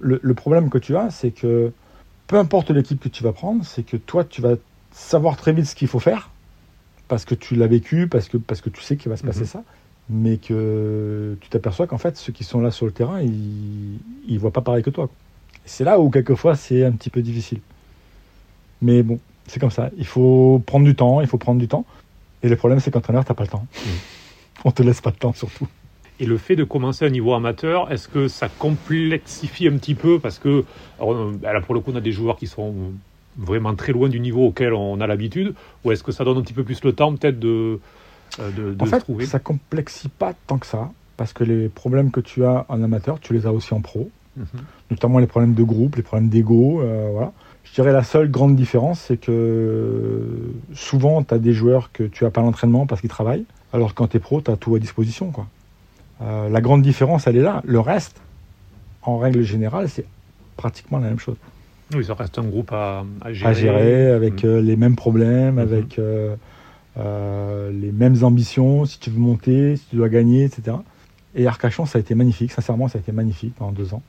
Le, 0.00 0.18
le, 0.22 0.34
problème 0.34 0.68
que 0.68 0.78
tu 0.78 0.96
as, 0.96 1.10
c'est 1.10 1.30
que 1.30 1.72
peu 2.26 2.38
importe 2.38 2.70
l'équipe 2.70 3.00
que 3.00 3.08
tu 3.08 3.22
vas 3.22 3.32
prendre, 3.32 3.64
c'est 3.64 3.84
que 3.84 3.96
toi, 3.96 4.24
tu 4.24 4.40
vas 4.40 4.54
savoir 4.90 5.36
très 5.36 5.52
vite 5.52 5.66
ce 5.66 5.74
qu'il 5.74 5.88
faut 5.88 6.00
faire 6.00 6.30
parce 7.08 7.24
que 7.24 7.34
tu 7.34 7.56
l'as 7.56 7.66
vécu, 7.66 8.08
parce 8.08 8.28
que 8.28 8.36
parce 8.38 8.60
que 8.60 8.70
tu 8.70 8.80
sais 8.82 8.96
qu'il 8.96 9.10
va 9.10 9.16
se 9.16 9.24
passer 9.24 9.40
mhm. 9.40 9.46
ça, 9.46 9.64
mais 10.10 10.38
que 10.38 11.36
tu 11.40 11.48
t'aperçois 11.50 11.86
qu'en 11.86 11.98
fait, 11.98 12.16
ceux 12.16 12.32
qui 12.32 12.42
sont 12.42 12.60
là 12.60 12.70
sur 12.70 12.86
le 12.86 12.92
terrain, 12.92 13.20
ils 13.20 13.98
ils 14.26 14.38
voient 14.38 14.50
pas 14.50 14.60
pareil 14.60 14.82
que 14.82 14.90
toi. 14.90 15.08
C'est 15.64 15.84
là 15.84 16.00
où 16.00 16.10
quelquefois 16.10 16.56
c'est 16.56 16.84
un 16.84 16.92
petit 16.92 17.10
peu 17.10 17.22
difficile. 17.22 17.60
Mais 18.80 19.04
bon, 19.04 19.20
c'est 19.52 19.60
comme 19.60 19.70
ça. 19.70 19.90
Il 19.98 20.06
faut 20.06 20.62
prendre 20.64 20.86
du 20.86 20.94
temps, 20.94 21.20
il 21.20 21.26
faut 21.26 21.36
prendre 21.36 21.60
du 21.60 21.68
temps. 21.68 21.84
Et 22.42 22.48
le 22.48 22.56
problème, 22.56 22.80
c'est 22.80 22.90
qu'entraîneur, 22.90 23.22
t'as 23.26 23.34
pas 23.34 23.42
le 23.42 23.50
temps. 23.50 23.66
Mm. 23.74 23.88
On 24.64 24.70
te 24.70 24.82
laisse 24.82 25.02
pas 25.02 25.10
le 25.10 25.16
temps, 25.16 25.34
surtout. 25.34 25.68
Et 26.20 26.24
le 26.24 26.38
fait 26.38 26.56
de 26.56 26.64
commencer 26.64 27.04
à 27.04 27.10
niveau 27.10 27.34
amateur, 27.34 27.92
est-ce 27.92 28.08
que 28.08 28.28
ça 28.28 28.48
complexifie 28.48 29.68
un 29.68 29.76
petit 29.76 29.94
peu 29.94 30.18
Parce 30.18 30.38
que, 30.38 30.64
euh, 31.02 31.32
là, 31.42 31.60
pour 31.60 31.74
le 31.74 31.80
coup, 31.80 31.90
on 31.92 31.96
a 31.96 32.00
des 32.00 32.12
joueurs 32.12 32.36
qui 32.36 32.46
sont 32.46 32.72
vraiment 33.36 33.74
très 33.74 33.92
loin 33.92 34.08
du 34.08 34.20
niveau 34.20 34.46
auquel 34.46 34.72
on 34.72 35.02
a 35.02 35.06
l'habitude. 35.06 35.54
Ou 35.84 35.92
est-ce 35.92 36.02
que 36.02 36.12
ça 36.12 36.24
donne 36.24 36.38
un 36.38 36.42
petit 36.42 36.54
peu 36.54 36.64
plus 36.64 36.82
le 36.82 36.94
temps, 36.94 37.14
peut-être, 37.14 37.38
de, 37.38 37.78
euh, 38.40 38.50
de, 38.52 38.76
en 38.80 38.86
fait, 38.86 39.04
ça 39.26 39.38
complexifie 39.38 40.08
pas 40.08 40.32
tant 40.46 40.56
que 40.56 40.66
ça. 40.66 40.90
Parce 41.18 41.34
que 41.34 41.44
les 41.44 41.68
problèmes 41.68 42.10
que 42.10 42.20
tu 42.20 42.42
as 42.46 42.64
en 42.70 42.82
amateur, 42.82 43.20
tu 43.20 43.34
les 43.34 43.44
as 43.44 43.52
aussi 43.52 43.74
en 43.74 43.82
pro. 43.82 44.10
Mm-hmm. 44.38 44.90
Notamment 44.92 45.18
les 45.18 45.26
problèmes 45.26 45.52
de 45.52 45.62
groupe, 45.62 45.96
les 45.96 46.02
problèmes 46.02 46.30
d'ego. 46.30 46.80
Euh, 46.80 47.10
voilà. 47.12 47.32
Je 47.64 47.74
dirais 47.74 47.92
la 47.92 48.02
seule 48.02 48.30
grande 48.30 48.56
différence, 48.56 49.00
c'est 49.00 49.16
que 49.16 50.52
souvent, 50.74 51.22
tu 51.22 51.34
as 51.34 51.38
des 51.38 51.52
joueurs 51.52 51.90
que 51.92 52.02
tu 52.04 52.24
n'as 52.24 52.30
pas 52.30 52.42
l'entraînement 52.42 52.86
parce 52.86 53.00
qu'ils 53.00 53.10
travaillent, 53.10 53.44
alors 53.72 53.90
que 53.90 53.94
quand 53.94 54.08
tu 54.08 54.18
es 54.18 54.20
pro, 54.20 54.40
tu 54.40 54.50
as 54.50 54.56
tout 54.56 54.74
à 54.74 54.78
disposition. 54.78 55.30
Quoi. 55.30 55.46
Euh, 56.22 56.48
la 56.48 56.60
grande 56.60 56.82
différence, 56.82 57.26
elle 57.26 57.36
est 57.36 57.42
là. 57.42 57.62
Le 57.64 57.80
reste, 57.80 58.20
en 59.02 59.18
règle 59.18 59.42
générale, 59.42 59.88
c'est 59.88 60.04
pratiquement 60.56 60.98
la 60.98 61.08
même 61.08 61.18
chose. 61.18 61.36
Oui, 61.94 62.04
ça 62.04 62.14
reste 62.14 62.38
un 62.38 62.44
groupe 62.44 62.72
à, 62.72 63.04
gérer. 63.30 63.50
À 63.50 63.52
gérer, 63.52 64.06
avec 64.10 64.44
mm. 64.44 64.46
euh, 64.46 64.60
les 64.60 64.76
mêmes 64.76 64.96
problèmes, 64.96 65.56
mm-hmm. 65.56 65.60
avec 65.60 65.98
euh, 65.98 67.70
les 67.70 67.92
mêmes 67.92 68.22
ambitions, 68.22 68.84
si 68.84 68.98
tu 68.98 69.10
veux 69.10 69.18
monter, 69.18 69.76
si 69.76 69.86
tu 69.86 69.96
dois 69.96 70.08
gagner, 70.08 70.44
etc. 70.44 70.76
Et 71.34 71.46
Arcachon, 71.46 71.86
ça 71.86 71.98
a 71.98 72.00
été 72.00 72.14
magnifique. 72.14 72.52
Sincèrement, 72.52 72.88
ça 72.88 72.98
a 72.98 73.00
été 73.00 73.12
magnifique 73.12 73.54
pendant 73.56 73.72
deux 73.72 73.94
ans. 73.94 74.02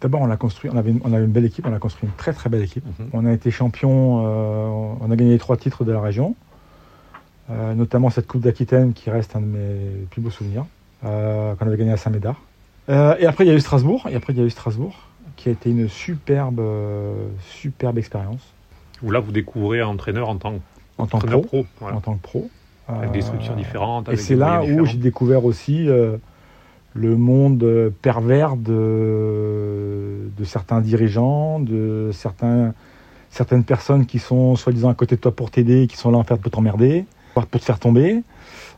D'abord, 0.00 0.20
on 0.20 0.30
a 0.30 0.36
construit, 0.36 0.70
on 0.72 0.76
avait, 0.76 0.90
une, 0.90 1.00
on 1.02 1.12
avait 1.12 1.24
une 1.24 1.32
belle 1.32 1.44
équipe, 1.44 1.66
on 1.66 1.72
a 1.72 1.78
construit 1.78 2.08
une 2.08 2.14
très 2.14 2.32
très 2.32 2.48
belle 2.48 2.62
équipe. 2.62 2.84
Mhm. 2.86 3.08
On 3.12 3.26
a 3.26 3.32
été 3.32 3.50
champion, 3.50 4.24
euh, 4.24 4.94
on 5.00 5.10
a 5.10 5.16
gagné 5.16 5.32
les 5.32 5.38
trois 5.38 5.56
titres 5.56 5.84
de 5.84 5.90
la 5.90 6.00
région, 6.00 6.36
euh, 7.50 7.74
notamment 7.74 8.08
cette 8.08 8.28
Coupe 8.28 8.42
d'Aquitaine 8.42 8.92
qui 8.92 9.10
reste 9.10 9.34
un 9.34 9.40
de 9.40 9.46
mes 9.46 10.06
plus 10.10 10.20
beaux 10.20 10.30
souvenirs, 10.30 10.66
euh, 11.04 11.54
qu'on 11.56 11.66
avait 11.66 11.76
gagné 11.76 11.92
à 11.92 11.96
Saint-Médard. 11.96 12.40
et 12.88 13.26
après, 13.26 13.44
il 13.44 13.48
y 13.48 13.50
a 13.50 13.54
eu 13.54 13.60
Strasbourg, 13.60 14.06
et 14.08 14.14
après, 14.14 14.32
il 14.32 14.38
y 14.38 14.42
a 14.42 14.44
eu 14.44 14.50
Strasbourg, 14.50 14.94
qui 15.36 15.48
a 15.48 15.52
été 15.52 15.70
une 15.70 15.88
superbe, 15.88 16.62
superbe 17.40 17.98
expérience. 17.98 18.54
Où 19.02 19.10
là, 19.10 19.20
vous 19.20 19.32
découvrez 19.32 19.80
un 19.80 19.88
entraîneur 19.88 20.28
en 20.28 20.36
tant, 20.36 20.54
en 20.96 21.06
tant 21.06 21.18
que 21.18 21.26
pro. 21.36 21.66
En 21.80 22.00
tant 22.00 22.14
que 22.14 22.22
pro. 22.22 22.50
Avec 22.88 23.10
des 23.10 23.20
structures 23.20 23.54
différentes. 23.54 24.08
et 24.08 24.16
c'est 24.16 24.36
là 24.36 24.62
où 24.62 24.86
j'ai 24.86 24.96
découvert 24.96 25.44
aussi 25.44 25.88
le 26.94 27.16
monde 27.16 27.92
pervers 28.02 28.56
de, 28.56 30.28
certains 30.44 30.80
dirigeants, 30.80 31.60
de 31.60 32.10
certaines 32.12 33.64
personnes 33.64 34.06
qui 34.06 34.18
sont 34.18 34.56
soi-disant 34.56 34.88
à 34.88 34.94
côté 34.94 35.16
de 35.16 35.20
toi 35.20 35.32
pour 35.32 35.50
t'aider, 35.50 35.86
qui 35.86 35.96
sont 35.96 36.10
là 36.10 36.18
en 36.18 36.24
fait 36.24 36.36
pour 36.36 36.50
t'emmerder, 36.50 37.04
pour 37.34 37.48
te 37.48 37.58
faire 37.58 37.78
tomber. 37.78 38.22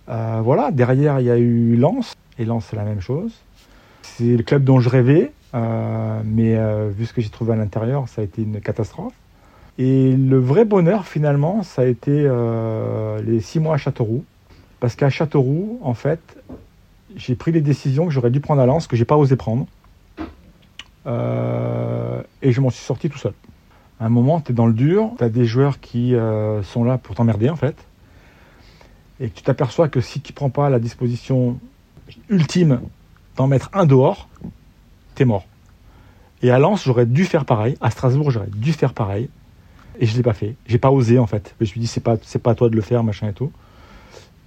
Euh, 0.09 0.41
voilà, 0.43 0.71
derrière 0.71 1.21
il 1.21 1.27
y 1.27 1.31
a 1.31 1.39
eu 1.39 1.77
Lens, 1.77 2.15
et 2.39 2.45
Lens 2.45 2.67
c'est 2.69 2.77
la 2.77 2.85
même 2.85 3.01
chose. 3.01 3.33
C'est 4.03 4.37
le 4.37 4.43
club 4.43 4.65
dont 4.65 4.81
je 4.81 4.89
rêvais, 4.89 5.33
euh, 5.55 6.21
mais 6.25 6.57
euh, 6.57 6.91
vu 6.95 7.07
ce 7.07 7.13
que 7.13 7.21
j'ai 7.21 7.29
trouvé 7.29 7.53
à 7.53 7.57
l'intérieur, 7.57 8.09
ça 8.09 8.23
a 8.23 8.25
été 8.25 8.43
une 8.43 8.61
catastrophe. 8.61 9.15
Et 9.79 10.13
le 10.13 10.39
vrai 10.39 10.65
bonheur 10.65 11.07
finalement, 11.07 11.63
ça 11.63 11.83
a 11.83 11.85
été 11.87 12.29
les 13.25 13.41
six 13.41 13.61
mois 13.61 13.75
à 13.75 13.79
Châteauroux. 13.79 14.25
Parce 14.79 14.95
qu'à 14.95 15.11
Châteauroux, 15.11 15.79
en 15.83 15.95
fait, 15.95 16.21
j'ai 17.17 17.35
pris 17.35 17.53
des 17.53 17.61
décisions 17.61 18.07
que 18.07 18.13
j'aurais 18.13 18.31
dû 18.31 18.41
prendre 18.41 18.61
à 18.61 18.67
Lens, 18.67 18.87
que 18.87 18.97
j'ai 18.97 19.05
pas 19.05 19.17
osé 19.17 19.37
prendre. 19.37 19.67
Euh, 21.07 22.23
et 22.43 22.53
je 22.53 22.61
m'en 22.61 22.71
suis 22.71 22.85
sorti 22.85 23.09
tout 23.09 23.19
seul. 23.19 23.33
À 23.99 24.07
un 24.07 24.09
moment, 24.09 24.41
tu 24.41 24.53
es 24.53 24.55
dans 24.55 24.67
le 24.67 24.73
dur, 24.73 25.13
tu 25.19 25.25
as 25.25 25.29
des 25.29 25.45
joueurs 25.45 25.81
qui 25.81 26.15
euh, 26.15 26.63
sont 26.63 26.85
là 26.85 26.99
pour 26.99 27.15
t'emmerder 27.15 27.51
en 27.51 27.57
fait. 27.57 27.77
Et 29.19 29.29
tu 29.29 29.43
t'aperçois 29.43 29.89
que 29.89 30.01
si 30.01 30.21
tu 30.21 30.33
prends 30.33 30.51
pas 30.51 30.71
la 30.71 30.79
disposition 30.79 31.59
ultime 32.29 32.81
d'en 33.37 33.47
mettre 33.47 33.71
un 33.75 33.85
dehors, 33.85 34.29
tu 35.15 35.23
es 35.23 35.25
mort. 35.27 35.45
Et 36.43 36.51
à 36.51 36.59
Lens, 36.59 36.85
j'aurais 36.85 37.07
dû 37.07 37.27
faire 37.27 37.45
pareil. 37.45 37.77
À 37.83 37.91
Strasbourg, 37.91 38.31
j'aurais 38.31 38.49
dû 38.49 38.73
faire 38.73 38.95
pareil. 38.95 39.29
Et 39.99 40.07
je 40.07 40.17
l'ai 40.17 40.23
pas 40.23 40.33
fait. 40.33 40.57
J'ai 40.67 40.79
pas 40.79 40.91
osé 40.91 41.19
en 41.19 41.27
fait. 41.27 41.55
Je 41.59 41.65
me 41.65 41.67
suis 41.67 41.81
dit 41.81 41.87
c'est 41.87 42.01
pas 42.01 42.17
pas 42.17 42.51
à 42.53 42.55
toi 42.55 42.71
de 42.71 42.77
le 42.77 42.81
faire 42.81 43.05
machin 43.05 43.29
et 43.29 43.35
tout. 43.35 43.53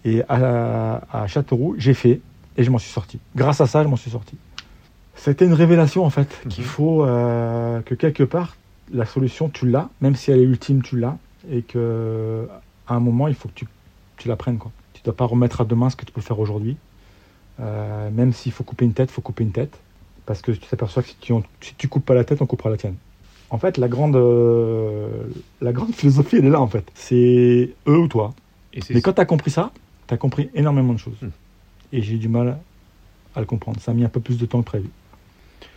Et 0.06 0.24
à 0.28 1.26
Châteauroux, 1.28 1.76
j'ai 1.78 1.94
fait 1.94 2.20
et 2.58 2.64
je 2.64 2.72
m'en 2.72 2.78
suis 2.78 2.92
sorti. 2.92 3.20
Grâce 3.36 3.62
à 3.62 3.68
ça, 3.68 3.84
je 3.84 3.88
m'en 3.88 3.96
suis 3.96 4.12
sorti. 4.12 4.38
C'était 5.16 5.46
une 5.46 5.54
révélation 5.54 6.06
en 6.06 6.10
fait, 6.10 6.28
mhm. 6.46 6.52
qu'il 6.52 6.64
faut 6.64 7.06
euh, 7.06 7.82
que 7.82 7.96
quelque 7.96 8.24
part, 8.24 8.56
la 8.92 9.06
solution, 9.06 9.50
tu 9.50 9.68
l'as, 9.70 9.90
même 10.02 10.16
si 10.16 10.32
elle 10.32 10.40
est 10.40 10.44
ultime, 10.44 10.82
tu 10.82 11.00
l'as, 11.00 11.18
et 11.50 11.62
que 11.62 12.48
à 12.88 12.96
un 12.96 13.00
moment, 13.00 13.28
il 13.28 13.36
faut 13.36 13.48
que 13.48 13.54
tu, 13.54 13.68
tu 14.18 14.28
la 14.28 14.36
prennes. 14.36 14.58
Quoi. 14.58 14.72
Tu 14.94 15.02
ne 15.02 15.06
dois 15.06 15.16
pas 15.16 15.26
remettre 15.26 15.62
à 15.62 15.66
demain 15.66 15.90
ce 15.90 15.96
que 15.96 16.06
tu 16.06 16.12
peux 16.12 16.22
faire 16.22 16.40
aujourd'hui. 16.40 16.78
Euh, 17.60 18.10
même 18.12 18.34
s'il 18.34 18.52
faut 18.52 18.64
couper 18.64 18.86
une 18.86 18.94
tête, 18.94 19.10
il 19.10 19.14
faut 19.14 19.22
couper 19.22 19.44
une 19.44 19.52
tête. 19.52 19.80
Parce 20.26 20.42
que 20.42 20.52
tu 20.52 20.68
t'aperçois 20.68 21.04
que 21.04 21.10
si 21.10 21.18
tu, 21.20 21.34
si 21.62 21.76
tu 21.76 21.88
coupes 21.88 22.06
pas 22.06 22.14
la 22.14 22.24
tête, 22.24 22.42
on 22.42 22.46
coupera 22.46 22.70
la 22.70 22.78
tienne. 22.78 22.96
En 23.50 23.58
fait, 23.58 23.78
la 23.78 23.88
grande, 23.88 24.16
euh, 24.16 25.08
la 25.62 25.74
grande 25.74 25.94
philosophie, 25.94 26.38
elle 26.38 26.46
est 26.46 26.50
là 26.50 26.62
en 26.62 26.68
fait. 26.68 26.90
C'est 26.96 27.74
eux 27.88 27.98
ou 27.98 28.08
toi. 28.08 28.34
Et 28.74 28.80
Mais 28.90 29.02
quand 29.02 29.14
tu 29.14 29.22
as 29.22 29.26
compris 29.26 29.52
ça, 29.52 29.72
tu 30.08 30.14
as 30.14 30.18
compris 30.18 30.50
énormément 30.56 30.94
de 30.94 31.00
choses. 31.00 31.22
Hmm 31.22 31.30
et 31.94 32.02
j'ai 32.02 32.18
du 32.18 32.28
mal 32.28 32.58
à 33.36 33.40
le 33.40 33.46
comprendre. 33.46 33.80
Ça 33.80 33.92
a 33.92 33.94
mis 33.94 34.04
un 34.04 34.10
peu 34.10 34.20
plus 34.20 34.38
de 34.38 34.46
temps 34.46 34.60
que 34.62 34.66
prévu. 34.66 34.90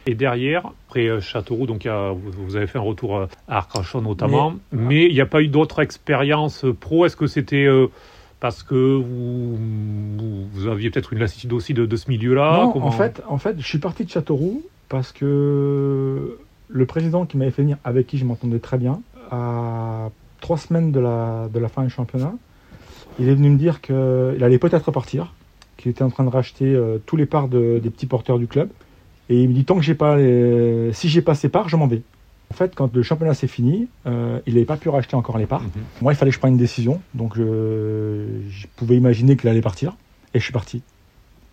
Et 0.07 0.15
derrière, 0.15 0.73
après 0.89 1.07
euh, 1.09 1.21
Châteauroux, 1.21 1.67
donc 1.67 1.87
vous 1.87 2.57
avez 2.57 2.67
fait 2.67 2.79
un 2.79 2.83
retour 2.83 3.17
euh, 3.17 3.27
à 3.49 3.59
Arcachon 3.59 4.01
notamment, 4.01 4.55
mais, 4.73 5.07
il 5.07 5.15
n'y 5.15 5.21
a 5.21 5.27
pas 5.27 5.43
eu 5.43 5.49
d'autres 5.49 5.81
expériences 5.81 6.65
euh, 6.65 6.73
pro. 6.73 7.07
Est-ce 7.07 7.17
que 7.17 7.27
c'était 7.27 7.69
parce 8.41 8.63
que 8.63 8.75
vous, 8.75 9.57
vous, 10.53 10.69
aviez 10.69 10.91
peut-être 10.91 11.13
une 11.13 11.19
lassitude 11.19 11.53
aussi 11.53 11.75
de, 11.75 11.97
ce 11.97 12.09
milieu-là? 12.09 12.71
Non, 12.75 12.83
en 12.83 12.91
fait, 12.91 13.23
en 13.29 13.39
fait, 13.39 13.57
je 13.59 13.67
suis 13.67 13.79
parti 13.79 14.05
de 14.05 14.11
Châteauroux 14.11 14.63
parce 14.89 15.13
que 15.13 16.39
le 16.69 16.87
président 16.87 17.27
qui 17.27 17.37
m'avait 17.37 17.51
fait 17.51 17.63
venir, 17.63 17.79
avec 17.85 18.07
qui 18.07 18.19
je 18.19 18.25
m'entendais 18.25 18.59
très 18.59 18.79
bien, 18.79 19.01
à 19.31 20.11
trois 20.41 20.59
semaines 20.59 20.93
de 20.93 21.01
la, 21.01 21.49
de 21.53 21.59
la 21.59 21.69
fin 21.69 21.83
du 21.83 21.91
championnat, 21.91 22.35
il 23.19 23.29
est 23.29 23.35
venu 23.35 23.51
me 23.51 23.59
dire 23.59 23.81
qu'il 23.81 23.95
allait 24.43 24.59
peut-être 24.59 24.93
partir, 24.93 25.33
qu'il 25.77 25.91
était 25.91 26.03
en 26.03 26.11
train 26.11 26.25
de 26.25 26.29
racheter 26.31 26.65
euh, 26.75 26.99
tous 27.07 27.17
les 27.17 27.27
parts 27.27 27.49
de- 27.49 27.81
des 27.83 27.91
petits 27.91 28.07
porteurs 28.07 28.39
du 28.39 28.47
club. 28.47 28.69
Et 29.29 29.43
il 29.43 29.49
me 29.49 29.55
dit 29.55 29.65
tant 29.65 29.77
que 29.77 29.83
j'ai 29.83 29.95
pas 29.95 30.17
les... 30.17 30.91
si 30.93 31.09
j'ai 31.09 31.23
pas 31.23 31.35
ces 31.35 31.49
parts, 31.49 31.69
je 31.69 31.77
m'en 31.77 31.87
vais. 31.87 32.03
En 32.53 32.55
fait, 32.55 32.75
quand 32.77 32.95
le 32.95 33.03
championnat 33.03 33.35
s'est 33.35 33.49
fini, 33.49 33.89
euh, 34.07 34.39
il 34.47 34.55
n'avait 34.55 34.67
pas 34.67 34.77
pu 34.77 34.89
racheter 34.89 35.17
encore 35.17 35.37
les 35.37 35.47
parts. 35.47 35.63
Mhm. 35.63 35.71
Moi, 36.03 36.13
il 36.13 36.17
fallait 36.17 36.31
que 36.31 36.37
je 36.37 36.39
prenne 36.39 36.53
une 36.53 36.59
décision, 36.59 37.01
donc 37.15 37.37
je, 37.37 38.25
je 38.49 38.67
pouvais 38.77 38.97
imaginer 38.97 39.37
qu'il 39.37 39.49
allait 39.49 39.61
partir, 39.61 39.97
et 40.33 40.39
je 40.39 40.45
suis 40.45 40.53
parti. 40.53 40.83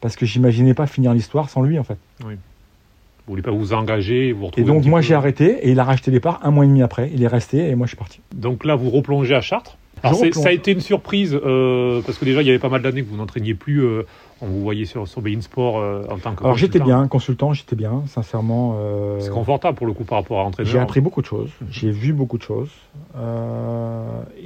Parce 0.01 0.15
que 0.15 0.25
j'imaginais 0.27 0.73
pas 0.75 0.85
finir 0.85 1.13
l'histoire 1.13 1.49
sans 1.49 1.63
lui, 1.63 1.79
en 1.79 1.83
fait. 1.83 1.97
Vous 2.21 3.31
voulez 3.31 3.41
pas 3.41 3.51
vous 3.51 3.73
engager, 3.73 4.33
vous 4.33 4.49
Et 4.57 4.63
donc 4.63 4.83
moi 4.85 4.99
peu- 4.99 5.05
j'ai 5.05 5.13
arrêté 5.15 5.65
et 5.67 5.71
il 5.71 5.79
a 5.79 5.83
racheté 5.85 6.11
les 6.11 6.19
parts 6.19 6.41
un 6.43 6.51
mois 6.51 6.65
et 6.65 6.67
demi 6.67 6.81
après. 6.83 7.09
Il 7.13 7.23
est 7.23 7.27
resté 7.27 7.69
et 7.69 7.75
moi 7.75 7.87
je 7.87 7.91
suis 7.91 7.97
parti. 7.97 8.19
Donc 8.35 8.65
là, 8.65 8.75
vous 8.75 8.89
replongez 8.89 9.33
à 9.33 9.39
Chartres. 9.41 9.77
Alors, 10.03 10.19
ça 10.33 10.49
a 10.49 10.51
été 10.51 10.73
une 10.73 10.81
surprise 10.81 11.33
euh, 11.33 12.01
parce 12.05 12.17
que 12.17 12.25
déjà, 12.25 12.41
il 12.41 12.47
y 12.47 12.49
avait 12.49 12.59
pas 12.59 12.69
mal 12.69 12.81
d'années 12.81 13.03
que 13.03 13.09
vous 13.09 13.15
n'entraîniez 13.15 13.53
plus. 13.53 13.79
euh, 13.83 14.05
on 14.41 14.47
vous 14.47 14.61
voyait 14.61 14.83
sur, 14.83 15.07
sur 15.07 15.21
Bein 15.21 15.39
Sport 15.39 15.79
euh, 15.79 16.03
en 16.09 16.17
tant 16.17 16.35
que. 16.35 16.43
Alors 16.43 16.57
j'étais 16.57 16.79
bien, 16.79 17.07
consultant, 17.07 17.53
j'étais 17.53 17.77
bien, 17.77 18.03
sincèrement. 18.07 18.77
C'est 19.19 19.29
confortable 19.29 19.77
pour 19.77 19.87
le 19.87 19.93
coup 19.93 20.03
par 20.03 20.17
rapport 20.19 20.41
à 20.41 20.43
entraîneur. 20.43 20.71
j'ai 20.71 20.79
appris 20.79 20.99
beaucoup 20.99 21.21
de 21.21 21.25
choses, 21.25 21.49
j'ai 21.69 21.91
vu 21.91 22.11
beaucoup 22.11 22.37
de 22.37 22.43
choses. 22.43 22.69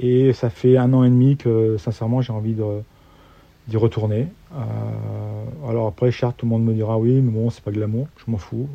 et 0.00 0.32
ça 0.32 0.50
fait 0.50 0.76
un 0.76 0.92
an 0.92 1.02
et 1.02 1.08
demi 1.10 1.36
que 1.36 1.76
sincèrement 1.78 2.20
j'ai 2.20 2.32
envie 2.32 2.54
d'y 3.66 3.76
retourner. 3.76 4.28
Alors 5.68 5.88
après 5.88 6.12
Chartres, 6.12 6.36
tout 6.36 6.46
le 6.46 6.50
monde 6.50 6.64
me 6.64 6.72
dira 6.72 6.96
oui, 6.96 7.20
mais 7.20 7.32
bon 7.32 7.50
c'est 7.50 7.64
pas 7.64 7.72
de 7.72 7.80
l'amour, 7.80 8.06
je 8.24 8.30
m'en 8.30 8.38
fous. 8.38 8.68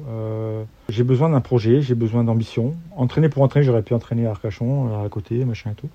J'ai 0.90 1.04
besoin 1.04 1.30
d'un 1.30 1.42
projet, 1.42 1.82
j'ai 1.82 1.96
besoin 1.96 2.26
d'ambition. 2.26 2.76
Entraîner 2.98 3.30
pour 3.30 3.44
entraîner, 3.44 3.66
j'aurais 3.66 3.84
pu 3.84 3.94
entraîner 3.94 4.28
à 4.28 4.32
Arcachon, 4.32 5.02
à 5.06 5.08
côté, 5.08 5.46
machin 5.46 5.72
et 5.72 5.76
tout. 5.76 5.90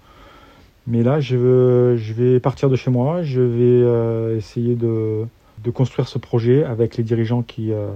Mais 0.91 1.03
là, 1.03 1.21
je, 1.21 1.37
veux- 1.37 1.97
je 1.97 2.13
vais 2.15 2.41
partir 2.41 2.71
de 2.71 2.77
chez 2.77 2.91
moi, 2.91 3.23
je 3.23 3.41
vais 3.43 3.59
euh, 3.85 4.37
essayer 4.39 4.75
de, 4.75 5.25
de 5.63 5.71
construire 5.71 6.09
ce 6.09 6.19
projet 6.19 6.65
avec 6.65 6.97
les 6.97 7.05
dirigeants 7.05 7.43
qui, 7.43 7.73
euh, 7.73 7.89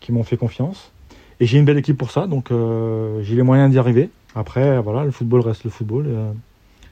qui 0.00 0.12
m'ont 0.12 0.22
fait 0.22 0.36
confiance. 0.36 0.92
Et 1.40 1.46
j'ai 1.46 1.58
une 1.58 1.64
belle 1.64 1.78
équipe 1.78 1.96
pour 1.96 2.10
ça, 2.10 2.26
donc 2.26 2.50
euh, 2.50 3.22
j'ai 3.22 3.34
les 3.36 3.42
moyens 3.42 3.70
d'y 3.70 3.78
arriver. 3.78 4.10
Après, 4.34 4.80
voilà, 4.82 5.04
le 5.04 5.10
football 5.10 5.40
reste 5.40 5.64
le 5.64 5.70
football. 5.70 6.06
Il 6.06 6.14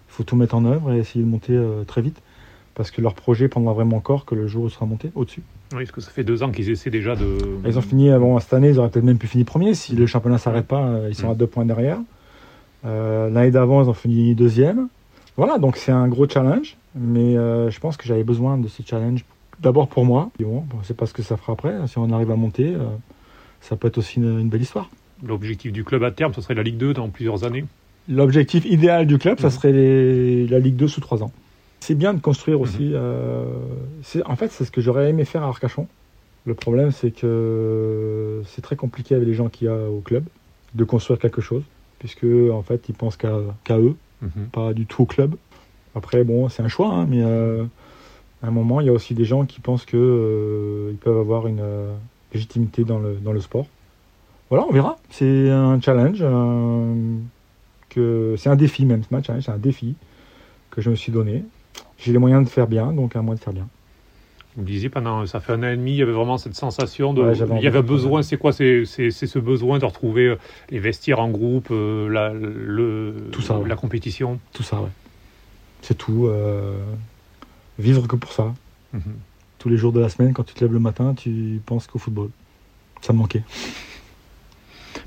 faut 0.09 0.23
tout 0.25 0.35
mettre 0.37 0.55
en 0.55 0.65
œuvre 0.65 0.93
et 0.93 0.99
essayer 0.99 1.23
de 1.23 1.29
monter 1.31 1.57
très 1.87 2.01
vite. 2.01 2.21
Parce 2.75 2.91
que 2.91 3.03
leur 3.03 3.15
projet 3.15 3.49
prendra 3.49 3.73
vraiment 3.75 4.01
corps 4.01 4.25
que 4.25 4.35
le 4.35 4.47
jour 4.47 4.65
où 4.65 4.67
il 4.69 4.71
sera 4.71 4.87
monté 4.87 5.11
au-dessus. 5.15 5.43
Oui, 5.73 5.79
parce 5.81 5.91
que 5.93 6.01
ça 6.01 6.11
fait 6.11 6.25
deux 6.25 6.43
ans 6.43 6.51
qu'ils 6.51 6.71
essaient 6.71 6.91
déjà 6.91 7.15
de. 7.17 7.37
Ils 7.67 7.77
ont 7.77 7.83
fini, 7.83 8.09
bon, 8.11 8.39
cette 8.41 8.55
année, 8.55 8.69
ils 8.71 8.79
auraient 8.79 8.89
peut-être 8.89 9.05
même 9.05 9.19
pu 9.19 9.27
finir 9.27 9.45
premier. 9.45 9.75
Si 9.75 9.95
le 9.95 10.07
championnat 10.07 10.39
s'arrête 10.39 10.67
pas, 10.67 11.01
ils 11.09 11.15
sont 11.15 11.31
à 11.31 11.35
deux 11.35 11.47
points 11.49 11.65
derrière. 11.67 11.99
L'année 12.85 13.51
d'avant, 13.51 13.83
ils 13.83 13.89
ont 13.89 13.95
fini 13.95 14.35
deuxième. 14.35 14.89
Voilà, 15.39 15.57
donc 15.59 15.77
c'est 15.77 15.93
un 15.93 16.09
gros 16.09 16.29
challenge. 16.29 16.77
Mais 16.95 17.37
euh, 17.39 17.71
je 17.71 17.79
pense 17.81 17.97
que 17.97 18.05
j'avais 18.07 18.25
besoin 18.25 18.59
de 18.59 18.69
ce 18.69 18.83
challenge 18.85 19.25
d'abord 19.61 19.89
pour 19.89 20.05
moi. 20.05 20.31
Et 20.41 20.45
bon, 20.45 20.65
c'est 20.83 20.97
pas 20.97 21.07
ce 21.07 21.15
que 21.15 21.23
ça 21.23 21.37
fera 21.37 21.53
après. 21.55 21.75
Si 21.87 21.97
on 21.97 22.11
arrive 22.13 22.31
à 22.31 22.37
monter, 22.37 22.75
euh, 22.75 22.85
ça 23.61 23.77
peut 23.77 23.89
être 23.89 23.99
aussi 23.99 24.17
une, 24.19 24.41
une 24.41 24.49
belle 24.49 24.63
histoire. 24.63 24.91
L'objectif 25.25 25.73
du 25.73 25.85
club 25.85 26.03
à 26.05 26.11
terme, 26.11 26.35
ce 26.35 26.41
serait 26.41 26.55
la 26.55 26.63
Ligue 26.63 26.77
2 26.77 26.93
dans 26.93 27.09
plusieurs 27.09 27.45
années. 27.45 27.65
L'objectif 28.09 28.65
idéal 28.65 29.07
du 29.07 29.19
club, 29.19 29.39
ça 29.39 29.47
Mhm. 29.49 29.53
serait 29.53 29.73
les- 29.73 30.47
la 30.49 30.59
Ligue 30.59 30.77
2 30.77 30.89
sous 30.89 31.01
trois 31.01 31.23
ans. 31.23 31.33
C'est 31.81 31.95
bien 31.95 32.15
de 32.15 32.21
construire 32.21 32.61
aussi. 32.61 32.91
euh, 32.95 33.45
c'est- 34.03 34.25
en 34.27 34.35
fait, 34.37 34.51
c'est 34.51 34.65
ce 34.65 34.71
que 34.73 34.81
j'aurais 34.81 35.09
aimé 35.11 35.25
faire 35.25 35.43
à 35.45 35.47
Arcachon. 35.49 35.87
Le 36.47 36.55
problème, 36.55 36.91
c'est 36.91 37.11
que 37.13 38.43
c'est 38.47 38.63
très 38.63 38.77
compliqué 38.77 39.15
avec 39.15 39.27
les 39.29 39.35
gens 39.35 39.49
qu'il 39.49 39.67
y 39.67 39.71
a 39.71 39.89
au 39.89 40.01
club 40.01 40.25
de 40.75 40.85
construire 40.85 41.19
quelque 41.21 41.41
chose, 41.41 41.63
puisque 41.99 42.25
en 42.53 42.63
fait, 42.63 42.89
ils 42.89 42.95
pensent 42.95 43.17
qu'à 43.17 43.39
qu'à 43.65 43.79
eux, 43.79 43.95
Mhm. 44.23 44.47
pas 44.53 44.73
du 44.73 44.87
tout 44.87 45.03
au 45.03 45.07
club. 45.07 45.37
Après, 45.95 46.25
bon, 46.25 46.49
c'est 46.49 46.63
un 46.63 46.69
choix, 46.69 46.89
hein, 46.89 47.07
mais 47.09 47.23
euh, 47.23 47.65
à 48.43 48.49
un 48.49 48.51
moment, 48.51 48.81
il 48.81 48.87
y 48.87 48.91
a 48.91 48.93
aussi 48.93 49.15
des 49.15 49.25
gens 49.25 49.47
qui 49.47 49.61
pensent 49.61 49.85
que 49.85 49.97
euh, 49.97 50.93
peuvent 51.01 51.19
avoir 51.19 51.47
une 51.47 51.61
euh, 51.61 51.95
légitimité 52.33 52.85
dans 52.85 52.99
le, 52.99 53.41
sport. 53.41 53.67
Voilà, 54.51 54.65
on 54.69 54.73
verra. 54.73 54.99
C'est 55.11 55.51
un 55.51 55.81
challenge, 55.81 56.25
que 57.91 58.35
c'est 58.39 58.49
un 58.49 58.57
défi 58.57 58.85
même 58.85 59.03
ce 59.03 59.15
match, 59.15 59.27
c'est 59.27 59.51
un 59.51 59.59
défi 59.59 59.95
que 60.71 60.81
je 60.81 60.91
me 60.91 60.95
suis 60.95 61.13
donné. 61.13 61.45
J'ai 61.99 62.13
les 62.13 62.19
moyens 62.19 62.45
de 62.45 62.49
faire 62.49 62.67
bien, 62.67 62.93
donc 62.93 63.17
à 63.17 63.23
moi 63.23 63.35
de 63.35 63.41
faire 63.41 63.53
bien. 63.53 63.69
Vous 64.59 64.65
me 64.65 64.69
disiez 64.69 64.89
pendant, 64.89 65.25
ça 65.25 65.39
fait 65.39 65.53
un 65.53 65.63
an 65.63 65.69
et 65.69 65.77
demi, 65.77 65.93
il 65.93 65.99
y 65.99 66.03
avait 66.03 66.11
vraiment 66.11 66.37
cette 66.37 66.57
sensation 66.57 67.15
de, 67.15 67.23
Ouais, 67.23 67.39
il 67.59 67.63
y 67.63 67.69
avait 67.69 67.81
besoin. 67.81 68.23
C'est 68.23 68.37
quoi 68.37 68.53
C'est 68.53 68.85
ce 68.85 69.39
besoin 69.39 69.79
de 69.79 69.85
retrouver 69.85 70.27
euh, 70.27 70.37
les 70.71 70.81
vestiaires 70.81 71.21
en 71.21 71.29
groupe, 71.31 71.69
euh, 71.71 72.09
la, 72.09 72.33
le, 72.33 73.15
Tout 73.31 73.41
ça, 73.41 73.57
ouais. 73.57 73.69
la 73.69 73.77
compétition? 73.77 74.41
Tout 74.53 74.65
ça, 74.65 74.81
ouais. 74.81 74.89
C'est 75.81 75.97
tout. 75.97 76.27
euh, 76.27 76.77
vivre 77.79 78.09
que 78.09 78.17
pour 78.17 78.33
ça. 78.33 78.53
Mhm. 78.95 79.03
Tous 79.61 79.69
les 79.69 79.77
jours 79.77 79.93
de 79.93 80.01
la 80.01 80.09
semaine, 80.09 80.33
quand 80.33 80.43
tu 80.43 80.55
te 80.55 80.65
lèves 80.65 80.73
le 80.73 80.81
matin, 80.81 81.15
tu 81.15 81.61
penses 81.65 81.87
qu'au 81.87 82.01
football. 82.01 82.31
Ça 83.01 83.13
me 83.13 83.19
manquait. 83.19 83.45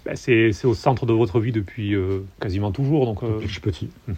Ben, 0.05 0.15
c'est 0.15 0.53
au 0.63 0.73
centre 0.75 1.05
de 1.05 1.11
votre 1.11 1.41
vie 1.41 1.51
depuis 1.51 1.93
euh, 1.93 2.21
quasiment 2.39 2.71
toujours. 2.71 3.05
Donc, 3.05 3.21
depuis 3.21 3.41
que 3.41 3.47
je 3.47 3.51
suis 3.51 3.59
petit. 3.59 3.89
Mhm. 4.07 4.15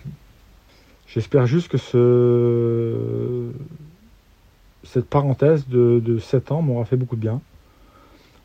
J'espère 1.08 1.48
juste 1.48 1.70
que 1.70 1.80
ce... 1.80 3.50
cette 4.84 5.06
parenthèse 5.06 5.68
de, 5.68 6.02
de 6.04 6.20
7 6.20 6.52
ans 6.52 6.62
m'aura 6.62 6.86
fait 6.86 6.98
beaucoup 6.98 7.16
de 7.16 7.22
bien. 7.22 7.42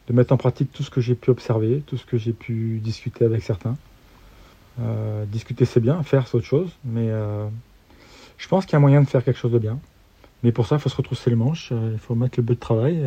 De 0.08 0.14
mettre 0.14 0.32
en 0.32 0.36
pratique 0.36 0.72
tout 0.72 0.82
ce 0.82 0.90
que 0.90 1.00
j'ai 1.00 1.14
pu 1.14 1.30
observer, 1.30 1.82
tout 1.86 1.96
ce 1.96 2.06
que 2.06 2.16
j'ai 2.16 2.32
pu 2.32 2.80
discuter 2.82 3.24
avec 3.24 3.42
certains. 3.42 3.76
Euh, 4.80 5.24
discuter 5.26 5.64
c'est 5.64 5.80
bien, 5.80 6.02
faire 6.02 6.28
c'est 6.28 6.36
autre 6.36 6.46
chose, 6.46 6.70
mais 6.84 7.10
euh, 7.10 7.46
je 8.38 8.46
pense 8.48 8.64
qu'il 8.64 8.74
y 8.74 8.76
a 8.76 8.78
moyen 8.78 9.02
de 9.02 9.08
faire 9.08 9.24
quelque 9.24 9.38
chose 9.38 9.52
de 9.52 9.58
bien. 9.58 9.78
Mais 10.44 10.52
pour 10.52 10.66
ça, 10.66 10.76
il 10.76 10.78
faut 10.80 10.88
se 10.88 10.96
retrousser 10.96 11.30
les 11.30 11.36
manches, 11.36 11.70
euh, 11.72 11.90
il 11.92 11.98
faut 11.98 12.14
mettre 12.14 12.38
le 12.38 12.44
but 12.44 12.54
de 12.54 12.60
travail, 12.60 13.04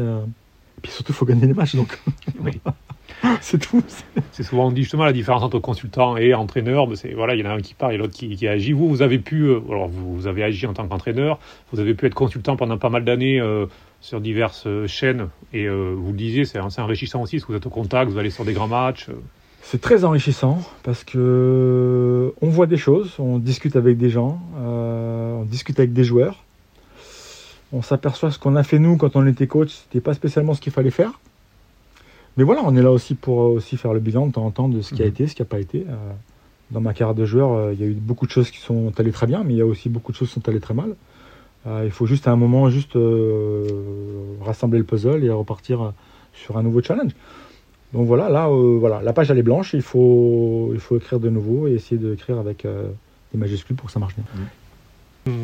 puis 0.81 0.91
surtout, 0.91 1.11
il 1.11 1.15
faut 1.15 1.25
gagner 1.25 1.47
les 1.47 1.53
matchs. 1.53 1.75
Donc, 1.75 1.99
Oui. 2.43 2.59
c'est 3.41 3.59
tout. 3.59 3.83
C'est 4.31 4.43
souvent 4.43 4.67
on 4.67 4.71
dit 4.71 4.81
justement 4.81 5.05
la 5.05 5.13
différence 5.13 5.43
entre 5.43 5.59
consultant 5.59 6.17
et 6.17 6.33
entraîneur. 6.33 6.87
mais 6.87 6.95
c'est 6.95 7.13
voilà, 7.13 7.35
il 7.35 7.41
y 7.41 7.47
en 7.47 7.51
a 7.51 7.53
un 7.53 7.61
qui 7.61 7.73
part 7.73 7.91
et 7.91 7.97
l'autre 7.97 8.13
qui, 8.13 8.35
qui 8.35 8.47
agit. 8.47 8.73
Vous, 8.73 8.89
vous 8.89 9.01
avez 9.01 9.19
pu, 9.19 9.43
euh, 9.43 9.59
alors 9.69 9.87
vous, 9.87 10.15
vous 10.15 10.27
avez 10.27 10.43
agi 10.43 10.65
en 10.65 10.73
tant 10.73 10.87
qu'entraîneur. 10.87 11.37
Vous 11.71 11.79
avez 11.79 11.93
pu 11.93 12.07
être 12.07 12.15
consultant 12.15 12.55
pendant 12.55 12.77
pas 12.77 12.89
mal 12.89 13.03
d'années 13.05 13.39
euh, 13.39 13.67
sur 14.01 14.19
diverses 14.19 14.63
euh, 14.65 14.87
chaînes. 14.87 15.29
Et 15.53 15.65
euh, 15.65 15.93
vous 15.95 16.11
le 16.11 16.17
disiez, 16.17 16.45
c'est 16.45 16.59
c'est 16.69 16.81
enrichissant 16.81 17.21
aussi 17.21 17.37
parce 17.37 17.45
que 17.45 17.51
vous 17.51 17.57
êtes 17.57 17.65
au 17.67 17.69
contact, 17.69 18.11
vous 18.11 18.17
allez 18.17 18.31
sur 18.31 18.45
des 18.45 18.53
grands 18.53 18.67
matchs. 18.67 19.07
C'est 19.61 19.79
très 19.79 20.03
enrichissant 20.03 20.59
parce 20.83 21.03
que 21.03 22.33
on 22.41 22.49
voit 22.49 22.65
des 22.65 22.77
choses, 22.77 23.15
on 23.19 23.37
discute 23.37 23.75
avec 23.75 23.97
des 23.97 24.09
gens, 24.09 24.41
euh, 24.59 25.35
on 25.35 25.43
discute 25.43 25.79
avec 25.79 25.93
des 25.93 26.03
joueurs. 26.03 26.43
On 27.73 27.81
s'aperçoit 27.81 28.31
ce 28.31 28.39
qu'on 28.39 28.55
a 28.55 28.63
fait 28.63 28.79
nous 28.79 28.97
quand 28.97 29.15
on 29.15 29.25
était 29.27 29.47
coach, 29.47 29.69
c'était 29.71 30.01
pas 30.01 30.13
spécialement 30.13 30.53
ce 30.53 30.61
qu'il 30.61 30.73
fallait 30.73 30.91
faire. 30.91 31.19
Mais 32.37 32.43
voilà, 32.43 32.61
on 32.65 32.75
est 32.75 32.81
là 32.81 32.91
aussi 32.91 33.15
pour 33.15 33.41
euh, 33.41 33.47
aussi 33.47 33.77
faire 33.77 33.93
le 33.93 33.99
bilan 33.99 34.27
de 34.27 34.31
temps 34.33 34.45
en 34.45 34.51
temps 34.51 34.69
de 34.69 34.81
ce 34.81 34.93
qui 34.93 35.01
a 35.01 35.05
Mhm. 35.05 35.11
été, 35.11 35.27
ce 35.27 35.35
qui 35.35 35.41
n'a 35.41 35.45
pas 35.45 35.59
été. 35.59 35.85
Euh, 35.89 35.95
dans 36.71 36.79
ma 36.81 36.93
carrière 36.93 37.15
de 37.15 37.25
joueur, 37.25 37.51
euh, 37.51 37.73
il 37.73 37.79
y 37.79 37.83
a 37.83 37.87
eu 37.87 37.93
beaucoup 37.93 38.25
de 38.25 38.31
choses 38.31 38.51
qui 38.51 38.59
sont 38.59 38.91
allées 38.97 39.11
très 39.11 39.27
bien, 39.27 39.43
mais 39.43 39.53
il 39.53 39.57
y 39.57 39.61
a 39.61 39.65
aussi 39.65 39.89
beaucoup 39.89 40.11
de 40.11 40.17
choses 40.17 40.29
qui 40.29 40.35
sont 40.35 40.47
allées 40.49 40.59
très 40.61 40.73
mal. 40.73 40.95
Il 41.83 41.91
faut 41.91 42.07
juste 42.07 42.27
à 42.27 42.31
un 42.31 42.37
moment 42.37 42.71
juste 42.71 42.97
rassembler 44.41 44.79
le 44.79 44.83
puzzle 44.83 45.23
et 45.23 45.29
repartir 45.29 45.93
sur 46.33 46.57
un 46.57 46.63
nouveau 46.63 46.81
challenge. 46.81 47.11
Donc 47.93 48.07
voilà, 48.07 48.29
là, 48.29 48.47
euh, 48.47 48.77
voilà, 48.79 49.01
la 49.03 49.13
page 49.13 49.29
elle 49.29 49.37
est 49.37 49.43
blanche, 49.43 49.73
il 49.73 49.81
faut, 49.81 50.71
il 50.73 50.79
faut 50.79 50.97
écrire 50.97 51.19
de 51.19 51.29
nouveau 51.29 51.67
et 51.67 51.73
essayer 51.73 51.97
d'écrire 51.97 52.39
avec 52.39 52.65
euh, 52.65 52.87
des 53.33 53.37
majuscules 53.37 53.75
pour 53.75 53.87
que 53.87 53.91
ça 53.91 53.99
marche 53.99 54.15
bien. 54.15 54.23
Hum, 54.33 54.45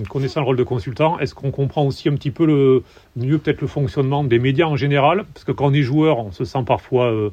Connaissant 0.09 0.39
le 0.41 0.45
rôle 0.47 0.57
de 0.57 0.63
consultant, 0.63 1.19
est-ce 1.19 1.35
qu'on 1.35 1.51
comprend 1.51 1.85
aussi 1.85 2.09
un 2.09 2.13
petit 2.15 2.31
peu 2.31 2.45
le 2.47 2.83
mieux 3.15 3.37
peut-être 3.37 3.61
le 3.61 3.67
fonctionnement 3.67 4.23
des 4.23 4.39
médias 4.39 4.65
en 4.65 4.75
général? 4.75 5.25
Parce 5.33 5.43
que 5.43 5.51
quand 5.51 5.67
on 5.67 5.73
est 5.73 5.83
joueur, 5.83 6.17
on 6.17 6.31
se 6.31 6.45
sent 6.45 6.63
parfois 6.65 7.11
euh, 7.11 7.29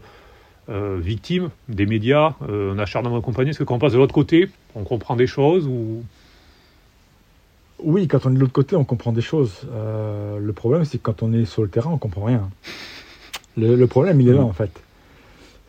euh, 0.69 0.99
victime 1.01 1.49
des 1.71 1.87
médias, 1.87 2.35
euh, 2.49 2.75
un 2.75 2.79
acharnement 2.79 3.19
et 3.19 3.23
compagnie. 3.23 3.51
Est-ce 3.51 3.61
que 3.61 3.65
quand 3.65 3.77
on 3.77 3.79
passe 3.79 3.95
de 3.95 3.99
l'autre 3.99 4.13
côté, 4.13 4.51
on 4.75 4.83
comprend 4.85 5.17
des 5.17 5.27
choses 5.27 5.67
ou? 5.67 6.03
Oui, 7.83 8.09
quand 8.09 8.27
on 8.27 8.31
est 8.31 8.35
de 8.35 8.41
l'autre 8.41 8.53
côté, 8.53 8.77
on 8.77 8.85
comprend 8.85 9.13
des 9.13 9.23
choses. 9.23 9.63
Euh, 9.73 10.39
le 10.39 10.53
problème, 10.53 10.85
c'est 10.85 10.99
que 10.99 11.03
quand 11.03 11.23
on 11.23 11.33
est 11.33 11.47
sur 11.47 11.63
le 11.63 11.69
terrain, 11.69 11.91
on 11.93 11.99
comprend 11.99 12.25
rien. 12.25 12.49
Le, 13.57 13.75
le 13.75 13.87
problème, 13.87 14.21
il 14.21 14.29
est 14.29 14.33
là, 14.35 14.41
Mhm. 14.41 14.47
en 14.47 14.53
fait. 14.53 14.71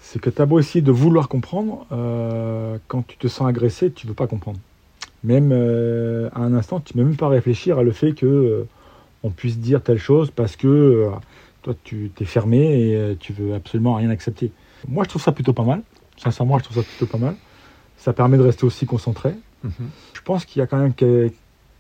C'est 0.01 0.19
que 0.19 0.30
tu 0.30 0.41
as 0.41 0.45
beau 0.45 0.59
essayer 0.59 0.82
de 0.82 0.91
vouloir 0.91 1.30
comprendre, 1.30 1.88
quand 2.88 3.07
tu 3.07 3.17
te 3.17 3.28
sens 3.28 3.47
agressé, 3.47 3.91
tu 3.91 4.07
veux 4.07 4.13
pas 4.13 4.28
comprendre. 4.28 4.59
Même 5.26 5.49
euh, 5.51 6.30
à 6.34 6.41
un 6.41 6.53
instant, 6.53 6.80
tu 6.80 6.95
ne 6.95 7.01
peux 7.01 7.07
même 7.09 7.17
pas 7.17 7.28
réfléchir 7.28 7.80
à 7.80 7.84
le 7.84 7.91
fait 7.91 8.13
que 8.13 8.26
euh, 8.28 8.67
on 9.23 9.32
puisse 9.32 9.57
dire 9.57 9.82
telle 9.82 9.97
chose 9.97 10.30
parce 10.30 10.55
que 10.55 10.67
euh, 10.67 11.09
toi, 11.63 11.73
tu 11.84 12.11
t'es 12.15 12.26
fermé 12.26 12.91
et 12.91 13.15
tu 13.19 13.34
veux 13.34 13.55
absolument 13.55 13.95
rien 13.95 14.11
accepter. 14.11 14.51
Moi, 14.88 15.03
je 15.03 15.09
trouve 15.09 15.21
ça 15.23 15.32
plutôt 15.32 15.53
pas 15.53 15.63
mal. 15.63 15.82
Sincèrement, 16.17 16.59
je 16.59 16.65
trouve 16.65 16.78
ça 16.78 16.84
plutôt 16.84 17.07
pas 17.11 17.17
mal. 17.17 17.36
Ça 17.97 18.13
permet 18.13 18.38
de 18.38 18.43
rester 18.43 18.65
aussi 18.65 18.86
concentré. 18.86 19.34
Je 20.13 20.21
pense 20.21 20.45
qu'il 20.45 20.59
y 20.59 20.63
a 20.63 20.67
quand 20.67 20.78
même 20.78 20.93
que- 20.93 21.32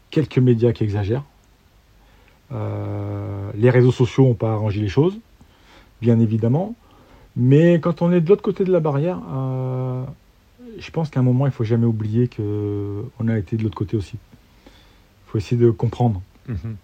quelques 0.09 0.39
médias 0.39 0.71
qui 0.71 0.83
exagèrent. 0.83 1.23
Les 2.51 3.69
réseaux 3.69 3.91
sociaux 3.91 4.23
n'ont 4.25 4.33
pas 4.33 4.53
arrangé 4.53 4.81
les 4.81 4.87
choses, 4.87 5.17
bien 6.01 6.19
évidemment. 6.19 6.73
Mais 7.35 7.79
quand 7.79 8.01
on 8.01 8.11
est 8.11 8.21
de 8.21 8.29
l'autre 8.29 8.41
côté 8.41 8.63
de 8.63 8.71
la 8.71 8.79
barrière, 8.79 9.19
je 10.77 10.91
pense 10.91 11.09
qu'à 11.09 11.19
un 11.19 11.23
moment, 11.23 11.45
il 11.45 11.51
faut 11.51 11.63
jamais 11.63 11.85
oublier 11.85 12.27
qu'on 12.27 13.27
a 13.27 13.37
été 13.37 13.57
de 13.57 13.63
l'autre 13.63 13.75
côté 13.75 13.97
aussi. 13.97 14.17
Il 14.65 15.31
faut 15.31 15.37
essayer 15.37 15.59
de 15.59 15.69
comprendre. 15.71 16.21
Mhm. 16.47 16.75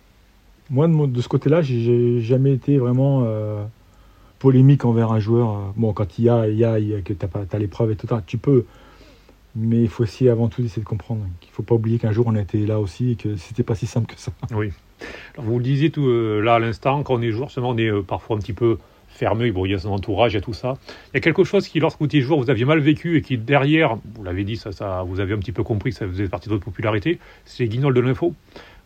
Moi, 0.69 0.87
de, 0.87 1.21
ce 1.21 1.27
côté-là, 1.27 1.61
j'ai 1.61 2.21
jamais 2.21 2.53
été 2.53 2.77
vraiment 2.77 3.25
polémique 4.41 4.85
envers 4.85 5.11
un 5.11 5.19
joueur. 5.19 5.73
Bon, 5.77 5.93
quand 5.93 6.17
il 6.17 6.25
y 6.25 6.29
a, 6.29 6.47
il 6.47 6.57
y 6.57 6.65
a, 6.65 7.01
que 7.01 7.13
tu 7.13 7.25
as, 7.25 7.59
l'épreuve 7.59 7.91
et 7.91 7.95
tout 7.95 8.07
ça, 8.07 8.23
tu 8.25 8.37
peux. 8.37 8.65
Mais 9.55 9.81
il 9.81 9.89
faut 9.89 10.03
essayer 10.03 10.29
avant 10.29 10.47
tout 10.47 10.61
d'essayer 10.61 10.81
de 10.81 10.87
comprendre 10.87 11.25
qu'il 11.41 11.51
ne 11.51 11.55
faut 11.55 11.63
pas 11.63 11.75
oublier 11.75 11.99
qu'un 11.99 12.11
jour 12.11 12.25
on 12.27 12.35
a 12.35 12.41
été 12.41 12.65
là 12.65 12.79
aussi 12.79 13.11
et 13.11 13.15
que 13.15 13.35
c'était 13.35 13.63
pas 13.63 13.75
si 13.75 13.85
simple 13.85 14.13
que 14.13 14.19
ça. 14.19 14.31
Oui. 14.51 14.71
vous 15.37 15.57
le 15.57 15.63
disiez 15.63 15.91
tout 15.91 16.07
euh, 16.07 16.39
là 16.39 16.55
à 16.55 16.59
l'instant, 16.59 17.03
quand 17.03 17.15
on 17.15 17.21
est 17.21 17.31
joueur, 17.31 17.49
on 17.57 17.77
est 17.77 17.91
euh, 17.91 18.01
parfois 18.01 18.37
un 18.37 18.39
petit 18.39 18.53
peu 18.53 18.77
fermé. 19.13 19.51
Bon, 19.51 19.65
il 19.65 19.71
y 19.71 19.75
a 19.75 19.79
son 19.79 19.91
entourage, 19.91 20.33
il 20.33 20.35
y 20.35 20.37
a 20.37 20.41
tout 20.41 20.53
ça. 20.53 20.73
Il 21.13 21.15
y 21.15 21.17
a 21.17 21.21
quelque 21.21 21.43
chose 21.43 21.67
qui, 21.67 21.79
lorsque 21.79 21.99
vous 21.99 22.05
étiez 22.05 22.21
joueur, 22.21 22.39
vous 22.39 22.49
aviez 22.49 22.65
mal 22.65 22.79
vécu 22.79 23.17
et 23.17 23.21
qui 23.21 23.37
derrière, 23.37 23.97
vous 24.15 24.23
l'avez 24.23 24.43
dit, 24.43 24.57
ça, 24.57 24.71
ça, 24.71 25.03
vous 25.05 25.19
avez 25.19 25.33
un 25.33 25.37
petit 25.37 25.51
peu 25.51 25.63
compris 25.63 25.91
que 25.91 25.97
ça 25.97 26.07
faisait 26.07 26.27
partie 26.27 26.49
de 26.49 26.53
votre 26.53 26.65
popularité. 26.65 27.19
C'est 27.45 27.63
les 27.63 27.69
guignols 27.69 27.93
de 27.93 28.01
l'info. 28.01 28.33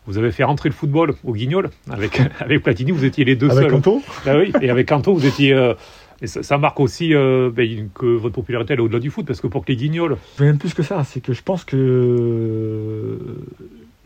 Vous 0.06 0.18
avez 0.18 0.30
fait 0.30 0.44
rentrer 0.44 0.68
le 0.68 0.74
football 0.74 1.14
au 1.24 1.32
guignol 1.32 1.70
avec, 1.90 2.20
avec 2.40 2.62
Platini, 2.62 2.92
vous 2.92 3.04
étiez 3.04 3.24
les 3.24 3.36
deux 3.36 3.48
seuls. 3.48 3.58
Avec 3.58 3.70
Canto 3.70 4.02
ah 4.26 4.36
oui, 4.38 4.52
Et 4.60 4.70
avec 4.70 4.88
Canto, 4.88 5.12
vous 5.12 5.26
étiez. 5.26 5.52
Euh, 5.52 5.74
et 6.22 6.26
ça, 6.28 6.56
marque 6.56 6.80
aussi 6.80 7.14
euh, 7.14 7.50
ben, 7.52 7.90
que 7.94 8.06
votre 8.06 8.34
popularité 8.34 8.72
est 8.72 8.78
au-delà 8.78 9.00
du 9.00 9.10
foot, 9.10 9.26
parce 9.26 9.40
que 9.40 9.48
pour 9.48 9.64
que 9.64 9.72
les 9.72 9.76
guignols. 9.76 10.16
Même 10.40 10.56
plus 10.56 10.72
que 10.72 10.82
ça, 10.82 11.04
c'est 11.04 11.20
que 11.20 11.34
je 11.34 11.42
pense 11.42 11.64
que 11.64 13.18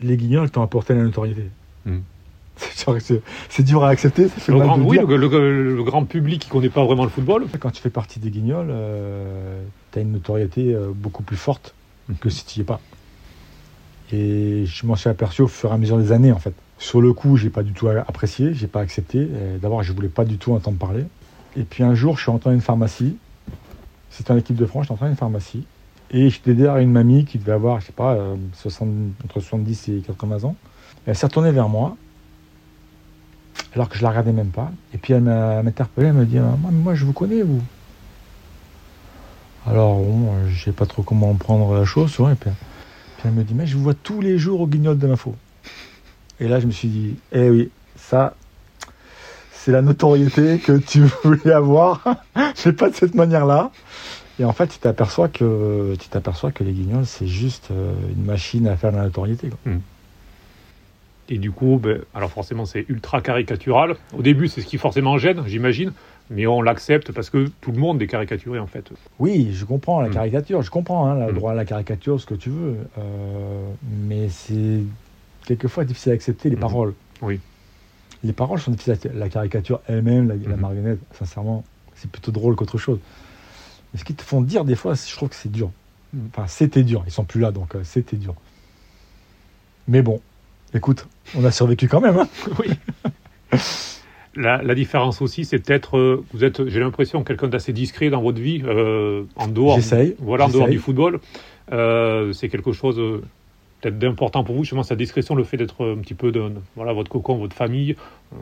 les 0.01 0.17
guignols 0.17 0.51
t'ont 0.51 0.61
apporté 0.61 0.93
la 0.93 1.03
notoriété. 1.03 1.43
Hmm. 1.85 1.99
C'est 3.49 3.63
dur 3.63 3.83
à 3.83 3.89
accepter. 3.89 4.27
le, 4.47 4.59
grand, 4.59 4.79
oui, 4.79 4.97
le, 4.97 5.83
grand 5.83 6.05
public 6.05 6.41
qui 6.41 6.47
ne 6.47 6.51
connaît 6.51 6.69
pas 6.69 6.83
vraiment 6.83 7.03
le 7.03 7.09
football. 7.09 7.45
Quand 7.59 7.71
tu 7.71 7.81
fais 7.81 7.89
partie 7.89 8.19
des 8.19 8.29
guignols, 8.29 8.69
euh, 8.69 9.61
tu 9.91 9.99
as 9.99 10.01
une 10.01 10.11
notoriété 10.11 10.73
euh, 10.73 10.91
beaucoup 10.93 11.23
plus 11.23 11.37
forte 11.37 11.73
que 12.19 12.29
si 12.29 12.45
tu 12.45 12.59
n'y 12.59 12.63
es 12.63 12.65
pas. 12.65 12.79
Et 14.11 14.65
je 14.65 14.85
m'en 14.85 14.95
suis 14.95 15.09
aperçu 15.09 15.41
au 15.41 15.47
fur 15.47 15.71
et 15.71 15.73
à 15.73 15.77
mesure 15.77 15.97
des 15.97 16.11
années, 16.11 16.31
en 16.31 16.39
fait. 16.39 16.53
Sur 16.77 17.01
le 17.01 17.13
coup, 17.13 17.37
j'ai 17.37 17.49
pas 17.49 17.63
du 17.63 17.73
tout 17.73 17.87
apprécié, 17.87 18.53
j'ai 18.53 18.67
pas 18.67 18.81
accepté. 18.81 19.27
D'abord, 19.61 19.83
je 19.83 19.93
voulais 19.93 20.09
pas 20.09 20.25
du 20.25 20.37
tout 20.37 20.53
entendre 20.53 20.77
parler. 20.77 21.05
Et 21.55 21.63
puis 21.63 21.83
un 21.83 21.95
jour, 21.95 22.17
je 22.17 22.23
suis 22.23 22.31
rentré 22.31 22.49
dans 22.49 22.55
une 22.55 22.61
pharmacie. 22.61 23.15
C'était 24.09 24.31
en 24.31 24.37
équipe 24.37 24.55
de 24.55 24.65
France, 24.65 24.83
je 24.83 24.85
suis 24.87 24.91
rentré 24.93 25.05
dans 25.05 25.11
une 25.11 25.17
pharmacie. 25.17 25.63
Et 26.11 26.29
j'étais 26.29 26.53
derrière 26.53 26.77
une 26.77 26.91
mamie 26.91 27.25
qui 27.25 27.37
devait 27.37 27.53
avoir, 27.53 27.79
je 27.79 27.87
sais 27.87 27.93
pas, 27.93 28.17
60, 28.53 28.87
euh, 28.89 28.91
entre 29.25 29.39
70 29.39 29.89
et 29.89 30.01
80 30.05 30.43
ans. 30.43 30.55
elle 31.05 31.15
s'est 31.15 31.25
retournée 31.25 31.51
vers 31.51 31.69
moi, 31.69 31.95
alors 33.73 33.89
que 33.89 33.97
je 33.97 34.03
la 34.03 34.09
regardais 34.09 34.33
même 34.33 34.49
pas. 34.49 34.71
Et 34.93 34.97
puis 34.97 35.13
elle 35.13 35.21
m'a 35.21 35.59
interpellé, 35.59 36.07
elle 36.07 36.13
me 36.13 36.25
dit 36.25 36.39
Moi, 36.39 36.95
je 36.95 37.05
vous 37.05 37.13
connais, 37.13 37.41
vous. 37.41 37.61
Alors, 39.67 39.97
bon, 39.99 40.47
je 40.47 40.63
sais 40.63 40.71
pas 40.71 40.85
trop 40.85 41.03
comment 41.03 41.33
prendre 41.35 41.75
la 41.75 41.85
chose, 41.85 42.11
Et 42.19 42.35
puis, 42.35 42.49
elle 43.25 43.31
me 43.31 43.43
dit 43.43 43.53
Mais 43.53 43.67
je 43.67 43.77
vous 43.77 43.83
vois 43.83 43.93
tous 43.93 44.21
les 44.21 44.37
jours 44.37 44.61
au 44.61 44.67
guignol 44.67 44.97
de 44.97 45.07
l'info. 45.07 45.35
Et 46.39 46.47
là, 46.47 46.59
je 46.59 46.65
me 46.65 46.71
suis 46.71 46.87
dit 46.87 47.15
Eh 47.31 47.49
oui, 47.49 47.69
ça, 47.95 48.33
c'est 49.51 49.71
la 49.71 49.81
notoriété 49.81 50.57
que 50.57 50.77
tu 50.77 51.03
voulais 51.23 51.53
avoir, 51.53 52.03
mais 52.65 52.73
pas 52.73 52.89
de 52.89 52.95
cette 52.95 53.15
manière-là. 53.15 53.71
Et 54.39 54.45
en 54.45 54.53
fait, 54.53 54.67
tu 54.67 54.79
t'aperçois 54.79 55.27
que 55.27 55.95
que 56.51 56.63
les 56.63 56.71
guignols, 56.71 57.05
c'est 57.05 57.27
juste 57.27 57.69
euh, 57.69 57.93
une 58.09 58.25
machine 58.25 58.67
à 58.67 58.75
faire 58.75 58.91
de 58.91 58.97
la 58.97 59.03
notoriété. 59.03 59.51
Hmm. 59.65 59.77
Et 61.31 61.39
du 61.39 61.51
coup, 61.51 61.79
ben, 61.81 62.01
alors 62.13 62.29
forcément, 62.29 62.65
c'est 62.65 62.85
ultra 62.89 63.21
caricatural. 63.21 63.95
Au 64.15 64.21
début, 64.21 64.47
c'est 64.47 64.61
ce 64.61 64.67
qui 64.67 64.77
forcément 64.77 65.17
gêne, 65.17 65.41
j'imagine, 65.47 65.93
mais 66.29 66.45
on 66.45 66.61
l'accepte 66.61 67.11
parce 67.11 67.31
que 67.31 67.49
tout 67.61 67.71
le 67.71 67.79
monde 67.79 67.99
est 68.01 68.07
caricaturé 68.07 68.59
en 68.59 68.67
fait. 68.67 68.91
Oui, 69.17 69.49
je 69.53 69.65
comprends 69.65 70.01
la 70.01 70.09
hmm. 70.09 70.13
caricature, 70.13 70.61
je 70.61 70.69
comprends 70.69 71.07
hein, 71.07 71.25
le 71.25 71.31
hmm. 71.31 71.35
droit 71.35 71.51
à 71.53 71.55
la 71.55 71.65
caricature, 71.65 72.21
ce 72.21 72.27
que 72.27 72.35
tu 72.35 72.49
veux, 72.49 72.75
euh, 72.99 73.71
mais 74.05 74.29
c'est 74.29 74.81
quelquefois 75.47 75.85
difficile 75.85 76.11
à 76.11 76.15
accepter 76.15 76.49
les 76.49 76.55
paroles. 76.57 76.93
Oui 77.21 77.39
les 78.23 78.33
paroles 78.33 78.59
sont 78.59 78.71
difficiles. 78.71 78.97
La 79.13 79.29
caricature 79.29 79.81
elle-même, 79.87 80.27
la, 80.27 80.35
mhm. 80.35 80.59
marionnette, 80.59 80.99
sincèrement, 81.17 81.63
c'est 81.95 82.09
plutôt 82.09 82.31
drôle 82.31 82.55
qu'autre 82.55 82.77
chose. 82.77 82.99
Mais 83.93 83.99
ce 83.99 84.05
qu'ils 84.05 84.15
te 84.15 84.23
font 84.23 84.41
dire 84.41 84.65
des 84.65 84.75
fois, 84.75 84.93
je 84.93 85.15
trouve 85.15 85.29
que 85.29 85.35
c'est 85.35 85.51
dur. 85.51 85.71
Enfin, 86.29 86.47
c'était 86.47 86.83
dur. 86.83 87.03
Ils 87.07 87.11
sont 87.11 87.23
plus 87.23 87.39
là, 87.39 87.51
donc 87.51 87.75
euh, 87.75 87.83
c'était 87.83 88.17
dur. 88.17 88.35
Mais 89.87 90.01
bon, 90.01 90.21
écoute, 90.73 91.07
on 91.35 91.43
a 91.45 91.51
survécu 91.51 91.87
quand 91.87 92.01
même. 92.01 92.17
Hein. 92.17 92.27
oui. 92.59 93.59
La, 94.35 94.75
différence 94.75 95.21
aussi, 95.21 95.43
c'est 95.43 95.59
peut-être, 95.59 95.97
euh, 95.97 96.23
vous 96.33 96.43
êtes, 96.43 96.67
j'ai 96.67 96.79
l'impression, 96.79 97.23
quelqu'un 97.23 97.47
d'assez 97.47 97.73
discret 97.73 98.09
dans 98.09 98.21
votre 98.21 98.39
vie, 98.39 98.61
euh, 98.65 99.23
en 99.35 99.47
dehors, 99.47 99.79
voilà, 100.19 100.45
en 100.45 100.49
dehors 100.49 100.69
du 100.69 100.79
football. 100.79 101.19
c'est 101.69 102.49
quelque 102.49 102.71
chose 102.71 103.21
peut-être 103.81 103.97
d'important 103.97 104.43
pour 104.43 104.55
vous, 104.55 104.63
justement, 104.63 104.83
sa 104.83 104.95
discrétion, 104.95 105.35
le 105.35 105.43
fait 105.43 105.57
d'être 105.57 105.85
un 105.85 105.97
petit 105.97 106.13
peu 106.13 106.31
de, 106.31 106.51
voilà, 106.75 106.93
votre 106.93 107.09
cocon, 107.09 107.37
votre 107.37 107.55
famille. 107.55 107.95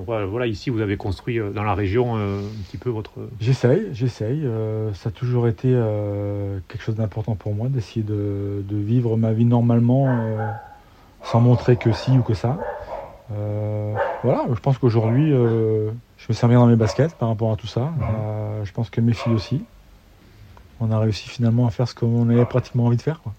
Voilà, 0.06 0.46
ici, 0.46 0.70
vous 0.70 0.82
avez 0.82 0.98
construit 0.98 1.40
euh, 1.40 1.52
dans 1.52 1.64
la 1.64 1.74
région 1.74 2.18
euh, 2.18 2.42
un 2.42 2.64
petit 2.68 2.78
peu 2.78 2.90
votre. 2.90 3.14
J'essaye, 3.40 3.88
j'essaye. 3.92 4.46
Euh, 4.46 4.94
ça 4.94 5.10
a 5.10 5.12
toujours 5.12 5.48
été 5.48 5.70
quelque 6.68 6.82
chose 6.82 6.96
d'important 6.96 7.36
pour 7.36 7.54
moi 7.54 7.70
d'essayer 7.70 8.04
de, 8.06 8.64
vivre 8.70 9.18
ma 9.18 9.34
vie 9.34 9.46
normalement 9.46 10.08
sans 11.24 11.40
montrer 11.40 11.76
que 11.76 11.92
si 11.92 12.12
ou 12.18 12.22
que 12.22 12.34
ça. 12.34 12.58
voilà, 14.24 14.46
je 14.54 14.60
pense 14.60 14.78
qu'aujourd'hui, 14.78 15.30
je 15.30 16.26
me 16.30 16.34
sens 16.34 16.50
bien 16.50 16.60
dans 16.60 16.68
mes 16.68 16.76
baskets 16.76 17.16
par 17.16 17.30
rapport 17.30 17.52
à 17.52 17.56
tout 17.56 17.68
ça. 17.68 17.92
je 18.64 18.72
pense 18.72 18.90
que 18.90 19.02
mes 19.02 19.14
filles 19.14 19.34
aussi. 19.34 19.64
On 20.82 20.92
a 20.92 21.00
réussi 21.00 21.28
finalement 21.28 21.68
à 21.68 21.72
faire 21.72 21.90
ce 21.90 21.96
qu'on 21.96 22.30
avait 22.30 22.46
pratiquement 22.46 22.86
envie 22.86 22.96
de 22.96 23.02
faire. 23.02 23.22
Quoi. 23.22 23.34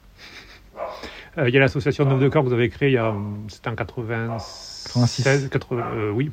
Euh, 1.38 1.48
il 1.48 1.54
y 1.54 1.56
a 1.56 1.60
l'association 1.60 2.04
Neuf 2.04 2.18
de 2.20 2.28
Corps 2.28 2.42
que 2.42 2.48
vous 2.48 2.54
avez 2.54 2.68
créée, 2.68 3.00
c'était 3.48 3.68
en 3.68 3.76
96, 3.76 5.48
80, 5.50 5.82
euh, 5.94 6.10
oui. 6.10 6.30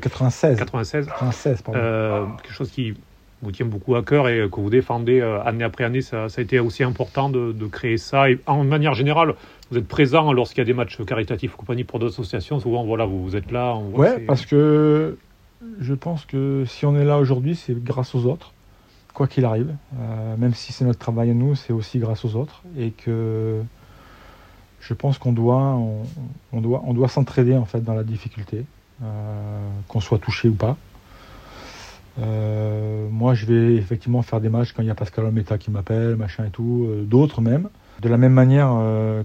96. 0.00 0.58
96. 0.58 1.06
96 1.06 1.62
quelque 1.62 2.52
chose 2.52 2.70
qui 2.70 2.94
vous 3.42 3.52
tient 3.52 3.66
beaucoup 3.66 3.96
à 3.96 4.02
cœur 4.02 4.28
et 4.28 4.48
que 4.50 4.60
vous 4.60 4.70
défendez 4.70 5.20
euh, 5.20 5.42
année 5.42 5.64
après 5.64 5.84
année. 5.84 6.00
Ça, 6.00 6.28
ça, 6.28 6.40
a 6.40 6.42
été 6.42 6.60
aussi 6.60 6.84
important 6.84 7.28
de, 7.28 7.52
créer 7.66 7.96
ça. 7.96 8.30
Et 8.30 8.38
en 8.46 8.64
manière 8.64 8.94
générale, 8.94 9.34
vous 9.70 9.78
êtes 9.78 9.88
présent 9.88 10.32
lorsqu'il 10.32 10.58
y 10.58 10.62
a 10.62 10.64
des 10.66 10.74
matchs 10.74 11.02
caritatifs 11.04 11.56
compagnie 11.56 11.84
pour 11.84 11.98
d'autres 11.98 12.14
associations. 12.14 12.60
Souvent, 12.60 12.84
voilà, 12.84 13.04
vous, 13.04 13.22
vous 13.22 13.36
êtes 13.36 13.50
là. 13.50 13.76
Oui, 13.76 14.00
ouais, 14.00 14.20
parce 14.20 14.46
que 14.46 15.18
je 15.80 15.94
pense 15.94 16.24
que 16.24 16.64
si 16.66 16.86
on 16.86 16.96
est 16.96 17.04
là 17.04 17.18
aujourd'hui, 17.18 17.56
c'est 17.56 17.82
grâce 17.82 18.14
aux 18.14 18.26
autres. 18.26 18.52
Quoi 19.14 19.26
qu'il 19.26 19.44
arrive, 19.44 19.74
même 20.38 20.54
si 20.54 20.72
c'est 20.72 20.86
notre 20.86 20.98
travail 20.98 21.30
à 21.30 21.34
nous, 21.34 21.54
c'est 21.54 21.74
aussi 21.74 21.98
grâce 21.98 22.24
aux 22.24 22.34
autres. 22.34 22.62
Et 22.78 22.92
que 22.92 23.60
je 24.82 24.94
pense 24.94 25.18
qu'on 25.18 25.32
doit, 25.32 25.78
on, 26.52 26.60
doit, 26.60 26.82
on 26.84 26.92
doit 26.92 27.08
s'entraider 27.08 27.56
en 27.56 27.64
fait 27.64 27.82
dans 27.82 27.94
la 27.94 28.02
difficulté, 28.02 28.64
euh, 29.02 29.68
qu'on 29.88 30.00
soit 30.00 30.18
touché 30.18 30.48
ou 30.48 30.54
pas. 30.54 30.76
Euh, 32.20 33.08
moi, 33.10 33.34
je 33.34 33.46
vais 33.46 33.74
effectivement 33.74 34.22
faire 34.22 34.40
des 34.40 34.48
matchs 34.48 34.72
quand 34.72 34.82
il 34.82 34.88
y 34.88 34.90
a 34.90 34.94
Pascal 34.94 35.24
Olmeta 35.24 35.58
qui 35.58 35.70
m'appelle, 35.70 36.16
machin 36.16 36.44
et 36.44 36.50
tout, 36.50 36.86
euh, 36.88 37.04
d'autres 37.04 37.40
même. 37.40 37.68
De 38.00 38.08
la 38.08 38.16
même 38.16 38.32
manière, 38.32 38.74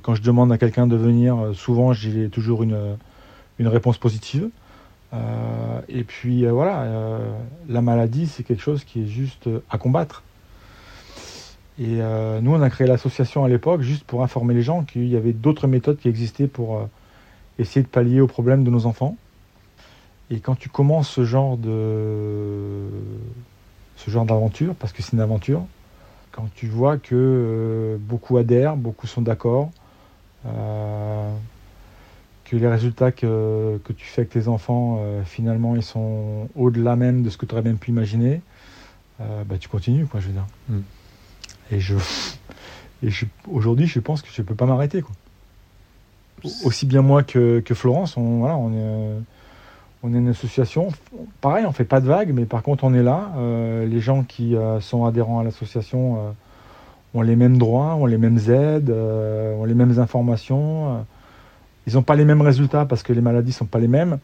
quand 0.04 0.14
je 0.14 0.22
demande 0.22 0.52
à 0.52 0.60
quelqu'un 0.60 0.86
de 0.86 0.96
venir, 0.96 1.52
souvent 1.54 1.94
j'ai 1.94 2.30
toujours 2.30 2.62
une, 2.62 2.78
une 3.58 3.68
réponse 3.68 3.98
positive. 3.98 4.50
et 5.90 6.04
puis 6.04 6.46
voilà, 6.46 6.86
la 7.68 7.82
maladie, 7.82 8.28
c'est 8.28 8.44
quelque 8.44 8.62
chose 8.62 8.84
qui 8.84 9.02
est 9.02 9.08
juste 9.08 9.50
à 9.72 9.80
combattre. 9.80 10.22
Et 11.80 12.02
euh, 12.02 12.42
nous, 12.42 12.56
on 12.56 12.62
a 12.62 12.70
créé 12.70 12.88
l'association 12.88 13.44
à 13.44 13.50
l'époque 13.50 13.82
juste 13.82 14.04
pour 14.04 14.24
informer 14.24 14.54
les 14.56 14.64
gens 14.64 14.84
qu'il 14.84 15.08
y 15.08 15.16
avait 15.16 15.34
d'autres 15.34 15.68
méthodes 15.68 16.00
qui 16.00 16.10
existaient 16.10 16.48
pour 16.48 16.78
euh, 16.78 16.86
essayer 17.60 17.84
de 17.84 17.88
pallier 17.88 18.20
aux 18.20 18.28
problèmes 18.28 18.64
de 18.64 18.72
nos 18.72 18.88
enfants. 18.88 19.16
Et 20.30 20.40
quand 20.40 20.56
tu 20.56 20.70
commences 20.70 21.10
ce 21.10 21.24
genre 21.24 21.58
de 21.58 22.86
ce 23.96 24.12
genre 24.12 24.26
d'aventure, 24.26 24.76
parce 24.76 24.94
que 24.94 25.02
c'est 25.02 25.14
une 25.14 25.22
aventure, 25.22 25.66
quand 26.32 26.48
tu 26.56 26.68
vois 26.68 26.98
que 26.98 27.16
euh, 27.16 27.98
beaucoup 28.00 28.38
adhèrent, 28.38 28.76
beaucoup 28.76 29.08
sont 29.08 29.22
d'accord, 29.22 29.72
que 32.46 32.56
les 32.56 32.68
résultats 32.68 33.12
que, 33.12 33.82
que, 33.84 33.92
tu 33.92 34.06
fais 34.06 34.22
avec 34.22 34.32
tes 34.32 34.48
enfants, 34.48 35.02
finalement, 35.26 35.76
ils 35.76 35.84
sont 35.84 36.48
au-delà 36.56 36.96
même 36.96 37.22
de 37.22 37.30
ce 37.30 37.36
que 37.36 37.46
tu 37.46 37.54
aurais 37.54 37.64
même 37.64 37.78
pu 37.78 37.90
imaginer, 37.90 38.42
bah, 39.20 39.58
tu 39.60 39.68
continues, 39.68 40.06
quoi, 40.06 40.22
je 40.22 40.28
veux 40.28 40.34
dire. 40.34 40.48
Mm. 40.70 40.80
Et 41.72 41.82
je, 41.82 41.96
et 43.04 43.10
aujourd'hui, 43.52 43.88
je 43.88 44.00
pense 44.00 44.22
que 44.22 44.30
je 44.32 44.42
ne 44.42 44.48
peux 44.48 44.56
pas 44.56 44.66
m'arrêter. 44.66 45.02
Quoi. 45.02 45.16
Aussi 46.64 46.86
bien 46.86 47.02
moi 47.02 47.24
que, 47.24 47.60
que 47.60 47.74
Florence, 47.74 48.18
on, 48.18 48.40
voilà, 48.40 48.58
on, 48.58 48.72
est, 48.74 49.22
on 50.04 50.14
est 50.14 50.18
une 50.18 50.30
association. 50.30 50.90
Pareil, 51.42 51.66
on 51.66 51.70
ne 51.70 51.74
fait 51.74 51.86
pas 51.86 52.02
de 52.02 52.08
vagues, 52.08 52.32
mais 52.34 52.46
par 52.46 52.62
contre, 52.62 52.84
on 52.84 52.94
est 52.94 53.04
là. 53.04 53.32
Euh, 53.38 53.86
les 53.86 54.00
gens 54.00 54.24
qui 54.24 54.56
euh, 54.56 54.80
sont 54.80 55.06
adhérents 55.06 55.40
à 55.40 55.44
l'association 55.44 56.18
euh, 56.18 56.32
ont 57.14 57.22
les 57.22 57.36
mêmes 57.36 57.58
droits, 57.58 57.96
ont 57.96 58.06
les 58.06 58.18
mêmes 58.18 58.40
aides, 58.50 58.92
ont 58.92 59.66
les 59.66 59.74
mêmes 59.74 59.98
informations. 60.00 61.06
ils 61.88 61.96
n'ont 61.96 62.04
pas 62.04 62.16
les 62.16 62.26
mêmes 62.26 62.42
résultats 62.42 62.86
parce 62.86 63.02
que 63.02 63.14
les 63.14 63.22
maladies 63.22 63.50
ne 63.50 63.54
sont 63.54 63.66
pas 63.66 63.80
les 63.80 63.88
mêmes. 63.88 64.20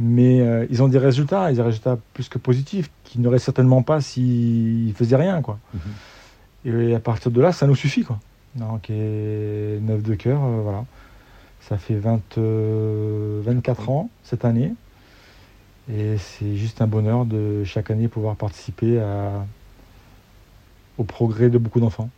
Mais 0.00 0.66
ils 0.70 0.82
ont 0.82 0.88
des 0.88 0.98
résultats, 0.98 1.52
ils 1.52 1.54
ont 1.54 1.62
des 1.62 1.68
résultats 1.68 1.96
plus 2.14 2.28
que 2.28 2.38
positifs, 2.38 2.90
qu'ils 3.04 3.20
n'auraient 3.20 3.38
certainement 3.38 3.82
pas 3.82 4.00
s'ils 4.00 4.92
faisaient 4.94 5.16
rien. 5.16 5.40
Quoi. 5.40 5.58
Mhm. 5.72 6.90
Et 6.90 6.94
à 6.94 7.00
partir 7.00 7.30
de 7.30 7.40
là, 7.40 7.52
ça 7.52 7.68
nous 7.68 7.76
suffit. 7.76 8.02
Quoi. 8.02 8.18
Donc, 8.56 8.90
et 8.90 9.78
9 9.80 10.02
de 10.02 10.14
cœur, 10.16 10.40
voilà. 10.40 10.84
Ça 11.60 11.78
fait 11.78 11.94
20, 11.94 12.36
24 12.36 13.88
ans 13.88 14.10
cette 14.24 14.44
année. 14.44 14.74
Et 15.92 16.16
c'est 16.16 16.56
juste 16.56 16.80
un 16.80 16.86
bonheur 16.86 17.26
de 17.26 17.62
chaque 17.64 17.90
année 17.90 18.08
pouvoir 18.08 18.36
participer 18.36 18.98
à, 19.00 19.44
au 20.98 21.04
progrès 21.04 21.50
de 21.50 21.58
beaucoup 21.58 21.80
d'enfants. 21.80 22.08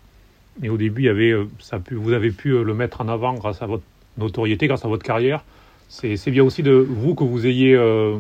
Et 0.63 0.69
au 0.69 0.77
début, 0.77 1.03
il 1.03 1.07
y 1.07 1.09
avait, 1.09 1.33
euh, 1.33 1.49
vous 1.91 2.13
avez 2.13 2.31
pu 2.31 2.51
euh, 2.51 2.63
le 2.63 2.75
mettre 2.75 3.01
en 3.01 3.09
avant 3.09 3.35
grâce 3.35 3.63
à 3.63 3.67
votre 3.67 3.83
notoriété, 4.17 4.69
grâce 4.69 4.85
à 4.85 4.89
votre 4.89 5.05
carrière. 5.05 5.45
C'est 5.89 6.31
bien 6.31 6.43
aussi 6.43 6.63
de 6.63 6.73
vous 6.73 7.15
que 7.15 7.23
vous 7.23 7.47
ayez 7.47 7.75
euh, 7.75 8.19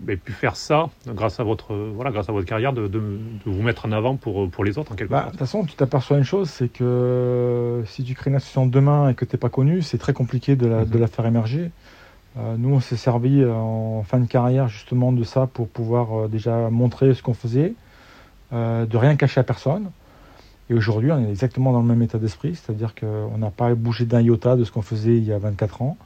ben, 0.00 0.18
pu 0.18 0.32
faire 0.32 0.56
ça 0.56 0.90
grâce 1.06 1.40
à 1.40 1.44
votre, 1.44 1.74
voilà, 1.74 2.10
grâce 2.10 2.28
à 2.28 2.32
votre 2.32 2.46
carrière, 2.46 2.74
de, 2.74 2.86
de, 2.86 3.00
vous 3.46 3.62
mettre 3.62 3.86
en 3.86 3.92
avant 3.92 4.16
pour, 4.16 4.50
pour 4.50 4.62
les 4.62 4.76
autres 4.76 4.92
en 4.92 4.94
quelque 4.94 5.10
bah, 5.10 5.24
De 5.26 5.30
toute 5.30 5.38
façon, 5.38 5.64
tu 5.64 5.74
t'aperçois 5.74 6.18
une 6.18 6.24
chose, 6.24 6.50
c'est 6.50 6.68
que 6.68 7.82
si 7.86 8.04
tu 8.04 8.14
crées 8.14 8.30
une 8.30 8.36
association 8.36 8.66
demain 8.66 9.08
et 9.08 9.14
que 9.14 9.24
tu 9.24 9.34
n'es 9.34 9.38
pas 9.38 9.48
connu, 9.48 9.80
c'est 9.80 9.96
très 9.96 10.12
compliqué 10.12 10.54
de 10.54 10.66
la, 10.66 10.84
de 10.84 10.98
la 10.98 11.06
faire 11.06 11.24
émerger. 11.24 11.70
Nous, 12.36 12.74
on 12.74 12.80
s'est 12.80 12.96
servi 12.96 13.44
en 13.44 14.02
fin 14.04 14.18
de 14.18 14.26
carrière 14.26 14.68
justement 14.68 15.12
de 15.12 15.22
ça 15.22 15.46
pour 15.46 15.68
pouvoir 15.68 16.28
déjà 16.28 16.70
montrer 16.70 17.12
ce 17.14 17.22
qu'on 17.22 17.34
faisait, 17.34 17.74
de 18.52 18.96
rien 18.96 19.16
cacher 19.16 19.40
à 19.40 19.44
personne. 19.44 19.90
Et 20.70 20.74
aujourd'hui, 20.74 21.12
on 21.12 21.22
est 21.22 21.28
exactement 21.28 21.72
dans 21.72 21.80
le 21.80 21.86
même 21.86 22.02
état 22.02 22.18
d'esprit, 22.18 22.54
c'est-à-dire 22.54 22.94
qu'on 22.94 23.36
n'a 23.36 23.50
pas 23.50 23.74
bougé 23.74 24.06
d'un 24.06 24.22
iota 24.22 24.56
de 24.56 24.64
ce 24.64 24.72
qu'on 24.72 24.80
faisait 24.80 25.16
il 25.16 25.24
y 25.24 25.32
a 25.32 25.38
24 25.38 25.82
ans. 25.82 25.98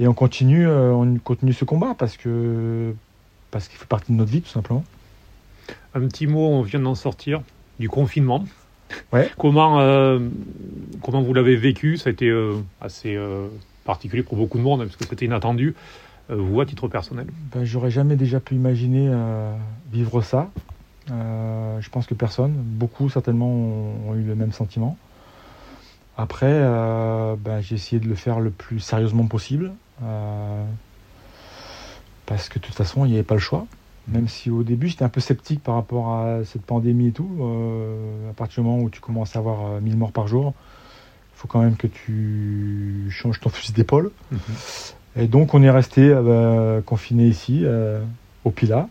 Et 0.00 0.08
on 0.08 0.14
continue, 0.14 0.66
euh, 0.66 0.92
on 0.92 1.18
continue 1.18 1.52
ce 1.52 1.64
combat 1.64 1.94
parce 1.96 2.16
que 2.16 2.94
parce 3.50 3.68
qu'il 3.68 3.78
fait 3.78 3.86
partie 3.86 4.12
de 4.12 4.16
notre 4.16 4.30
vie, 4.30 4.42
tout 4.42 4.50
simplement. 4.50 4.84
Un 5.94 6.00
petit 6.00 6.26
mot, 6.26 6.48
on 6.48 6.62
vient 6.62 6.80
d'en 6.80 6.94
sortir, 6.94 7.42
du 7.78 7.88
confinement. 7.88 8.44
Ouais. 9.12 9.30
comment, 9.38 9.80
euh, 9.80 10.18
comment 11.02 11.22
vous 11.22 11.32
l'avez 11.32 11.56
vécu? 11.56 11.96
Ça 11.96 12.10
a 12.10 12.12
été 12.12 12.28
euh, 12.28 12.56
assez 12.80 13.18
particulier 13.88 14.22
pour 14.22 14.36
beaucoup 14.36 14.58
de 14.58 14.62
monde, 14.62 14.84
parce 14.84 14.96
que 14.96 15.04
c'était 15.04 15.26
inattendu. 15.26 15.74
vous, 16.28 16.60
à 16.60 16.66
titre 16.66 16.86
personnel 16.88 17.26
ben, 17.52 17.64
J'aurais 17.64 17.90
jamais 17.90 18.16
déjà 18.16 18.38
pu 18.38 18.54
imaginer 18.54 19.10
vivre 19.90 20.20
ça. 20.22 20.50
Euh, 21.10 21.80
je 21.80 21.88
pense 21.90 22.06
que 22.06 22.14
personne, 22.14 22.52
beaucoup 22.52 23.08
certainement 23.08 23.48
ont, 23.48 24.14
eu 24.14 24.22
le 24.22 24.34
même 24.34 24.52
sentiment. 24.52 24.96
Après, 26.16 26.46
euh, 26.50 27.36
ben, 27.38 27.60
j'ai 27.60 27.76
essayé 27.76 28.00
de 28.00 28.08
le 28.08 28.14
faire 28.14 28.40
le 28.40 28.50
plus 28.50 28.80
sérieusement 28.80 29.26
possible. 29.26 29.72
Euh, 30.02 30.64
parce 32.26 32.48
que 32.48 32.58
de 32.58 32.64
toute 32.64 32.74
façon, 32.74 33.04
il 33.04 33.08
n'y 33.08 33.14
avait 33.14 33.24
pas 33.24 33.34
le 33.34 33.40
choix. 33.40 33.66
Même 34.08 34.28
si 34.28 34.50
au 34.50 34.62
début, 34.62 34.88
j'étais 34.88 35.04
un 35.04 35.08
peu 35.08 35.20
sceptique 35.20 35.62
par 35.62 35.74
rapport 35.74 36.14
à 36.14 36.44
cette 36.44 36.62
pandémie 36.62 37.08
et 37.08 37.12
tout. 37.12 37.28
à 38.30 38.32
partir 38.32 38.62
du 38.62 38.68
moment 38.68 38.82
où 38.82 38.90
tu 38.90 39.00
commences 39.00 39.36
à 39.36 39.38
avoir 39.38 39.80
1000 39.82 39.96
morts 39.96 40.12
par 40.12 40.28
jour, 40.28 40.54
faut 41.38 41.48
quand 41.48 41.62
même 41.62 41.76
que 41.76 41.86
tu 41.86 43.08
changes 43.10 43.40
ton 43.40 43.48
fusil 43.48 43.72
d'épaule. 43.72 44.10
Mhm. 44.30 44.38
Et 45.16 45.26
donc, 45.26 45.54
on 45.54 45.62
est 45.62 45.70
resté 45.70 46.14
confiné 46.84 47.26
ici, 47.26 47.64
au 48.44 48.50
Pila. 48.50 48.88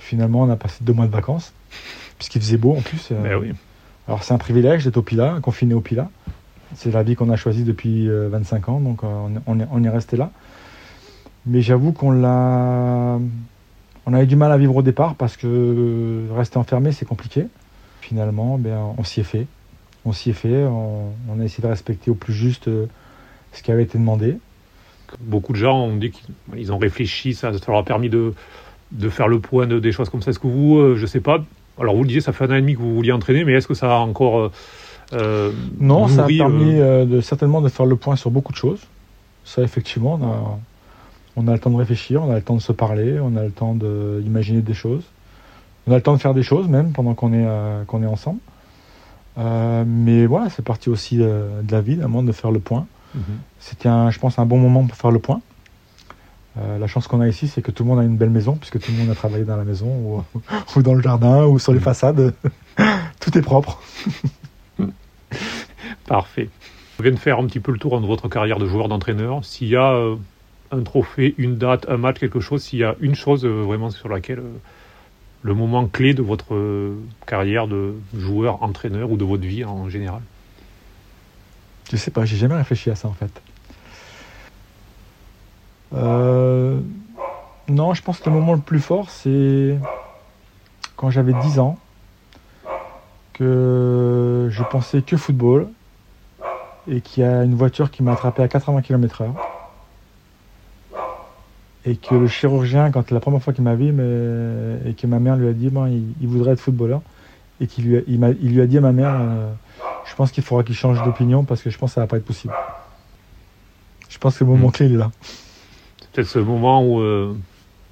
Finalement, 0.00 0.40
on 0.40 0.50
a 0.50 0.56
passé 0.56 0.78
deux 0.82 0.94
mois 0.94 1.06
de 1.06 1.12
vacances, 1.12 1.52
puisqu'il 2.18 2.40
faisait 2.40 2.56
beau 2.56 2.74
en 2.74 2.80
plus. 2.80 3.10
Euh. 3.12 3.22
Ben 3.22 3.36
oui. 3.36 3.52
Alors 4.08 4.24
c'est 4.24 4.32
un 4.32 4.38
privilège 4.38 4.84
d'être 4.84 4.96
au 4.96 5.02
Pila, 5.02 5.38
confiné 5.42 5.74
au 5.74 5.80
Pila. 5.80 6.10
C'est 6.74 6.90
la 6.90 7.02
vie 7.02 7.14
qu'on 7.14 7.30
a 7.30 7.36
choisie 7.36 7.64
depuis 7.64 8.08
25 8.08 8.68
euh, 8.68 8.72
ans, 8.72 8.80
donc 8.80 9.04
euh, 9.04 9.28
on, 9.46 9.60
est, 9.60 9.66
on 9.70 9.84
est 9.84 9.88
resté 9.88 10.16
là. 10.16 10.30
Mais 11.46 11.60
j'avoue 11.60 11.92
qu'on 11.92 12.10
l'a, 12.10 13.18
on 14.06 14.12
avait 14.12 14.26
du 14.26 14.36
mal 14.36 14.50
à 14.52 14.58
vivre 14.58 14.74
au 14.74 14.82
départ 14.82 15.14
parce 15.16 15.36
que 15.36 16.26
rester 16.34 16.56
enfermé 16.56 16.92
c'est 16.92 17.06
compliqué. 17.06 17.46
Finalement, 18.00 18.58
ben, 18.58 18.78
on 18.96 19.04
s'y 19.04 19.20
est 19.20 19.24
fait. 19.24 19.46
On 20.04 20.12
s'y 20.12 20.30
est 20.30 20.34
fait. 20.34 20.64
On, 20.64 21.12
a 21.40 21.44
essayé 21.44 21.62
de 21.62 21.68
respecter 21.68 22.10
au 22.10 22.14
plus 22.14 22.32
juste 22.32 22.70
ce 23.52 23.62
qui 23.62 23.70
avait 23.70 23.82
été 23.82 23.98
demandé. 23.98 24.36
Beaucoup 25.20 25.52
de 25.52 25.58
gens 25.58 25.78
ont 25.78 25.96
dit 25.96 26.12
qu'ils 26.12 26.72
ont 26.72 26.78
réfléchi, 26.78 27.34
ça, 27.34 27.52
ça 27.52 27.58
leur 27.68 27.78
a 27.78 27.84
permis 27.84 28.08
de, 28.08 28.32
de 28.92 29.08
faire 29.08 29.28
le 29.28 29.40
point 29.40 29.66
de, 29.66 29.78
des 29.78 29.92
choses 29.92 30.08
comme 30.08 30.22
ça 30.22 30.30
Est-ce 30.30 30.38
que 30.38 30.46
vous, 30.46 30.78
euh, 30.78 30.96
je 30.96 31.06
sais 31.06 31.20
pas, 31.20 31.42
alors 31.78 31.94
vous 31.94 32.02
le 32.02 32.08
disiez, 32.08 32.20
ça 32.20 32.32
fait 32.32 32.44
un 32.44 32.50
an 32.50 32.54
et 32.54 32.60
demi 32.60 32.74
que 32.74 32.80
vous 32.80 32.94
vouliez 32.94 33.12
entraîner, 33.12 33.44
mais 33.44 33.52
est-ce 33.52 33.68
que 33.68 33.74
ça 33.74 33.96
a 33.96 33.98
encore. 33.98 34.38
Euh, 34.38 34.52
euh 35.12 35.52
non, 35.78 36.08
ça 36.08 36.24
a 36.24 36.26
permis 36.26 36.78
euh, 36.78 37.04
de, 37.04 37.20
certainement 37.20 37.60
de 37.60 37.68
faire 37.68 37.86
le 37.86 37.96
point 37.96 38.16
sur 38.16 38.30
beaucoup 38.30 38.52
de 38.52 38.58
choses. 38.58 38.80
Ça, 39.44 39.62
effectivement, 39.62 40.18
on 40.20 40.26
a, 40.26 40.58
on 41.36 41.48
a 41.48 41.52
le 41.52 41.58
temps 41.58 41.70
de 41.70 41.76
réfléchir, 41.76 42.22
on 42.22 42.30
a 42.30 42.36
le 42.36 42.42
temps 42.42 42.56
de 42.56 42.62
se 42.62 42.72
parler, 42.72 43.18
on 43.20 43.36
a 43.36 43.44
le 43.44 43.50
temps 43.50 43.74
d'imaginer 43.74 44.60
des 44.60 44.74
choses. 44.74 45.02
On 45.86 45.92
a 45.92 45.96
le 45.96 46.02
temps 46.02 46.14
de 46.14 46.20
faire 46.20 46.34
des 46.34 46.42
choses 46.42 46.68
même 46.68 46.92
pendant 46.92 47.14
qu'on 47.14 47.32
est, 47.32 47.46
qu'on 47.86 48.02
est 48.02 48.06
ensemble. 48.06 48.38
Mais 49.36 50.26
voilà, 50.26 50.50
c'est 50.50 50.64
parti 50.64 50.90
aussi 50.90 51.16
de 51.16 51.70
la 51.70 51.80
vie, 51.80 51.96
d'un 51.96 52.08
moment 52.08 52.22
de 52.22 52.32
faire 52.32 52.50
le 52.50 52.60
point. 52.60 52.86
Mhm. 53.14 53.22
C'était, 53.58 53.88
je 54.10 54.18
pense, 54.18 54.38
un 54.38 54.46
bon 54.46 54.58
moment 54.58 54.86
pour 54.86 54.96
faire 54.96 55.10
le 55.10 55.18
point. 55.18 55.40
Euh, 56.58 56.78
la 56.78 56.86
chance 56.86 57.06
qu'on 57.06 57.20
a 57.20 57.28
ici, 57.28 57.48
c'est 57.48 57.62
que 57.62 57.70
tout 57.70 57.84
le 57.84 57.88
monde 57.88 58.00
a 58.00 58.02
une 58.02 58.16
belle 58.16 58.30
maison, 58.30 58.56
puisque 58.56 58.80
tout 58.80 58.90
le 58.90 58.98
monde 58.98 59.10
a 59.10 59.14
travaillé 59.14 59.44
dans 59.44 59.56
la 59.56 59.64
maison, 59.64 59.86
ou, 59.86 60.80
dans 60.82 60.94
le 60.94 61.02
jardin, 61.02 61.46
ou 61.46 61.58
sur 61.58 61.72
les 61.72 61.78
mm. 61.78 61.82
façades. 61.82 62.34
tout 63.20 63.38
est 63.38 63.42
propre. 63.42 63.80
Parfait. 66.06 66.48
On 66.98 67.02
vient 67.02 67.12
de 67.12 67.18
faire 67.18 67.38
un 67.38 67.46
petit 67.46 67.60
peu 67.60 67.72
le 67.72 67.78
tour 67.78 68.00
de 68.00 68.06
votre 68.06 68.28
carrière 68.28 68.58
de 68.58 68.66
joueur 68.66 68.88
d'entraîneur. 68.88 69.44
S'il 69.44 69.68
y 69.68 69.76
a 69.76 69.92
euh, 69.92 70.16
un 70.70 70.82
trophée, 70.82 71.34
une 71.38 71.56
date, 71.56 71.86
un 71.88 71.96
match, 71.96 72.18
quelque 72.18 72.40
chose, 72.40 72.62
s'il 72.62 72.80
y 72.80 72.84
a 72.84 72.96
une 73.00 73.14
chose 73.14 73.44
euh, 73.44 73.62
vraiment 73.62 73.90
sur 73.90 74.08
laquelle 74.08 74.42
le 75.42 75.54
moment 75.54 75.86
clé 75.86 76.14
de 76.14 76.22
votre 76.22 76.94
carrière 77.26 77.66
de 77.66 77.94
joueur, 78.16 78.62
entraîneur 78.62 79.10
ou 79.10 79.16
de 79.16 79.24
votre 79.24 79.44
vie 79.44 79.64
en 79.64 79.88
général? 79.88 80.20
Je 81.90 81.96
sais 81.96 82.10
pas, 82.10 82.24
j'ai 82.24 82.36
jamais 82.36 82.56
réfléchi 82.56 82.90
à 82.90 82.94
ça 82.94 83.08
en 83.08 83.12
fait. 83.12 83.32
Euh, 85.92 86.78
non, 87.68 87.94
je 87.94 88.02
pense 88.02 88.20
que 88.20 88.28
le 88.28 88.36
moment 88.36 88.54
le 88.54 88.60
plus 88.60 88.80
fort, 88.80 89.10
c'est 89.10 89.76
quand 90.96 91.10
j'avais 91.10 91.32
10 91.32 91.58
ans, 91.58 91.78
que 93.32 94.48
je 94.50 94.62
pensais 94.64 95.02
que 95.02 95.16
football, 95.16 95.68
et 96.88 97.00
qu'il 97.00 97.22
y 97.22 97.26
a 97.26 97.42
une 97.44 97.54
voiture 97.54 97.90
qui 97.90 98.02
m'a 98.02 98.12
attrapé 98.12 98.42
à 98.42 98.48
80 98.48 98.82
km/h. 98.82 99.30
Et 101.86 101.96
que 101.96 102.14
le 102.14 102.26
chirurgien, 102.26 102.90
quand 102.90 103.10
la 103.10 103.20
première 103.20 103.42
fois 103.42 103.52
qu'il 103.52 103.64
m'a 103.64 103.74
vu, 103.74 103.88
et 103.88 104.94
que 104.94 105.06
ma 105.06 105.18
mère 105.18 105.36
lui 105.36 105.48
a 105.48 105.52
dit 105.52 105.70
bon, 105.70 105.86
il, 105.86 106.28
voudrait 106.28 106.52
être 106.52 106.60
footballeur, 106.60 107.00
et 107.60 107.66
qu'il 107.66 107.84
lui, 107.84 108.04
il, 108.06 108.20
lui 108.54 108.60
a 108.60 108.66
dit 108.66 108.78
à 108.78 108.80
ma 108.80 108.92
mère 108.92 109.16
euh, 109.18 109.50
je 110.04 110.14
pense 110.14 110.30
qu'il 110.30 110.42
faudra 110.42 110.64
qu'il 110.64 110.74
change 110.74 111.02
d'opinion 111.04 111.44
parce 111.44 111.62
que 111.62 111.70
je 111.70 111.78
pense 111.78 111.90
que 111.90 111.94
ça 111.94 112.00
va 112.02 112.06
pas 112.06 112.16
être 112.16 112.24
possible. 112.24 112.54
Je 114.08 114.18
pense 114.18 114.38
que 114.38 114.44
le 114.44 114.50
moment 114.50 114.70
clé 114.70 114.86
il 114.86 114.94
est 114.94 114.98
là 114.98 115.10
peut-être 116.12 116.26
ce 116.26 116.38
moment 116.40 116.84
où, 116.84 117.00
euh, 117.00 117.36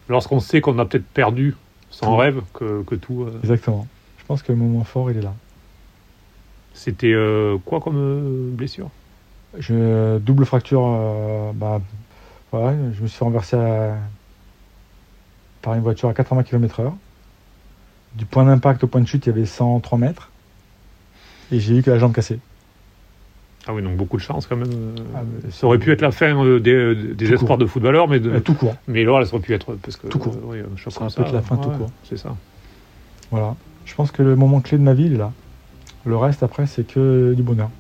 lorsqu'on 0.09 0.41
sait 0.41 0.61
qu'on 0.61 0.79
a 0.79 0.85
peut-être 0.85 1.07
perdu 1.07 1.55
son 1.91 2.17
rêve, 2.17 2.43
que, 2.53 2.83
que 2.83 2.95
tout. 2.95 3.23
Euh, 3.23 3.39
Exactement. 3.43 3.87
Je 4.19 4.25
pense 4.27 4.43
que 4.43 4.53
le 4.53 4.59
moment 4.59 4.85
fort, 4.85 5.11
il 5.11 5.19
est 5.19 5.23
là. 5.23 5.35
C'était 6.75 7.15
quoi 7.65 7.81
comme 7.81 8.51
blessure? 8.53 8.91
Je, 9.59 10.19
Double 10.19 10.45
fracture. 10.45 10.83
bah, 11.55 11.81
voilà, 12.53 12.77
je 12.93 13.03
me 13.03 13.07
suis 13.07 13.23
renversé 13.23 13.57
par 15.63 15.75
une 15.75 15.83
voiture 15.83 16.09
à 16.09 16.15
80 16.15 16.45
km/h. 16.45 16.93
Du 18.15 18.25
point 18.25 18.45
d'impact 18.45 18.85
au 18.85 18.87
point 18.87 19.01
de 19.01 19.07
chute, 19.07 19.27
il 19.27 19.29
y 19.29 19.33
avait 19.33 19.47
103 19.47 19.99
mètres. 19.99 20.31
Et 21.53 21.61
j'ai 21.61 21.77
eu 21.79 21.83
que 21.83 21.91
la 21.91 21.99
jambe 21.99 22.13
cassée. 22.13 22.41
Ah 23.67 23.75
oui, 23.75 23.83
donc 23.83 23.97
beaucoup 23.97 24.17
de 24.17 24.23
chance 24.23 24.47
quand 24.47 24.57
même. 24.57 24.71
Ah, 25.15 25.21
ça 25.51 25.67
aurait 25.67 25.79
pu 25.79 25.93
être 25.93 26.01
la 26.01 26.11
fin 26.11 26.35
euh, 26.43 26.59
des, 26.59 27.15
des 27.15 27.33
espoirs 27.33 27.59
de 27.59 27.67
footballeurs, 27.67 28.09
mais 28.09 28.19
de, 28.19 28.39
tout 28.39 28.55
court. 28.55 28.75
Mais 28.87 29.05
là, 29.05 29.23
ça 29.25 29.35
aurait 29.35 29.43
pu 29.43 29.53
être 29.53 29.75
parce 29.75 29.97
que 29.97 30.07
tout 30.07 30.19
court. 30.19 30.35
Euh, 30.35 30.65
oui, 30.65 30.83
ça 30.91 31.07
peut 31.15 31.23
être 31.23 31.33
la 31.33 31.43
fin 31.43 31.57
tout 31.57 31.71
court. 31.71 31.91
C'est 32.05 32.17
ça. 32.17 32.35
Voilà. 33.31 33.57
Je 33.85 33.95
pense 33.95 34.11
que 34.11 34.23
le 34.23 34.37
moment 34.37 34.61
clé 34.61 34.79
de 34.79 34.83
ma 34.83 34.95
vie 34.95 35.07
il 35.07 35.15
est 35.15 35.19
là. 35.19 35.33
Le 36.07 36.17
reste 36.17 36.43
après, 36.43 36.67
c'est 36.67 36.87
que 36.87 37.35
du 37.35 37.43
bonheur. 37.43 37.71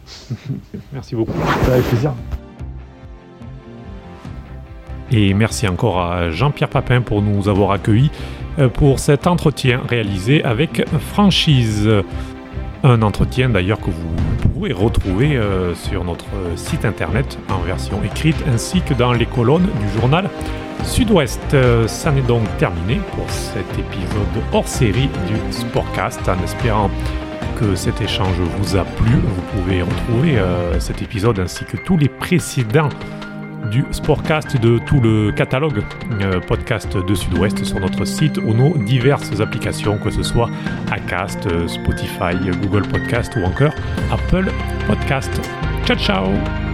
merci 0.92 1.14
beaucoup. 1.14 1.32
Avec 1.70 1.84
plaisir. 1.84 2.12
Et 5.10 5.32
merci 5.32 5.66
encore 5.66 6.00
à 6.00 6.30
Jean-Pierre 6.30 6.68
Papin 6.68 7.00
pour 7.00 7.22
nous 7.22 7.48
avoir 7.48 7.70
accueillis 7.70 8.10
euh, 8.58 8.68
pour 8.68 8.98
cet 8.98 9.26
entretien 9.26 9.80
réalisé 9.88 10.44
avec 10.44 10.84
franchise. 11.12 11.88
Un 12.84 13.02
entretien 13.02 13.48
d'ailleurs 13.48 13.80
que 13.80 13.90
vous 13.90 14.48
pouvez 14.52 14.72
retrouver 14.72 15.36
euh, 15.36 15.74
sur 15.74 16.04
notre 16.04 16.26
site 16.56 16.84
internet 16.84 17.38
en 17.48 17.58
version 17.58 18.00
écrite 18.04 18.36
ainsi 18.52 18.82
que 18.82 18.94
dans 18.94 19.12
les 19.12 19.26
colonnes 19.26 19.68
du 19.80 20.00
journal 20.00 20.28
Sud-Ouest. 20.84 21.40
Euh, 21.54 21.88
ça 21.88 22.12
n'est 22.12 22.20
donc 22.20 22.44
terminé 22.58 23.00
pour 23.16 23.28
cet 23.30 23.66
épisode 23.78 24.44
hors 24.52 24.68
série 24.68 25.08
du 25.26 25.52
Sportcast 25.52 26.20
en 26.28 26.42
espérant 26.44 26.90
que 27.58 27.74
cet 27.74 28.00
échange 28.02 28.36
vous 28.58 28.76
a 28.76 28.84
plu. 28.84 29.10
Vous 29.10 29.58
pouvez 29.58 29.82
retrouver 29.82 30.38
cet 30.78 31.02
épisode 31.02 31.40
ainsi 31.40 31.64
que 31.64 31.76
tous 31.76 31.96
les 31.96 32.08
précédents 32.08 32.90
du 33.70 33.84
Sportcast, 33.90 34.60
de 34.60 34.78
tout 34.78 35.00
le 35.00 35.32
catalogue 35.32 35.82
euh, 36.22 36.40
podcast 36.40 36.96
de 36.96 37.14
Sud-Ouest 37.14 37.64
sur 37.64 37.80
notre 37.80 38.04
site 38.04 38.38
ou 38.38 38.54
nos 38.54 38.76
diverses 38.78 39.40
applications, 39.40 39.98
que 39.98 40.10
ce 40.10 40.22
soit 40.22 40.50
Acast, 40.90 41.48
Spotify, 41.66 42.34
Google 42.62 42.86
Podcast 42.88 43.34
ou 43.36 43.44
encore 43.44 43.74
Apple 44.10 44.50
Podcast. 44.86 45.30
Ciao 45.84 45.96
ciao 45.96 46.67